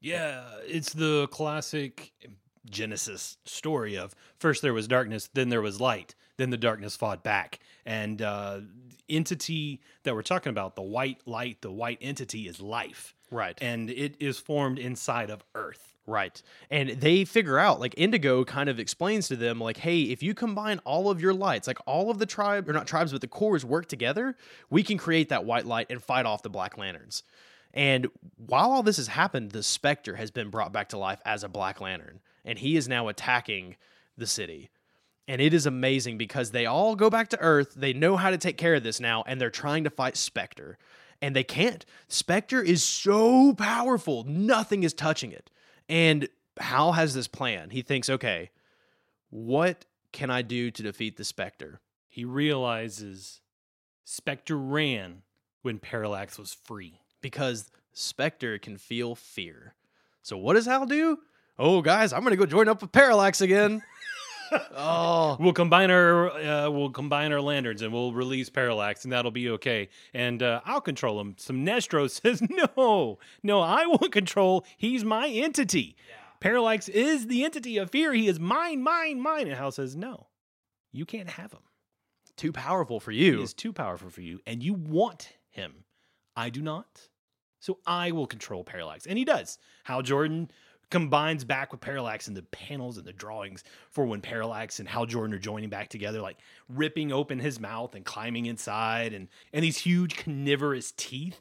[0.01, 2.13] Yeah, it's the classic
[2.69, 7.23] Genesis story of first there was darkness, then there was light, then the darkness fought
[7.23, 7.61] back.
[7.87, 8.61] And uh,
[9.09, 13.15] entity that we're talking about, the white light, the white entity is life.
[13.35, 13.59] Right.
[13.61, 15.97] And it is formed inside of Earth.
[16.07, 16.41] Right.
[16.71, 20.35] And they figure out, like, Indigo kind of explains to them, like, hey, if you
[20.35, 23.27] combine all of your lights, like all of the tribe, or not tribes, but the
[23.27, 24.37] corps work together,
[24.71, 27.25] we can create that white light and fight off the Black Lanterns.
[27.73, 28.07] And
[28.37, 31.49] while all this has happened, the Spectre has been brought back to life as a
[31.49, 33.75] Black Lantern, and he is now attacking
[34.17, 34.71] the city.
[35.27, 37.73] And it is amazing because they all go back to Earth.
[37.75, 40.79] They know how to take care of this now, and they're trying to fight Spectre.
[41.25, 41.87] And they can't.
[42.07, 45.49] Spectre is so powerful, nothing is touching it.
[45.89, 46.29] And
[46.61, 47.71] Hal has this plan.
[47.71, 48.51] He thinks, okay,
[49.31, 51.81] what can I do to defeat the Spectre?
[52.11, 53.41] He realizes
[54.05, 55.23] Spectre ran
[55.63, 57.01] when Parallax was free.
[57.23, 59.75] Because Spectre can feel fear.
[60.21, 61.21] So what does Hal do?
[61.59, 63.83] Oh, guys, I'm gonna go join up with Parallax again.
[64.77, 69.31] Oh, We'll combine our uh, we'll combine our lanterns and we'll release Parallax and that'll
[69.31, 69.89] be okay.
[70.13, 71.35] And uh, I'll control him.
[71.35, 74.65] Sinestro says no, no, I will control.
[74.77, 75.97] He's my entity.
[76.41, 78.13] Parallax is the entity of fear.
[78.13, 79.47] He is mine, mine, mine.
[79.49, 80.27] And Hal says no,
[80.93, 81.63] you can't have him.
[82.37, 83.41] too powerful for He you.
[83.43, 85.85] is too powerful for you, and you want him.
[86.37, 87.09] I do not.
[87.61, 89.07] So I will control Parallax.
[89.07, 89.59] And he does.
[89.85, 90.51] Hal Jordan
[90.95, 95.07] combines back with Parallax and the panels and the drawings for when Parallax and Hal
[95.07, 96.37] Jordan are joining back together, like
[96.69, 101.41] ripping open his mouth and climbing inside and and these huge carnivorous teeth.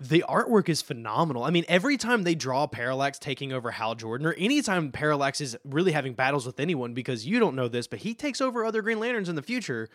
[0.00, 1.44] The artwork is phenomenal.
[1.44, 5.58] I mean, every time they draw Parallax taking over Hal Jordan, or anytime Parallax is
[5.62, 8.80] really having battles with anyone, because you don't know this, but he takes over other
[8.80, 9.90] Green Lanterns in the future.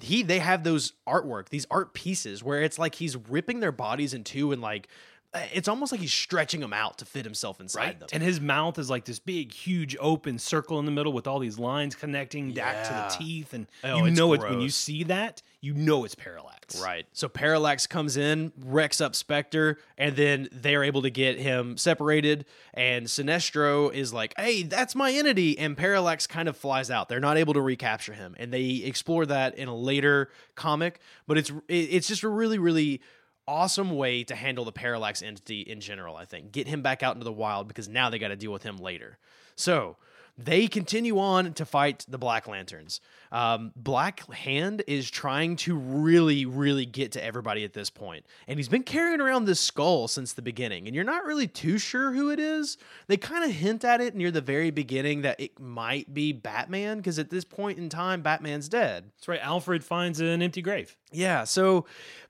[0.00, 4.14] He they have those artwork, these art pieces where it's like he's ripping their bodies
[4.14, 4.86] in two and like
[5.32, 8.08] Uh, it's almost like he's stretching them out to fit himself inside them.
[8.12, 11.38] And his mouth is like this big, huge, open circle in the middle with all
[11.38, 13.52] these lines connecting back to the teeth.
[13.52, 16.80] And Oh, you it's know it when you see that, you know it's Parallax.
[16.82, 17.06] Right.
[17.12, 22.44] So Parallax comes in, wrecks up Spectre, and then they're able to get him separated.
[22.74, 25.56] And Sinestro is like, hey, that's my entity.
[25.58, 27.08] And Parallax kind of flies out.
[27.08, 28.34] They're not able to recapture him.
[28.38, 30.98] And they explore that in a later comic.
[31.28, 33.00] But it's it's just a really, really
[33.46, 36.52] awesome way to handle the parallax entity in general, I think.
[36.52, 38.76] Get him back out into the wild because now they got to deal with him
[38.76, 39.18] later.
[39.56, 39.96] So
[40.38, 43.00] they continue on to fight the Black Lanterns.
[43.30, 48.58] Um, Black Hand is trying to really, really get to everybody at this point, and
[48.58, 50.86] he's been carrying around this skull since the beginning.
[50.86, 52.78] And you're not really too sure who it is.
[53.06, 56.96] They kind of hint at it near the very beginning that it might be Batman,
[56.98, 59.10] because at this point in time, Batman's dead.
[59.16, 59.40] That's right.
[59.42, 60.96] Alfred finds an empty grave.
[61.12, 61.86] Yeah, so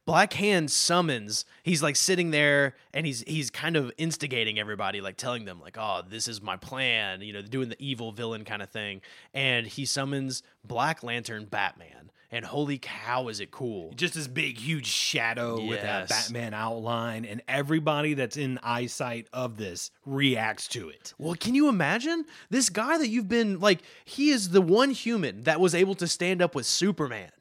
[0.07, 1.45] Black Hand summons.
[1.63, 5.77] He's like sitting there and he's he's kind of instigating everybody, like telling them like,
[5.79, 9.03] "Oh, this is my plan," you know, doing the evil villain kind of thing.
[9.35, 12.11] And he summons Black Lantern Batman.
[12.33, 13.93] And holy cow, is it cool!
[13.97, 19.57] Just this big, huge shadow with that Batman outline, and everybody that's in eyesight of
[19.57, 21.13] this reacts to it.
[21.19, 23.81] Well, can you imagine this guy that you've been like?
[24.05, 27.33] He is the one human that was able to stand up with Superman,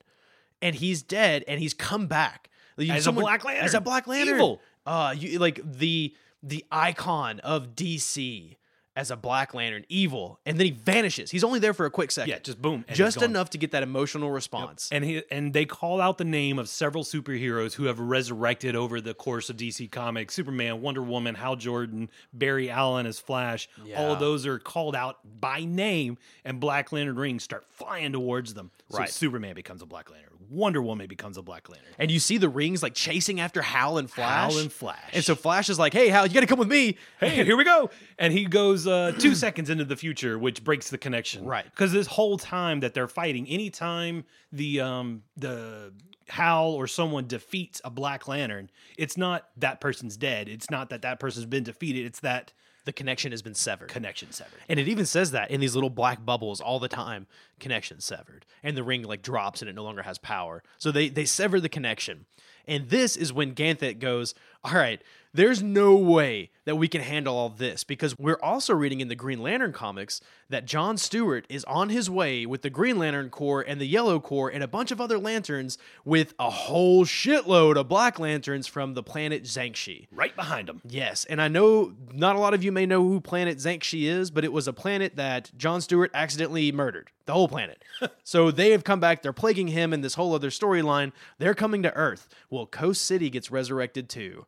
[0.61, 3.65] and he's dead, and he's come back You- As a Black Lantern.
[3.65, 4.61] As a Black Lantern, Evil.
[4.85, 8.55] Uh, you like the the icon of DC
[8.95, 11.31] as a Black Lantern, evil, and then he vanishes.
[11.31, 12.31] He's only there for a quick second.
[12.31, 14.89] Yeah, just boom, just enough to get that emotional response.
[14.91, 18.99] And he and they call out the name of several superheroes who have resurrected over
[18.99, 23.69] the course of DC Comics: Superman, Wonder Woman, Hal Jordan, Barry Allen as Flash.
[23.79, 24.11] All Yeah.
[24.11, 28.71] of those are called out by name, and Black Lantern rings start flying towards them.
[28.89, 29.09] So Right.
[29.09, 30.28] Superman becomes a Black Lantern.
[30.49, 31.93] Wonder Woman becomes a Black Lantern.
[31.97, 34.51] And you see the rings like chasing after Hal and Flash.
[34.51, 35.11] Hal and Flash.
[35.13, 37.57] And so Flash is like, "Hey, Hal, you got to come with me." hey, here
[37.57, 37.89] we go.
[38.17, 41.45] And he goes uh, two seconds into the future, which breaks the connection.
[41.45, 41.65] Right.
[41.65, 45.93] Because this whole time that they're fighting, anytime the um the
[46.29, 50.47] Hal or someone defeats a Black Lantern, it's not that person's dead.
[50.47, 52.05] It's not that that person's been defeated.
[52.05, 52.53] It's that
[52.89, 53.89] The connection has been severed.
[53.89, 54.61] connection severed.
[54.67, 57.27] And it even says that in these little black bubbles all the time,
[57.59, 58.47] connection severed.
[58.63, 60.63] And the ring like drops and it no longer has power.
[60.79, 62.25] So they they sever the connection.
[62.65, 64.33] And this is when Ganthet goes,
[64.63, 65.03] "All right,
[65.33, 69.15] there's no way that we can handle all this because we're also reading in the
[69.15, 73.61] Green Lantern comics that John Stewart is on his way with the Green Lantern Corps
[73.61, 77.87] and the Yellow Corps and a bunch of other lanterns with a whole shitload of
[77.87, 80.07] black lanterns from the planet Xanshi.
[80.11, 80.81] Right behind him.
[80.87, 84.31] Yes, and I know not a lot of you may know who planet Xanshi is,
[84.31, 87.09] but it was a planet that John Stewart accidentally murdered.
[87.25, 87.83] The whole planet.
[88.23, 89.21] so they have come back.
[89.21, 91.11] They're plaguing him in this whole other storyline.
[91.37, 92.27] They're coming to Earth.
[92.49, 94.47] Well, Coast City gets resurrected too.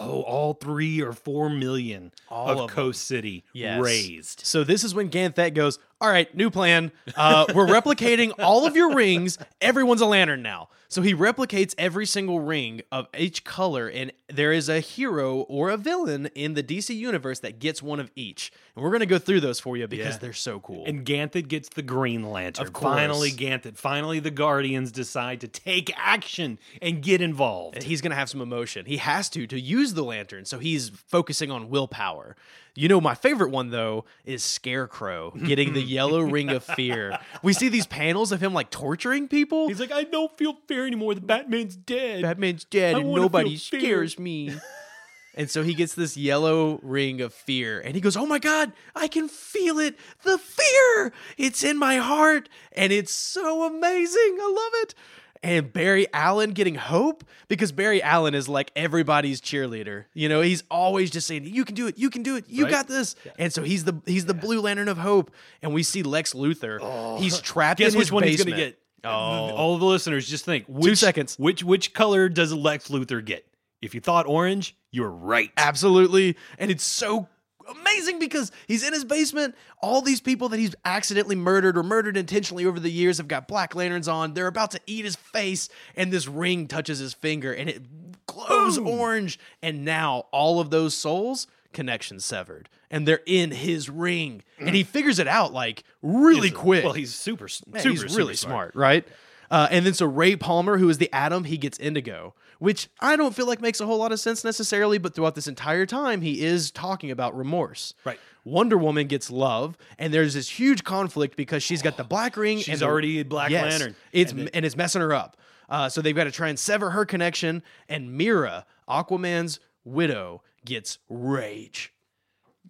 [0.00, 2.70] Oh, all three or four million All of, of.
[2.70, 3.80] Coast City Yes.
[3.80, 4.40] raised.
[4.46, 6.92] So this is when Ganthet goes, "All right, new plan.
[7.16, 9.38] Uh, we're replicating all of your rings.
[9.60, 14.52] Everyone's a lantern now." So he replicates every single ring of each color, and there
[14.52, 18.50] is a hero or a villain in the DC universe that gets one of each.
[18.74, 20.18] And we're gonna go through those for you because Yeah.
[20.18, 20.84] they're so cool.
[20.86, 22.66] And Ganthet gets the Green Lantern.
[22.66, 22.92] Of course.
[22.96, 23.76] Finally, Ganthet.
[23.76, 27.76] Finally, the Guardians decide to take action and get involved.
[27.76, 28.86] And he's gonna have some emotion.
[28.86, 32.34] He has to to use the lantern, so he's focusing on willpower.
[32.74, 37.18] You know, my favorite one though is Scarecrow getting the yellow ring of fear.
[37.42, 39.68] We see these panels of him like torturing people.
[39.68, 41.14] He's like, I don't feel fear anymore.
[41.14, 42.22] The Batman's dead.
[42.22, 44.54] Batman's dead I and nobody scares me.
[45.34, 48.72] and so he gets this yellow ring of fear and he goes, Oh my God,
[48.94, 49.98] I can feel it.
[50.22, 51.12] The fear.
[51.36, 52.48] It's in my heart.
[52.72, 54.38] And it's so amazing.
[54.40, 54.94] I love it.
[55.42, 60.04] And Barry Allen getting hope because Barry Allen is like everybody's cheerleader.
[60.12, 61.96] You know, he's always just saying, "You can do it.
[61.96, 62.44] You can do it.
[62.48, 62.70] You Right?
[62.70, 65.30] got this." And so he's the he's the Blue Lantern of hope.
[65.62, 66.78] And we see Lex Luthor.
[66.82, 67.18] Oh.
[67.18, 68.04] He's trapped in his basement.
[68.04, 68.56] Guess which one he's basement.
[68.58, 68.78] going to get?
[69.02, 69.08] Oh.
[69.10, 70.66] All the listeners, just think.
[70.68, 71.36] Which, seconds.
[71.38, 73.46] Which which color does Lex Luthor get?
[73.80, 75.50] If you thought orange, you were right.
[75.56, 76.36] Absolutely.
[76.58, 77.28] And it's so
[77.70, 79.54] amazing because he's in his basement.
[79.80, 83.48] All these people that he's accidentally murdered or murdered intentionally over the years have got
[83.48, 84.34] black lanterns on.
[84.34, 87.82] They're about to eat his face, and this ring touches his finger and it
[88.26, 89.38] glows orange.
[89.62, 92.68] And now all of those souls, connections severed.
[92.90, 94.42] And they're in his ring.
[94.58, 96.84] And he figures it out like really quick.
[96.84, 99.06] Well, he's super, super, he's really super smart, right?
[99.50, 103.16] Uh, and then so Ray Palmer, who is the Atom, he gets Indigo, which I
[103.16, 106.20] don't feel like makes a whole lot of sense necessarily, but throughout this entire time,
[106.20, 107.94] he is talking about remorse.
[108.04, 108.20] Right.
[108.44, 112.58] Wonder Woman gets love, and there's this huge conflict because she's got the black ring.
[112.58, 113.96] She's and the- already Black Yes, Lantern.
[114.12, 115.36] It's And and, it's messing her up.
[115.68, 117.62] Uh, so they've got to try and sever her connection.
[117.88, 121.92] And Mera, Aquaman's widow, gets rage.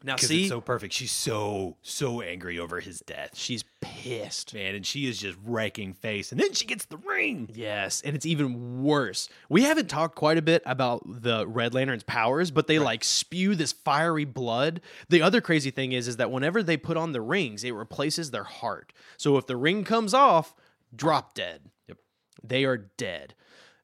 [0.03, 0.95] Now, Because see, it's so perfect.
[0.95, 4.55] She's so so angry over his death, she's pissed.
[4.55, 6.33] man, and she is just wrecking face.
[6.33, 7.51] And then she gets the ring.
[7.53, 9.29] Yes, and it's even worse.
[9.49, 13.55] We haven't talked quite a bit about the Red Lantern's powers, but they like spew
[13.55, 14.81] this fiery blood.
[15.11, 18.31] The other crazy thing is is that whenever they put on the rings, it replaces
[18.31, 18.93] their heart.
[19.17, 20.55] So if the ring comes off,
[20.95, 21.63] drop dead.
[21.89, 21.99] Yep.
[22.43, 23.35] They are dead.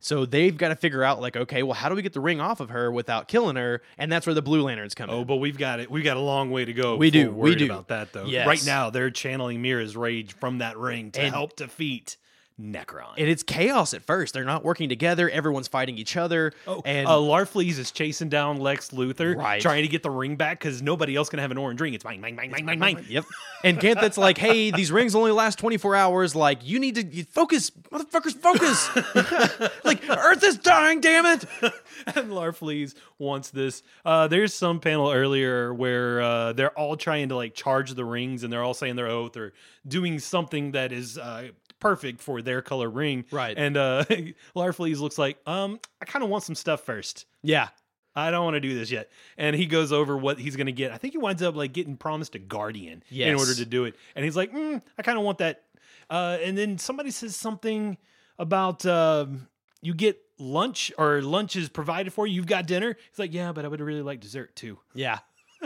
[0.01, 2.40] So they've got to figure out like, okay, well, how do we get the ring
[2.40, 3.82] off of her without killing her?
[3.98, 5.27] And that's where the Blue Lanterns come Oh, in.
[5.27, 5.90] but we've got it.
[5.90, 6.97] We've got a long way to go.
[6.97, 7.64] We do, we do.
[7.66, 8.27] about that though.
[8.27, 8.47] Yes.
[8.47, 12.16] Right now, they're channeling Mera's rage from that ring to And- help defeat
[12.60, 13.12] Necron.
[13.18, 14.32] And it's chaos at first.
[14.32, 15.28] They're not working together.
[15.28, 16.52] Everyone's fighting each other.
[16.66, 19.60] Oh, and uh, Larfleeze is chasing down Lex Luthor, Right.
[19.60, 21.92] trying to get the ring back because nobody else can have an orange ring.
[21.92, 23.04] It's mine, mine, mine, mine, mine, mine.
[23.08, 23.24] Yep.
[23.62, 26.34] And Ganthet's like, hey, these rings only last 24 hours.
[26.34, 28.88] Like, you need to you focus, motherfuckers, focus.
[29.84, 31.44] like, Earth is dying, damn it.
[32.06, 33.82] and Larfleeze wants this.
[34.04, 38.44] Uh, there's some panel earlier where uh, they're all trying to like charge the rings,
[38.44, 39.52] and they're all saying their oath or
[39.86, 41.48] doing something that is uh,
[41.80, 43.24] perfect for their color ring.
[43.30, 43.56] Right.
[43.56, 44.04] And uh,
[44.56, 47.26] Larfleeze looks like, um, I kind of want some stuff first.
[47.42, 47.68] Yeah.
[48.14, 49.10] I don't want to do this yet.
[49.36, 50.90] And he goes over what he's going to get.
[50.90, 53.94] I think he winds up like getting promised a guardian in order to do it.
[54.14, 55.64] And he's like, mm, I kind of want that.
[56.08, 57.98] Uh, and then somebody says something
[58.38, 59.48] about um
[59.82, 62.34] you get lunch or lunch is provided for you.
[62.36, 62.96] You've got dinner.
[63.10, 64.78] He's like, yeah, but I would really like dessert too.
[64.94, 65.18] Yeah.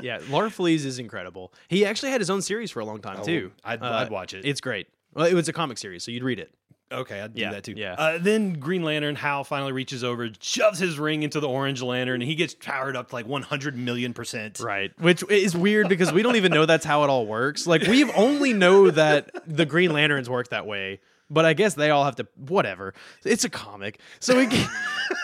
[0.02, 0.18] Yeah.
[0.18, 1.52] Larfleeze is incredible.
[1.68, 3.52] He actually had his own series for a long time, too.
[3.64, 4.44] Oh, Uh, I'd- I'd watch it.
[4.44, 4.88] It's great.
[5.14, 6.52] Well, it was a comic series, so you'd read it.
[6.92, 7.74] Okay, I'd do Yeah, that too.
[7.76, 7.92] yeah.
[7.94, 12.20] Uh, then Green Lantern Hal finally reaches over, shoves his ring into the Orange Lantern,
[12.20, 14.58] and he gets powered up to like 100 million percent.
[14.58, 14.90] Right.
[14.98, 17.64] Which is weird because we don't even know that's how it all works.
[17.66, 21.90] Like we've only know that the Green Lanterns work that way, but I guess they
[21.90, 22.92] all have to whatever.
[23.24, 24.00] It's a comic.
[24.18, 24.68] So we can,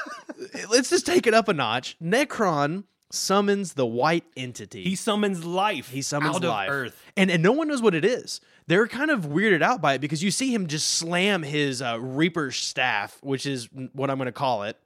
[0.71, 1.97] let's just take it up a notch.
[2.01, 4.83] Necron summons the white entity.
[4.83, 5.91] He summons life.
[5.91, 6.69] he summons out life.
[6.69, 7.03] of Earth.
[7.17, 8.41] And and no one knows what it is.
[8.67, 11.99] They're kind of weirded out by it because you see him just slam his uh,
[12.01, 14.77] Reaper staff, which is what I'm going to call it.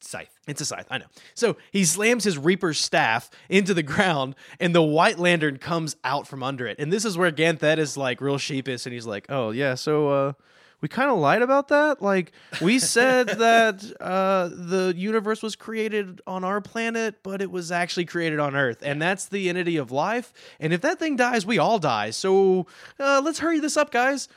[0.00, 0.28] Scythe.
[0.46, 1.06] It's a scythe, I know.
[1.34, 6.28] So he slams his Reaper's staff into the ground, and the White Lantern comes out
[6.28, 6.78] from under it.
[6.78, 10.08] And this is where Ganthet is like real sheepish, and he's like, "Oh yeah, so
[10.08, 10.32] uh,
[10.80, 12.02] we kind of lied about that.
[12.02, 17.70] Like we said that uh, the universe was created on our planet, but it was
[17.72, 20.32] actually created on Earth, and that's the entity of life.
[20.58, 22.10] And if that thing dies, we all die.
[22.10, 22.66] So
[22.98, 24.28] uh, let's hurry this up, guys."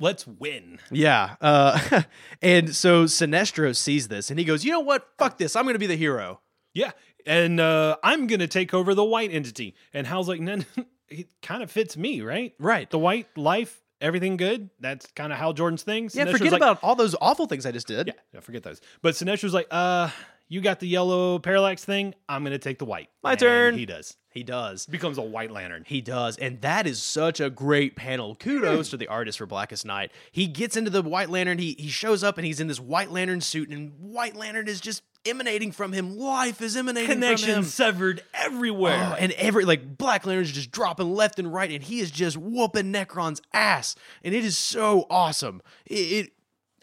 [0.00, 0.78] Let's win.
[0.92, 1.34] Yeah.
[1.40, 2.02] Uh,
[2.42, 5.08] and so Sinestro sees this and he goes, You know what?
[5.18, 5.56] Fuck this.
[5.56, 6.40] I'm going to be the hero.
[6.72, 6.92] Yeah.
[7.26, 9.74] And uh, I'm going to take over the white entity.
[9.92, 10.60] And Hal's like, no,
[11.08, 12.54] it kind of fits me, right?
[12.58, 12.88] Right.
[12.88, 14.70] The white life, everything good.
[14.80, 16.04] That's kind of Hal Jordan's thing.
[16.04, 18.06] Yeah, Sinestro's forget like, about all those awful things I just did.
[18.06, 18.80] Yeah, yeah, forget those.
[19.02, 20.10] But Sinestro's like, uh,
[20.48, 22.14] you got the yellow parallax thing.
[22.28, 23.10] I'm going to take the white.
[23.22, 23.78] My And turn.
[23.78, 24.16] He does.
[24.30, 24.86] He does.
[24.86, 25.84] Becomes a white lantern.
[25.86, 26.36] He does.
[26.38, 28.34] And that is such a great panel.
[28.36, 30.12] Kudos to the artist for Blackest Night.
[30.32, 31.58] He gets into the White Lantern.
[31.58, 34.80] He he shows up and he's in this White Lantern suit, and White Lantern is
[34.80, 36.16] just emanating from him.
[36.16, 37.36] Life is emanating from him.
[37.36, 39.12] Connection severed everywhere.
[39.12, 42.36] Oh, and every like Black Lantern's just dropping left and right, and he is just
[42.36, 45.62] whooping Necron's ass, and it is so awesome.
[45.86, 46.32] It, it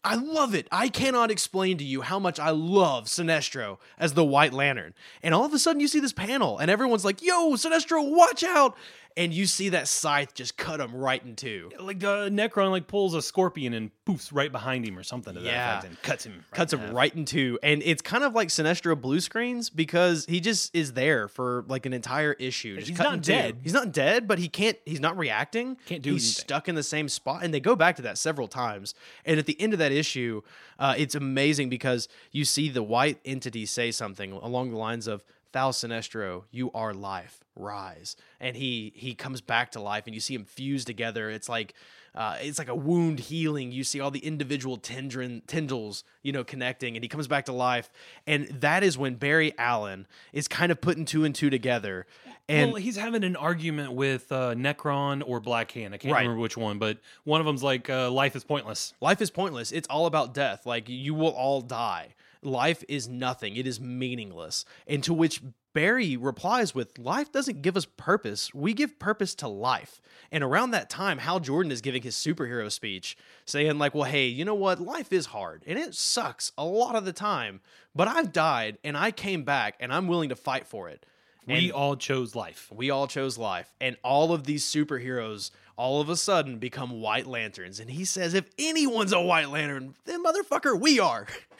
[0.05, 0.67] I love it.
[0.71, 4.93] I cannot explain to you how much I love Sinestro as the White Lantern.
[5.23, 8.43] And all of a sudden, you see this panel, and everyone's like, "Yo, Sinestro, watch
[8.43, 8.77] out!"
[9.17, 11.71] And you see that scythe just cut him right in two.
[11.79, 15.39] like uh, Necron like pulls a scorpion and poofs right behind him or something to
[15.39, 15.77] that Yeah.
[15.77, 16.33] effect and cuts him.
[16.33, 16.95] Right cuts in him half.
[16.95, 17.57] right in two.
[17.63, 21.85] And it's kind of like Sinestro blue screens because he just is there for like
[21.85, 22.75] an entire issue.
[22.75, 23.59] Just He's not dead.
[23.63, 24.77] He's not dead, but he can't.
[24.85, 25.77] He's not reacting.
[25.85, 26.41] Can't do He's anything.
[26.41, 28.95] stuck in the same spot, and they go back to that several times.
[29.23, 30.41] And at the end of that issue,
[30.77, 35.23] uh, it's amazing because you see the white entity say something along the lines of.
[35.55, 37.39] Thou Sinestro, you are life.
[37.55, 41.29] Rise, and he he comes back to life, and you see him fused together.
[41.29, 41.73] It's like
[42.13, 43.71] uh, it's like a wound healing.
[43.71, 47.53] You see all the individual tendrin, tendrils, you know, connecting, and he comes back to
[47.53, 47.89] life.
[48.27, 52.05] And that is when Barry Allen is kind of putting two and two together.
[52.49, 55.93] And well, he's having an argument with uh, Necron or Black Hand.
[55.93, 56.23] I can't Right.
[56.23, 59.71] remember which one, but one of them's like, uh, "Life is pointless." life is pointless.
[59.71, 60.65] It's all about death.
[60.65, 62.15] Like you will all die.
[62.45, 63.55] Life is nothing.
[63.55, 64.63] It is meaningless.
[64.87, 65.41] And to which
[65.73, 68.53] Barry replies with, Life doesn't give us purpose.
[68.53, 69.99] We give purpose to life.
[70.31, 74.27] And around that time, Hal Jordan is giving his superhero speech, saying, like, well, hey,
[74.27, 74.79] you know what?
[74.79, 77.61] Life is hard and it sucks a lot of the time,
[77.93, 81.05] but I've died and I came back and I'm willing to fight for it.
[81.47, 82.69] we And- all chose life.
[82.73, 87.27] we all chose life and all of these superheroes all of a sudden become white
[87.27, 91.27] lanterns and he says if anyone's a white lantern then motherfucker we are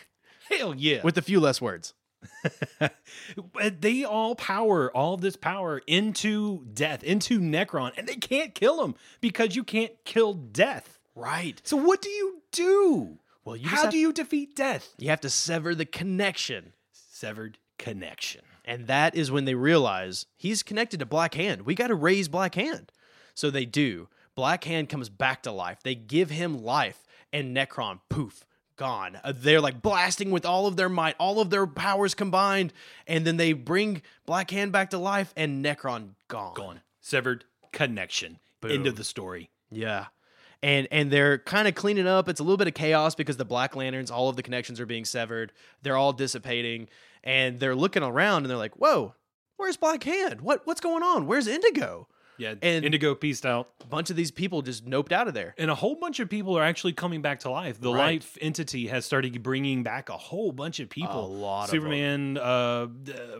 [0.49, 1.01] Hell yeah!
[1.03, 1.93] with a few less words
[3.79, 8.95] they all power all this power into death, into Necron, and they can't kill him
[9.21, 10.99] because you can't kill death.
[11.15, 13.19] right So what do you do?
[13.43, 14.89] well you How do you defeat death?
[14.97, 18.41] you have to sever the connection Severed connection.
[18.65, 22.27] and that is when they realize he's connected to black hand we got to raise
[22.27, 22.91] black hand
[23.33, 27.99] so they do black hand comes back to life they give him life and necron
[28.09, 28.45] poof
[28.75, 29.19] gone.
[29.23, 32.73] Uh, they're like blasting with all of their might, all of their powers combined,
[33.07, 36.53] and then they bring Black Hand back to life, and Necron gone.
[36.53, 36.81] Gone.
[37.01, 38.39] Severed connection.
[38.63, 39.51] End of the story.
[39.69, 40.07] Yeah.
[40.63, 42.27] And and they're kind of cleaning up.
[42.27, 44.85] It's a little bit of chaos because the Black Lanterns, all of the connections are
[44.87, 45.51] being severed.
[45.83, 46.87] They're all dissipating,
[47.23, 49.13] and they're looking around and they're like, "Whoa,
[49.57, 50.41] where's Black Hand?
[50.41, 51.27] What what's going on?
[51.27, 52.55] Where's Indigo?" Yeah.
[52.61, 53.69] And- Indigo pieced out.
[53.81, 55.53] A bunch of these people just noped out of there.
[55.57, 57.79] And a whole bunch of people are actually coming back to life.
[57.79, 58.21] The Right.
[58.21, 61.25] life entity has started bringing back a whole bunch of people.
[61.25, 62.87] A lot of Superman, uh, uh,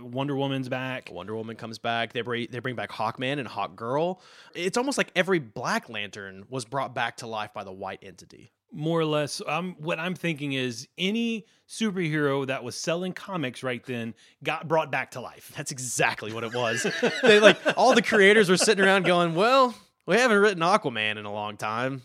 [0.02, 1.10] Wonder Woman's back.
[1.12, 2.14] Wonder Woman comes back.
[2.14, 4.22] They bring they bring back Hawkman and Hawk Girl.
[4.54, 8.52] It's almost like every Black Lantern was brought back to life by the White Entity.
[8.78, 13.84] More or less, um, what I'm thinking is any superhero that was selling comics right
[13.86, 15.52] then got brought back to life.
[15.56, 16.86] That's exactly what it was.
[17.24, 19.74] they like all the creators were sitting around going, "Well,
[20.06, 22.02] we haven't written Aquaman in a long time."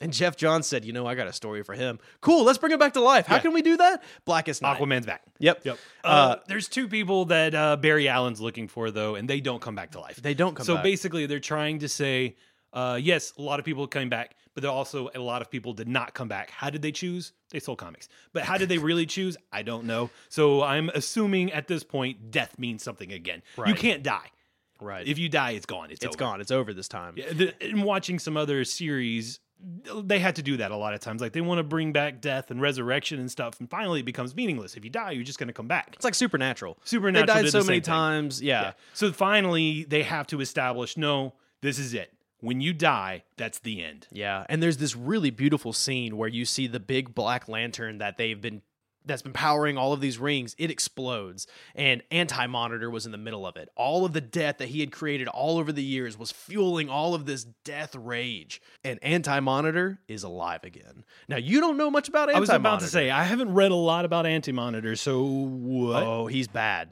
[0.00, 1.98] And Geoff Johns said, "You know, I got a story for him.
[2.20, 3.26] Cool, let's bring him back to life.
[3.26, 3.40] How Yeah.
[3.42, 4.02] can we do that?
[4.26, 4.78] Blackest Night.
[4.78, 5.22] Aquaman's back.
[5.38, 5.64] Yep.
[5.64, 5.78] Yep.
[6.02, 9.62] Uh, Uh, there's two people that uh, Barry Allen's looking for though, and they don't
[9.62, 10.16] come back to life.
[10.16, 10.66] They don't come back.
[10.66, 10.84] so back.
[10.84, 12.36] basically, they're trying to say,
[12.72, 15.72] uh, yes, a lot of people came back, but there also a lot of people
[15.72, 16.50] did not come back.
[16.50, 17.32] How did they choose?
[17.50, 18.08] They sold comics.
[18.32, 19.36] But how did they really choose?
[19.52, 20.10] I don't know.
[20.28, 23.42] So I'm assuming at this point, death means something again.
[23.66, 24.30] You can't die.
[24.80, 25.06] right.
[25.06, 25.90] If you die, it's gone.
[25.90, 26.18] It's, it's over.
[26.18, 26.40] gone.
[26.40, 27.14] It's over this time.
[27.16, 29.40] Yeah, the, in watching some other series,
[30.02, 31.20] they had to do that a lot of times.
[31.22, 34.34] Like they want to bring back death and resurrection and stuff, and finally it becomes
[34.36, 34.76] meaningless.
[34.76, 35.90] If you die, you're just going to come back.
[35.94, 36.78] It's like Supernatural.
[36.84, 37.84] Supernatural They died did so the many thing.
[37.84, 38.42] times.
[38.42, 38.62] Yeah.
[38.62, 38.72] Yeah.
[38.92, 42.12] So finally, they have to establish no, this is it.
[42.44, 44.06] When you die, that's the end.
[44.12, 48.18] Yeah, and there's this really beautiful scene where you see the big black lantern that
[48.18, 48.60] they've been
[49.06, 50.54] that's been powering all of these rings.
[50.58, 53.68] It explodes, and Anti Monitor was in the middle of it.
[53.76, 57.14] All of the death that he had created all over the years was fueling all
[57.14, 58.60] of this death rage.
[58.82, 61.04] And Anti Monitor is alive again.
[61.28, 62.52] Now you don't know much about Anti Monitor.
[62.52, 66.02] I was about to say, I haven't read a lot about Anti Monitor, so what?
[66.02, 66.90] oh, he's bad.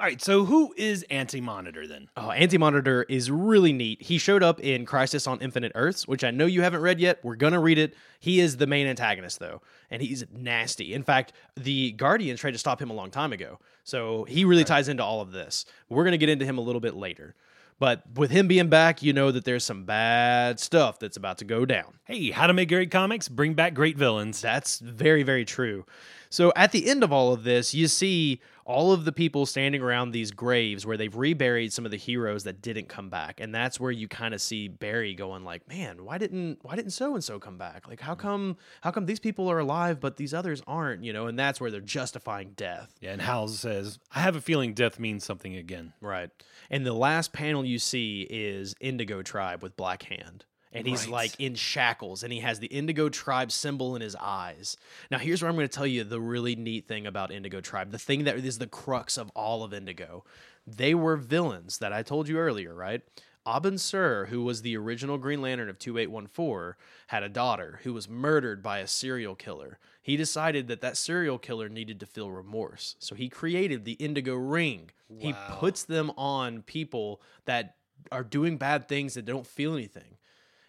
[0.00, 2.08] All right, so who is Anti Monitor then?
[2.16, 4.00] Oh, Anti Monitor is really neat.
[4.00, 7.22] He showed up in Crisis on Infinite Earths, which I know you haven't read yet.
[7.22, 7.92] We're going to read it.
[8.18, 9.60] He is the main antagonist, though,
[9.90, 10.94] and he's nasty.
[10.94, 13.58] In fact, the Guardians tried to stop him a long time ago.
[13.84, 15.66] So he really ties into all of this.
[15.90, 17.34] We're going to get into him a little bit later.
[17.78, 21.44] But with him being back, you know that there's some bad stuff that's about to
[21.44, 21.98] go down.
[22.04, 23.28] Hey, how to make great comics?
[23.28, 24.40] Bring back great villains.
[24.40, 25.84] That's very, very true.
[26.30, 29.82] So at the end of all of this, you see all of the people standing
[29.82, 33.40] around these graves where they've reburied some of the heroes that didn't come back.
[33.40, 36.92] And that's where you kind of see Barry going like, "Man, why didn't why didn't
[36.92, 37.88] so and so come back?
[37.88, 38.20] Like how mm.
[38.20, 41.60] come how come these people are alive but these others aren't, you know?" And that's
[41.60, 42.94] where they're justifying death.
[43.00, 45.92] Yeah, and Hal says, I have a feeling death means something again.
[46.00, 46.30] Right.
[46.70, 50.44] And the last panel you see is Indigo Tribe with Black Hand.
[50.72, 51.10] And he's Right.
[51.12, 54.76] like in shackles and he has the Indigo Tribe symbol in his eyes.
[55.10, 57.90] Now, here's where I'm going to tell you the really neat thing about Indigo Tribe.
[57.90, 60.24] The thing that is the crux of all of Indigo.
[60.66, 63.02] They were villains that I told you earlier, right?
[63.46, 66.74] Abin Sur, who was the original Green Lantern of 2814,
[67.08, 69.78] had a daughter who was murdered by a serial killer.
[70.02, 72.96] He decided that that serial killer needed to feel remorse.
[72.98, 74.90] So he created the Indigo Ring.
[75.18, 77.74] He puts them on people that
[78.12, 80.16] are doing bad things that don't feel anything.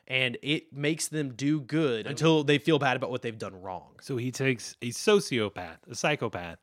[0.07, 3.95] And it makes them do good until they feel bad about what they've done wrong.
[4.01, 6.59] So he takes a sociopath, a psychopath,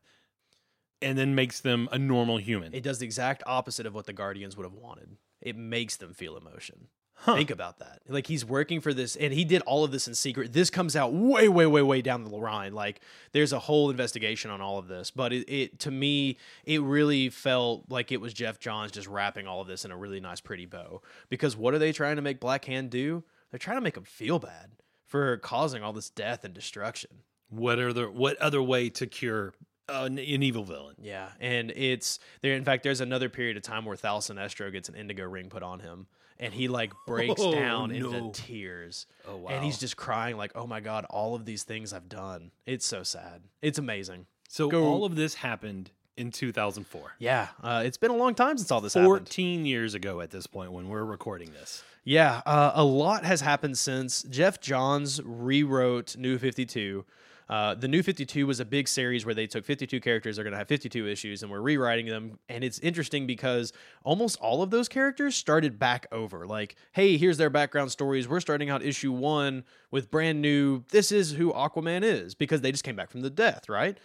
[1.01, 2.73] and then makes them a normal human.
[2.73, 5.17] It does the exact opposite of what the Guardians would have wanted.
[5.41, 6.87] It makes them feel emotion.
[7.21, 7.35] Huh.
[7.35, 7.99] Think about that.
[8.07, 10.53] Like he's working for this, and he did all of this in secret.
[10.53, 12.73] This comes out way, way, way, way down the line.
[12.73, 13.01] Like
[13.33, 15.11] there's a whole investigation on all of this.
[15.11, 19.47] But it, it to me, it really felt like it was Geoff Johns just wrapping
[19.47, 21.01] all of this in a really nice, pretty bow.
[21.27, 23.23] Because what are they trying to make Black Hand do?
[23.51, 24.71] They're trying to make him feel bad
[25.05, 27.09] for causing all this death and destruction.
[27.49, 29.53] What are the what other way to cure
[29.89, 30.95] an, an evil villain?
[31.01, 32.53] Yeah, and it's there.
[32.53, 35.63] In fact, there's another period of time where Thal Sinestro gets an indigo ring put
[35.63, 36.07] on him,
[36.39, 37.95] and he like breaks Oh, down no.
[38.13, 39.05] into tears.
[39.27, 39.49] Oh wow!
[39.49, 42.51] And he's just crying like, "Oh my god, all of these things I've done.
[42.65, 43.41] It's so sad.
[43.61, 47.13] It's amazing." so go- all of this happened in 2004.
[47.19, 49.07] Yeah, uh, it's been a long time since all this happened.
[49.07, 51.83] 14 years ago at this point when we're recording this.
[52.03, 57.05] Yeah, uh, a lot has happened since Geoff Johns rewrote New 52.
[57.49, 60.51] Uh, the New 52 was a big series where they took 52 characters, they're going
[60.51, 62.37] to have 52 issues, and we're rewriting them.
[62.47, 63.73] And it's interesting because
[64.03, 66.45] almost all of those characters started back over.
[66.45, 68.27] Like, hey, here's their background stories.
[68.27, 72.71] We're starting out issue one with brand new, this is who Aquaman is, because they
[72.71, 73.97] just came back from the death, right?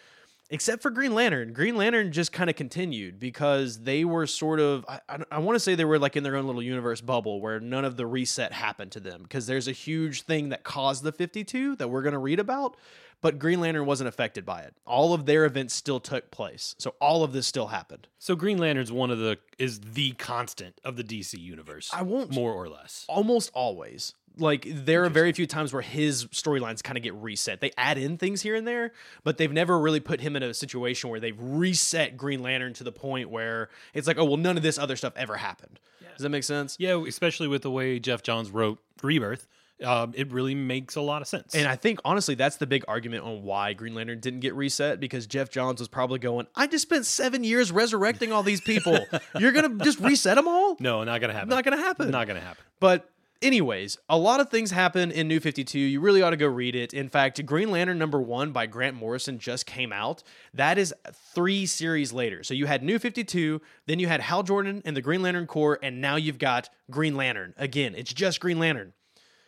[0.51, 1.53] except for Green Lantern.
[1.53, 5.57] Green Lantern just kind of continued because they were sort of, I, I, I want
[5.57, 8.07] to say they were like in their own little universe bubble where none of the
[8.07, 12.03] reset happened to them because there's a huge thing that caused the 52 that we're
[12.03, 12.77] going to read about.
[13.25, 14.75] But Green Lantern wasn't affected by it.
[14.85, 16.75] All of their events still took place.
[16.77, 18.07] So all of this still happened.
[18.19, 21.91] So Green Lantern's one of the is the constant of the DC universe.
[21.95, 23.07] I won't more or less.
[23.09, 24.13] almost always.
[24.37, 27.63] Like there are very few times where his storylines kind of get reset.
[27.63, 28.93] They add in things here and there,
[29.23, 32.85] but they've never really put him in a situation where they've reset Green Lantern to
[32.85, 35.81] the point where it's like, oh well, none of this other stuff ever happened.
[36.15, 36.77] Does that make sense?
[36.79, 39.49] Yeah, especially with the way Geoff Johns wrote Rebirth,
[39.85, 41.55] um, it really makes a lot of sense.
[41.55, 45.01] And I think honestly, that's the big argument on why Green Lantern didn't get reset
[45.01, 48.99] because Geoff Johns was probably going, I just spent seven years resurrecting all these people.
[49.39, 50.77] You're gonna just reset them all?
[50.81, 51.49] no, not gonna happen.
[51.49, 52.11] Not gonna happen.
[52.11, 52.65] Not gonna happen.
[52.81, 53.09] But
[53.43, 55.79] anyways, a lot of things happen in New 52.
[55.79, 56.95] You really ought to go read it.
[56.95, 60.23] In fact, Green Lantern number 1 by Grant Morrison just came out.
[60.55, 60.95] That is
[61.35, 62.43] 3 series later.
[62.43, 65.79] So you had New 52, then you had Hal Jordan and the Green Lantern Corps
[65.83, 67.55] and now you've got Green Lantern.
[67.57, 68.93] Again, it's just Green Lantern.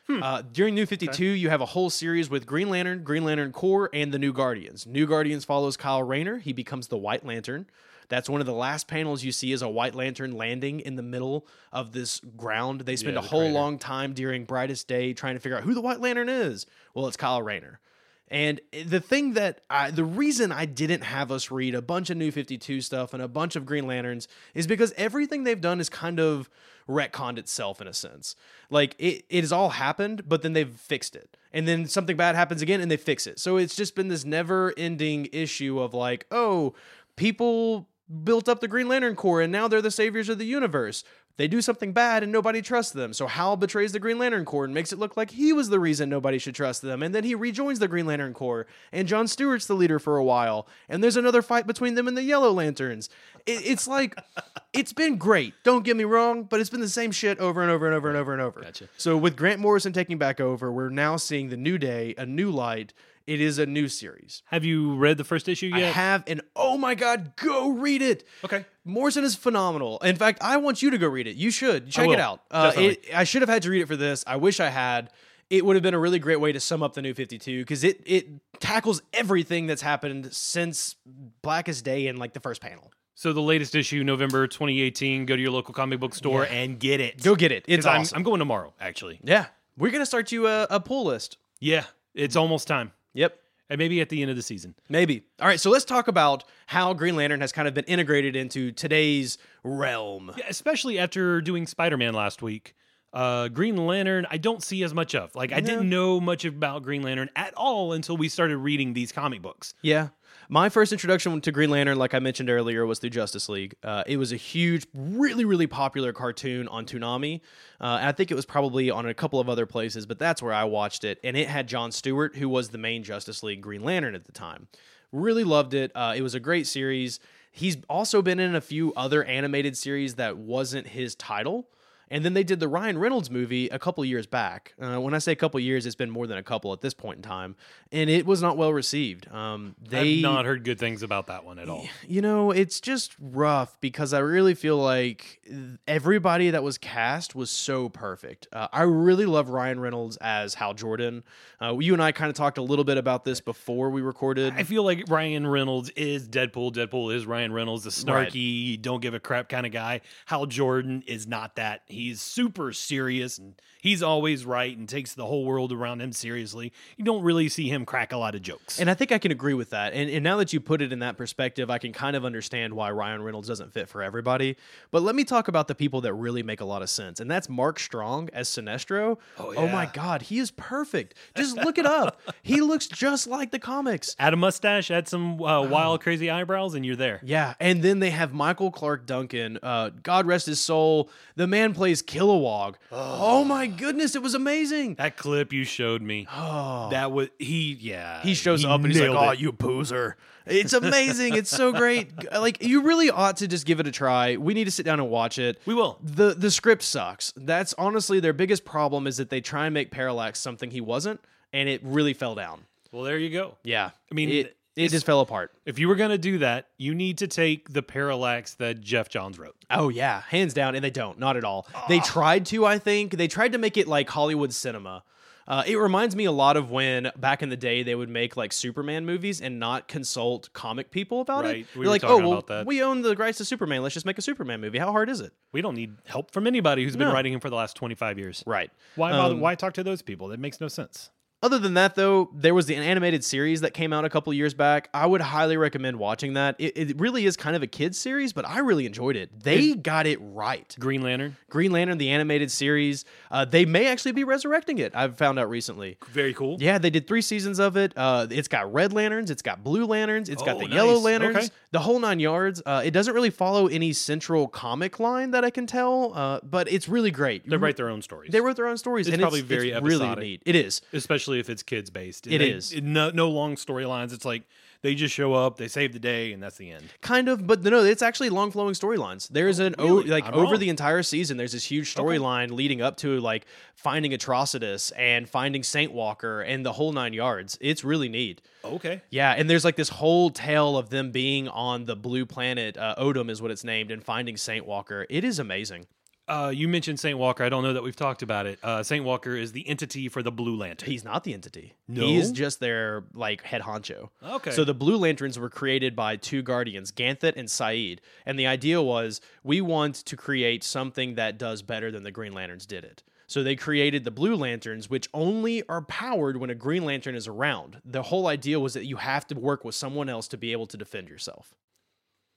[0.09, 3.91] Uh, during New 52, you have a whole series with Green Lantern, Green Lantern Corps,
[3.93, 4.87] and the New Guardians.
[4.87, 6.39] New Guardians follows Kyle Rayner.
[6.39, 7.67] He becomes the White Lantern.
[8.09, 11.03] That's one of the last panels you see is a White Lantern landing in the
[11.03, 12.83] middle of this ground.
[12.83, 13.55] They spend Yeah, a whole crater.
[13.55, 16.67] long time during Brightest Day trying to figure out who the White Lantern is.
[16.95, 17.81] Well, it's Kyle Rayner.
[18.29, 22.17] And the thing that I, the reason I didn't have us read a bunch of
[22.17, 25.89] New 52 stuff and a bunch of Green Lanterns is because everything they've done is
[25.89, 26.49] kind of
[26.89, 28.37] retconned itself in a sense.
[28.71, 31.37] Like it, it has all happened, but then they've fixed it.
[31.53, 33.39] And then something bad happens again and they fix it.
[33.39, 36.75] So it's just been this never ending issue of like, oh,
[37.17, 37.89] people
[38.25, 41.03] built up the Green Lantern Corps and now they're the saviors of the universe.
[41.37, 43.13] They do something bad and nobody trusts them.
[43.13, 45.79] So Hal betrays the Green Lantern Corps and makes it look like he was the
[45.79, 47.03] reason nobody should trust them.
[47.03, 50.25] And then he rejoins the Green Lantern Corps and John Stewart's the leader for a
[50.25, 50.67] while.
[50.89, 53.11] And there's another fight between them and the Yellow Lanterns.
[53.45, 54.17] It, it's like,
[54.73, 55.53] it's been great.
[55.63, 58.09] Don't get me wrong, but it's been the same shit over and over and over
[58.09, 58.61] and over and over.
[58.63, 58.89] Gotcha.
[58.97, 62.51] So with Grant Morrison taking back over, we're now seeing the new day, a new
[62.51, 62.95] light.
[63.27, 64.43] It is a new series.
[64.47, 65.79] Have you read the first issue yet?
[65.83, 68.25] I have, and oh my god, go read it.
[68.45, 68.65] okay.
[68.85, 69.99] Morrison is phenomenal.
[69.99, 71.35] In fact, I want you to go read it.
[71.37, 72.43] You should check it out.
[72.53, 74.23] Uh, it, I should have had to read it for this.
[74.29, 75.11] I wish I had.
[75.51, 77.83] It would have been a really great way to sum up the new 52 because
[77.85, 78.29] it it
[78.61, 80.95] tackles everything that's happened since
[81.43, 82.93] Blackest Day in like the first panel.
[83.15, 85.25] So the latest issue, November 2018.
[85.27, 86.53] Go to your local comic book store Yeah.
[86.59, 87.23] and get it.
[87.23, 87.65] Go get it.
[87.67, 88.17] It's 'Cause I'm, awesome.
[88.19, 89.19] I'm going tomorrow, actually.
[89.25, 89.47] yeah,
[89.77, 91.39] we're gonna start you a, a pull list.
[91.61, 91.85] Yeah,
[92.15, 92.93] it's almost time.
[93.17, 93.39] Yep.
[93.69, 94.77] And maybe at the end of the season.
[94.89, 95.25] Maybe.
[95.41, 98.71] All right, so let's talk about how Green Lantern has kind of been integrated into
[98.71, 100.33] today's realm.
[100.37, 102.77] Yeah, especially after doing Spider Man last week.
[103.13, 105.35] Uh, Green Lantern, I don't see as much of.
[105.35, 109.11] Like, I didn't know much about Green Lantern at all until we started reading these
[109.11, 109.75] comic books.
[109.81, 110.09] Yeah.
[110.49, 113.75] My first introduction to Green Lantern, like I mentioned earlier, was through Justice League.
[113.83, 117.41] Uh, it was a huge, really, really popular cartoon on Toonami.
[117.81, 120.53] Uh, I think it was probably on a couple of other places, but that's where
[120.53, 121.19] I watched it.
[121.25, 124.33] And it had John Stewart, who was the main Justice League Green Lantern at the
[124.33, 124.69] time.
[125.11, 125.91] Really loved it.
[125.97, 127.19] Uh, it was a great series.
[127.51, 131.69] He's also been in a few other animated series that wasn't his title.
[132.09, 134.75] And then they did the Ryan Reynolds movie a couple years back.
[134.81, 136.95] Uh, when I say a couple years, it's been more than a couple at this
[136.95, 137.57] point in time,
[137.91, 139.31] and it was not well received.
[139.33, 141.87] Um, they I've not heard good things about that one at all.
[142.07, 145.41] you know, it's just rough because I really feel like
[145.87, 148.47] everybody that was cast was so perfect.
[148.53, 151.25] Uh, I really love Ryan Reynolds as Hal Jordan.
[151.61, 154.55] Uh, you and I kind of talked a little bit about this before we recorded.
[154.57, 156.73] I feel like Ryan Reynolds is Deadpool.
[156.75, 158.29] Deadpool is Ryan Reynolds, the Right.
[158.33, 160.01] snarky, don't give a crap kind of guy.
[160.27, 161.83] Hal Jordan is not that.
[161.97, 163.55] He's super serious and
[163.87, 166.73] he's always right and takes the whole world around him seriously.
[166.97, 168.79] You don't really see him crack a lot of jokes.
[168.79, 169.93] And I think I can agree with that.
[169.93, 172.75] And, and now that you put it in that perspective, I can kind of understand
[172.75, 174.57] why Ryan Reynolds doesn't fit for everybody.
[174.91, 177.21] But let me talk about the people that really make a lot of sense.
[177.21, 179.19] And that's Mark Strong as Sinestro.
[179.39, 179.87] Oh, my.
[179.87, 181.15] God, he is perfect.
[181.37, 182.21] Just look it up.
[182.43, 184.15] He looks just like the comics.
[184.21, 187.21] add a mustache, add some uh, wild, crazy eyebrows, and you're there.
[187.25, 189.59] Yeah, and then they have Michael Clarke Duncan.
[189.63, 191.11] Uh, God rest his soul.
[191.35, 192.77] The man plays Kilowog.
[192.93, 193.43] Oh.
[193.43, 194.95] my goodness, it was amazing.
[194.97, 197.75] That clip you showed me, Oh, that was he.
[197.81, 199.39] Yeah, he shows up and he's like, "Oh, it.
[199.41, 200.15] you poozer."
[200.47, 201.35] It's amazing.
[201.35, 202.13] it's so great.
[202.33, 204.37] Like you really ought to just give it a try.
[204.37, 205.61] We need to sit down and watch it.
[205.67, 205.99] We will.
[206.03, 207.33] The the script sucks.
[207.37, 211.21] That's honestly their biggest problem is that they try and make Parallax something he wasn't,
[211.53, 212.63] and it really fell down.
[212.93, 213.57] Well, there you go.
[213.63, 215.53] Yeah, I mean, it it just fell apart.
[215.65, 219.39] If you were gonna do that, you need to take the parallax that Geoff Johns
[219.39, 219.57] wrote.
[219.71, 221.67] Oh yeah, hands down, and they don't, not at all.
[221.89, 225.03] They tried to, I think, they tried to make it like Hollywood cinema.
[225.49, 228.37] Uh, it reminds me a lot of when back in the day they would make
[228.37, 231.67] like Superman movies and not consult comic people about Right, it.
[231.77, 233.81] we They're were like, talking oh well, about that." we own the rights to Superman.
[233.83, 234.79] Let's just make a Superman movie.
[234.79, 235.33] How hard is it?
[235.53, 238.43] We don't need help from anybody who's been writing him for the last 25 years.
[238.45, 238.73] Right.
[238.97, 240.27] Why bother, Um, why talk to those people?
[240.29, 241.11] That makes no sense.
[241.47, 244.53] Other than that, though, there was the animated series that came out a couple years
[244.53, 244.89] back.
[244.93, 246.57] I would highly recommend watching that.
[246.59, 249.31] It, it really is kind of a kids series, but I really enjoyed it.
[249.45, 250.75] They got it right.
[250.81, 251.37] Green Lantern.
[251.49, 254.91] Green Lantern, the animated series, uh, they may actually be resurrecting it.
[254.97, 255.99] I've found out recently.
[256.09, 256.57] Very cool.
[256.59, 257.93] Yeah, they did three seasons of it.
[257.97, 261.37] Uh, it's got red lanterns, it's got blue lanterns, it's got Oh, the yellow lanterns,
[261.37, 261.49] Okay.
[261.71, 262.61] the whole nine yards.
[262.67, 266.67] Uh, it doesn't really follow any central comic line that I can tell, uh, but
[266.73, 267.49] it's really great.
[267.49, 268.33] They write their own stories.
[268.33, 270.43] They wrote their own stories, It's and probably it's, very it's really neat.
[270.45, 270.81] It is.
[270.93, 272.27] especially if it's kids based.
[272.27, 272.75] It They- is.
[272.83, 274.13] no, no long storylines.
[274.13, 274.43] It's like
[274.83, 276.85] they just show up, they save the day, and that's the end.
[277.01, 279.27] Kind of, but no, it's actually long flowing storylines.
[279.29, 280.11] There's an o- really?
[280.11, 280.61] like I'm over wrong.
[280.61, 281.37] the entire season.
[281.39, 286.65] There's this huge storyline leading up to like finding Atrocitus and finding Saint Walker and
[286.65, 287.59] the whole nine yards.
[287.61, 288.43] It's really neat.
[288.65, 289.01] Okay.
[289.11, 292.77] Yeah, and there's like this whole tale of them being on the blue planet.
[292.77, 295.07] Uh, Odym is what it's named, and finding Saint Walker.
[295.09, 295.87] It is amazing.
[296.29, 297.45] Uh, you mentioned Saint Walker.
[297.45, 298.59] I don't know that we've talked about it.
[298.63, 300.91] Uh, Saint Walker is the entity for the Blue Lantern.
[300.91, 301.75] He's not the entity.
[301.87, 302.05] No?
[302.05, 304.11] He's just their like head honcho.
[304.23, 304.51] Okay.
[304.51, 308.01] So the Blue Lanterns were created by two guardians, Ganthet and Sayd.
[308.25, 312.33] And the idea was we want to create something that does better than the Green
[312.33, 313.05] Lanterns did it.
[313.29, 317.27] So they created the Blue Lanterns, which only are powered when a Green Lantern is
[317.27, 317.81] around.
[317.85, 320.67] The whole idea was that you have to work with someone else to be able
[320.69, 321.55] to defend yourself.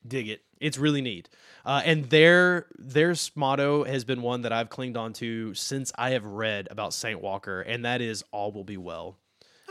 [0.09, 0.41] Dig it.
[0.59, 1.29] It's really neat.
[1.65, 6.11] Uh, and their their motto has been one that I've clinged on to since I
[6.11, 9.17] have read about Saint Walker, and that is all will be well.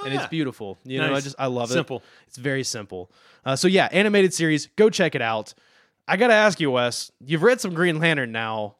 [0.04, 0.20] and yeah.
[0.20, 0.78] it's beautiful.
[0.84, 1.74] You know, I just I love it.
[1.74, 2.02] Simple.
[2.26, 3.10] It's very simple.
[3.44, 4.66] Uh, so yeah, animated series.
[4.76, 5.54] Go check it out.
[6.06, 7.12] I gotta ask you, Wes.
[7.20, 8.76] You've read some Green Lantern now.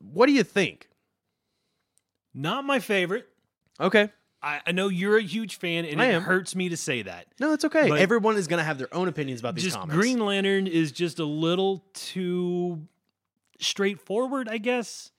[0.00, 0.88] What do you think?
[2.34, 3.28] Not my favorite.
[3.80, 4.10] Okay.
[4.42, 6.22] I, I know you're a huge fan, and I it am.
[6.22, 7.26] hurts me to say that.
[7.38, 7.88] No, it's okay.
[7.88, 9.96] But- Everyone is gonna have their own opinions about these just comics.
[9.96, 12.86] Green Lantern is just a little too
[13.60, 15.10] straightforward, I guess.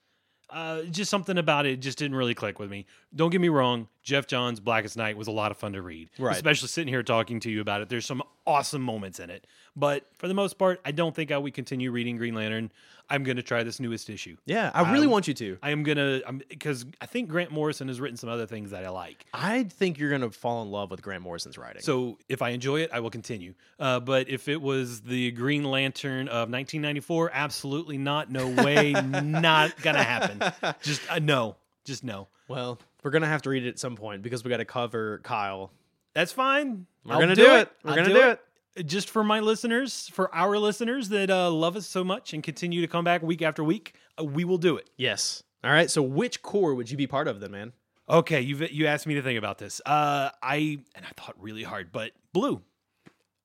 [0.50, 2.86] Uh, just something about it just didn't really click with me.
[3.14, 6.10] Don't get me wrong, Geoff Johns' Blackest Night was a lot of fun to read.
[6.18, 6.36] Right.
[6.36, 7.88] Especially sitting here talking to you about it.
[7.88, 9.46] There's some awesome moments in it.
[9.74, 12.70] But for the most part, I don't think I would continue reading Green Lantern.
[13.10, 14.36] I'm going to try this newest issue.
[14.46, 15.58] Yeah, I really I- want you to.
[15.62, 18.84] I am going to, because I think Grant Morrison has written some other things that
[18.84, 19.24] I like.
[19.32, 21.82] I think you're gonna fall in love with Grant Morrison's writing.
[21.82, 23.54] So if I enjoy it, I will continue.
[23.78, 28.30] Uh, but if it was the Green Lantern of 1994, absolutely not.
[28.30, 28.92] No way.
[29.22, 30.74] not gonna happen.
[30.82, 31.56] Just uh, no.
[31.84, 32.28] Just no.
[32.48, 35.20] well, we're gonna have to read it at some point because we got to cover
[35.22, 35.70] Kyle.
[36.14, 36.86] That's fine.
[37.04, 37.70] We're gonna do it.
[37.84, 38.86] We're I'll gonna do it.
[38.86, 42.80] Just for my listeners, for our listeners that uh, love us so much and continue
[42.80, 44.90] to come back week after week, uh, we will do it.
[44.96, 45.44] Yes.
[45.62, 45.88] All right.
[45.88, 47.72] So which corps would you be part of then, man?
[48.08, 49.80] Okay, you you asked me to think about this.
[49.84, 52.62] Uh, I and I thought really hard, but blue.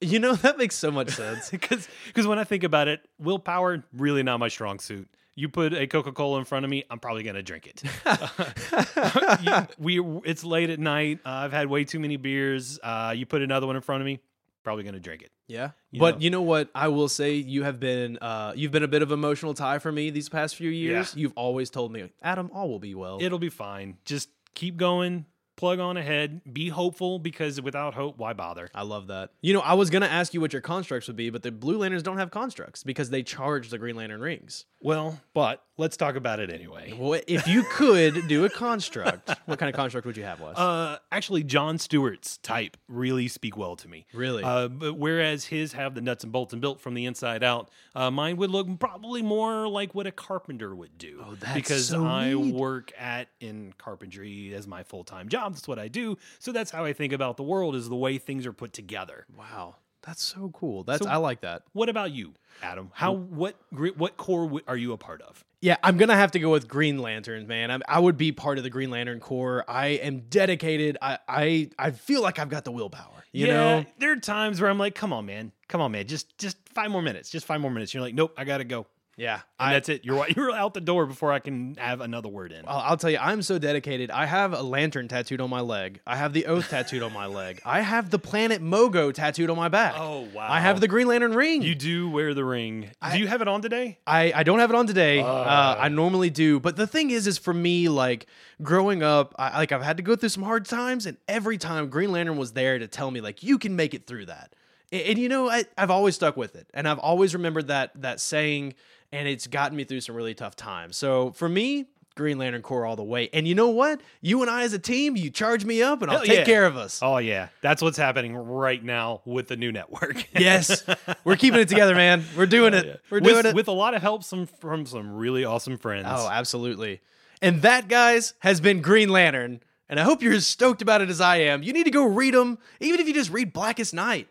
[0.02, 1.50] You know that makes so much sense.
[1.52, 5.10] because because when I think about it, willpower really not my strong suit.
[5.40, 7.84] You put a Coca Cola in front of me, I'm probably gonna drink it.
[9.42, 11.20] You- we it's late at night.
[11.26, 12.80] Uh, I've had way too many beers.
[12.84, 14.20] Uh, you put another one in front of me,
[14.64, 15.32] probably gonna drink it.
[15.48, 15.72] Yeah.
[15.92, 16.22] You but know.
[16.22, 16.70] you know what?
[16.76, 19.92] I will say you have been uh you've been a bit of emotional tie for
[19.92, 21.16] me these past few years.
[21.16, 21.22] Yeah.
[21.22, 23.20] You've always told me, Adam, all will be well.
[23.22, 23.98] It'll be fine.
[24.06, 25.26] Just keep going.
[25.60, 26.40] Plug on ahead.
[26.54, 28.70] Be hopeful because without hope, why bother?
[28.74, 29.32] I love that.
[29.42, 31.78] You know, I was gonna ask you what your constructs would be, but the Blue
[31.78, 34.64] Lanterns don't have constructs because they charge the Green Lantern rings.
[34.80, 36.94] Well, but let's talk about it anyway.
[36.98, 40.58] Well, if you could do a construct, what kind of construct would you have, Wes?
[40.58, 44.06] Uh, actually, John Stewart's type really speak well to me.
[44.14, 44.44] Really?
[44.44, 47.70] Uh, but whereas his have the nuts and bolts and built from the inside out,
[47.96, 51.24] uh, mine would look probably more like what a carpenter would do.
[51.26, 52.54] Oh, that's because so I neat.
[52.54, 55.54] work at in carpentry as my full time job.
[55.54, 56.18] That's what I do.
[56.40, 59.26] So that's how I think about the world is the way things are put together.
[59.38, 60.84] wow, that's so cool.
[60.84, 61.64] That's So- I like that.
[61.74, 62.92] What about you, Adam?
[62.94, 65.44] How what gr- what corps w- are you a part of?
[65.62, 67.70] Yeah, I'm gonna have to go with Green Lanterns, man.
[67.70, 69.66] I, I would be part of the Green Lantern Corps.
[69.68, 70.98] I am dedicated.
[71.02, 73.26] I I, I feel like I've got the willpower.
[73.32, 76.08] You yeah, know, there are times where I'm like, "Come on, man, come on, man,
[76.08, 78.88] just just five more minutes, just five more minutes." You're like, "Nope, I gotta go."
[79.20, 79.42] Yeah.
[79.60, 80.06] And I, that's it.
[80.06, 82.64] You're you're out the door before I can have another word in.
[82.68, 84.10] I'll, I'll tell you, I'm so dedicated.
[84.10, 86.00] I have a lantern tattooed on my leg.
[86.08, 87.62] I have the oath tattooed on my leg.
[87.66, 89.96] I have the planet Mogo tattooed on my back.
[89.98, 90.48] Oh, wow.
[90.50, 91.62] I have the Green Lantern ring.
[91.62, 92.92] You do wear the ring.
[93.02, 94.00] I- do you have it on today?
[94.08, 95.20] I, I don't have it on today.
[95.20, 98.26] Uh, I normally do, but the thing is, is for me, like
[98.62, 101.90] growing up, I like I've had to go through some hard times, and every time
[101.90, 104.54] Green Lantern was there to tell me, like, you can make it through that.
[104.92, 107.92] And, and, you know, I, I've always stuck with it, and I've always remembered that
[108.02, 108.74] that saying,
[109.12, 110.98] and it's gotten me through some really tough times.
[110.98, 111.86] So for me.
[112.16, 113.30] Green Lantern Corps all the way.
[113.32, 114.02] And you know what?
[114.20, 116.44] You and I as a team, you charge me up and I'll Hell take yeah.
[116.44, 117.00] care of us.
[117.02, 120.28] Oh yeah, that's what's happening right now with the new network.
[120.38, 120.84] Yes.
[121.24, 122.26] We're keeping it together, man.
[122.36, 123.00] We're doing it.
[123.10, 123.56] We're doing with, it.
[123.56, 126.08] with a lot of help some from some really awesome friends.
[126.10, 127.00] Oh, absolutely.
[127.42, 129.62] And that, guys, has been Green Lantern.
[129.88, 131.64] and I hope you're as stoked about it as I am.
[131.64, 134.28] You need to go read them, even if you just read Blackest Night.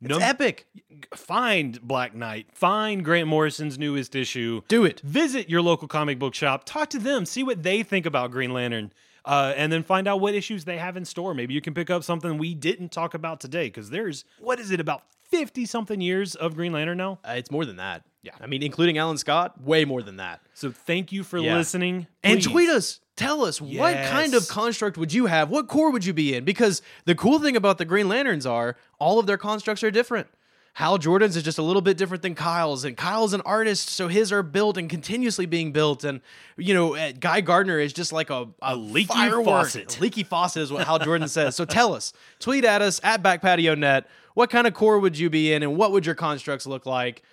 [0.00, 0.66] It's Num- epic.
[1.14, 2.46] Find Black Knight.
[2.52, 4.62] Find Grant Morrison's newest issue.
[4.68, 5.00] Do it.
[5.00, 6.62] Visit your local comic book shop.
[6.64, 7.26] Talk to them.
[7.26, 8.92] See what they think about Green Lantern.
[9.24, 11.34] Uh, and then find out what issues they have in store.
[11.34, 14.70] Maybe you can pick up something we didn't talk about today because there's, what is
[14.70, 17.18] it, about 50 something years of Green Lantern now?
[17.24, 18.04] Uh, it's more than that.
[18.22, 18.32] Yeah.
[18.40, 20.40] I mean, including Alan Scott, way more than that.
[20.54, 21.56] So thank you for Yeah.
[21.56, 22.06] listening.
[22.22, 23.00] And tweet us.
[23.18, 25.50] Tell us what kind of construct would you have?
[25.50, 26.44] What corps would you be in?
[26.44, 30.28] Because the cool thing about the Green Lanterns are all of their constructs are different.
[30.74, 34.06] Hal Jordan's is just a little bit different than Kyle's, and Kyle's an artist, so
[34.06, 36.04] his are built and continuously being built.
[36.04, 36.20] And
[36.56, 39.44] you know, uh, Guy Gardner is just like a, a, leaky firework.
[39.44, 39.98] faucet.
[39.98, 41.56] A leaky faucet is what Hal Jordan says.
[41.56, 44.04] So tell us, tweet at us at BackPatioNet.
[44.34, 47.24] What kind of corps would you be in, and what would your constructs look like?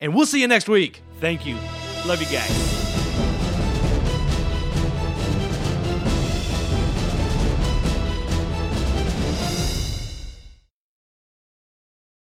[0.00, 1.02] And we'll see you next week.
[1.18, 1.56] Thank you.
[2.06, 2.91] Love you guys.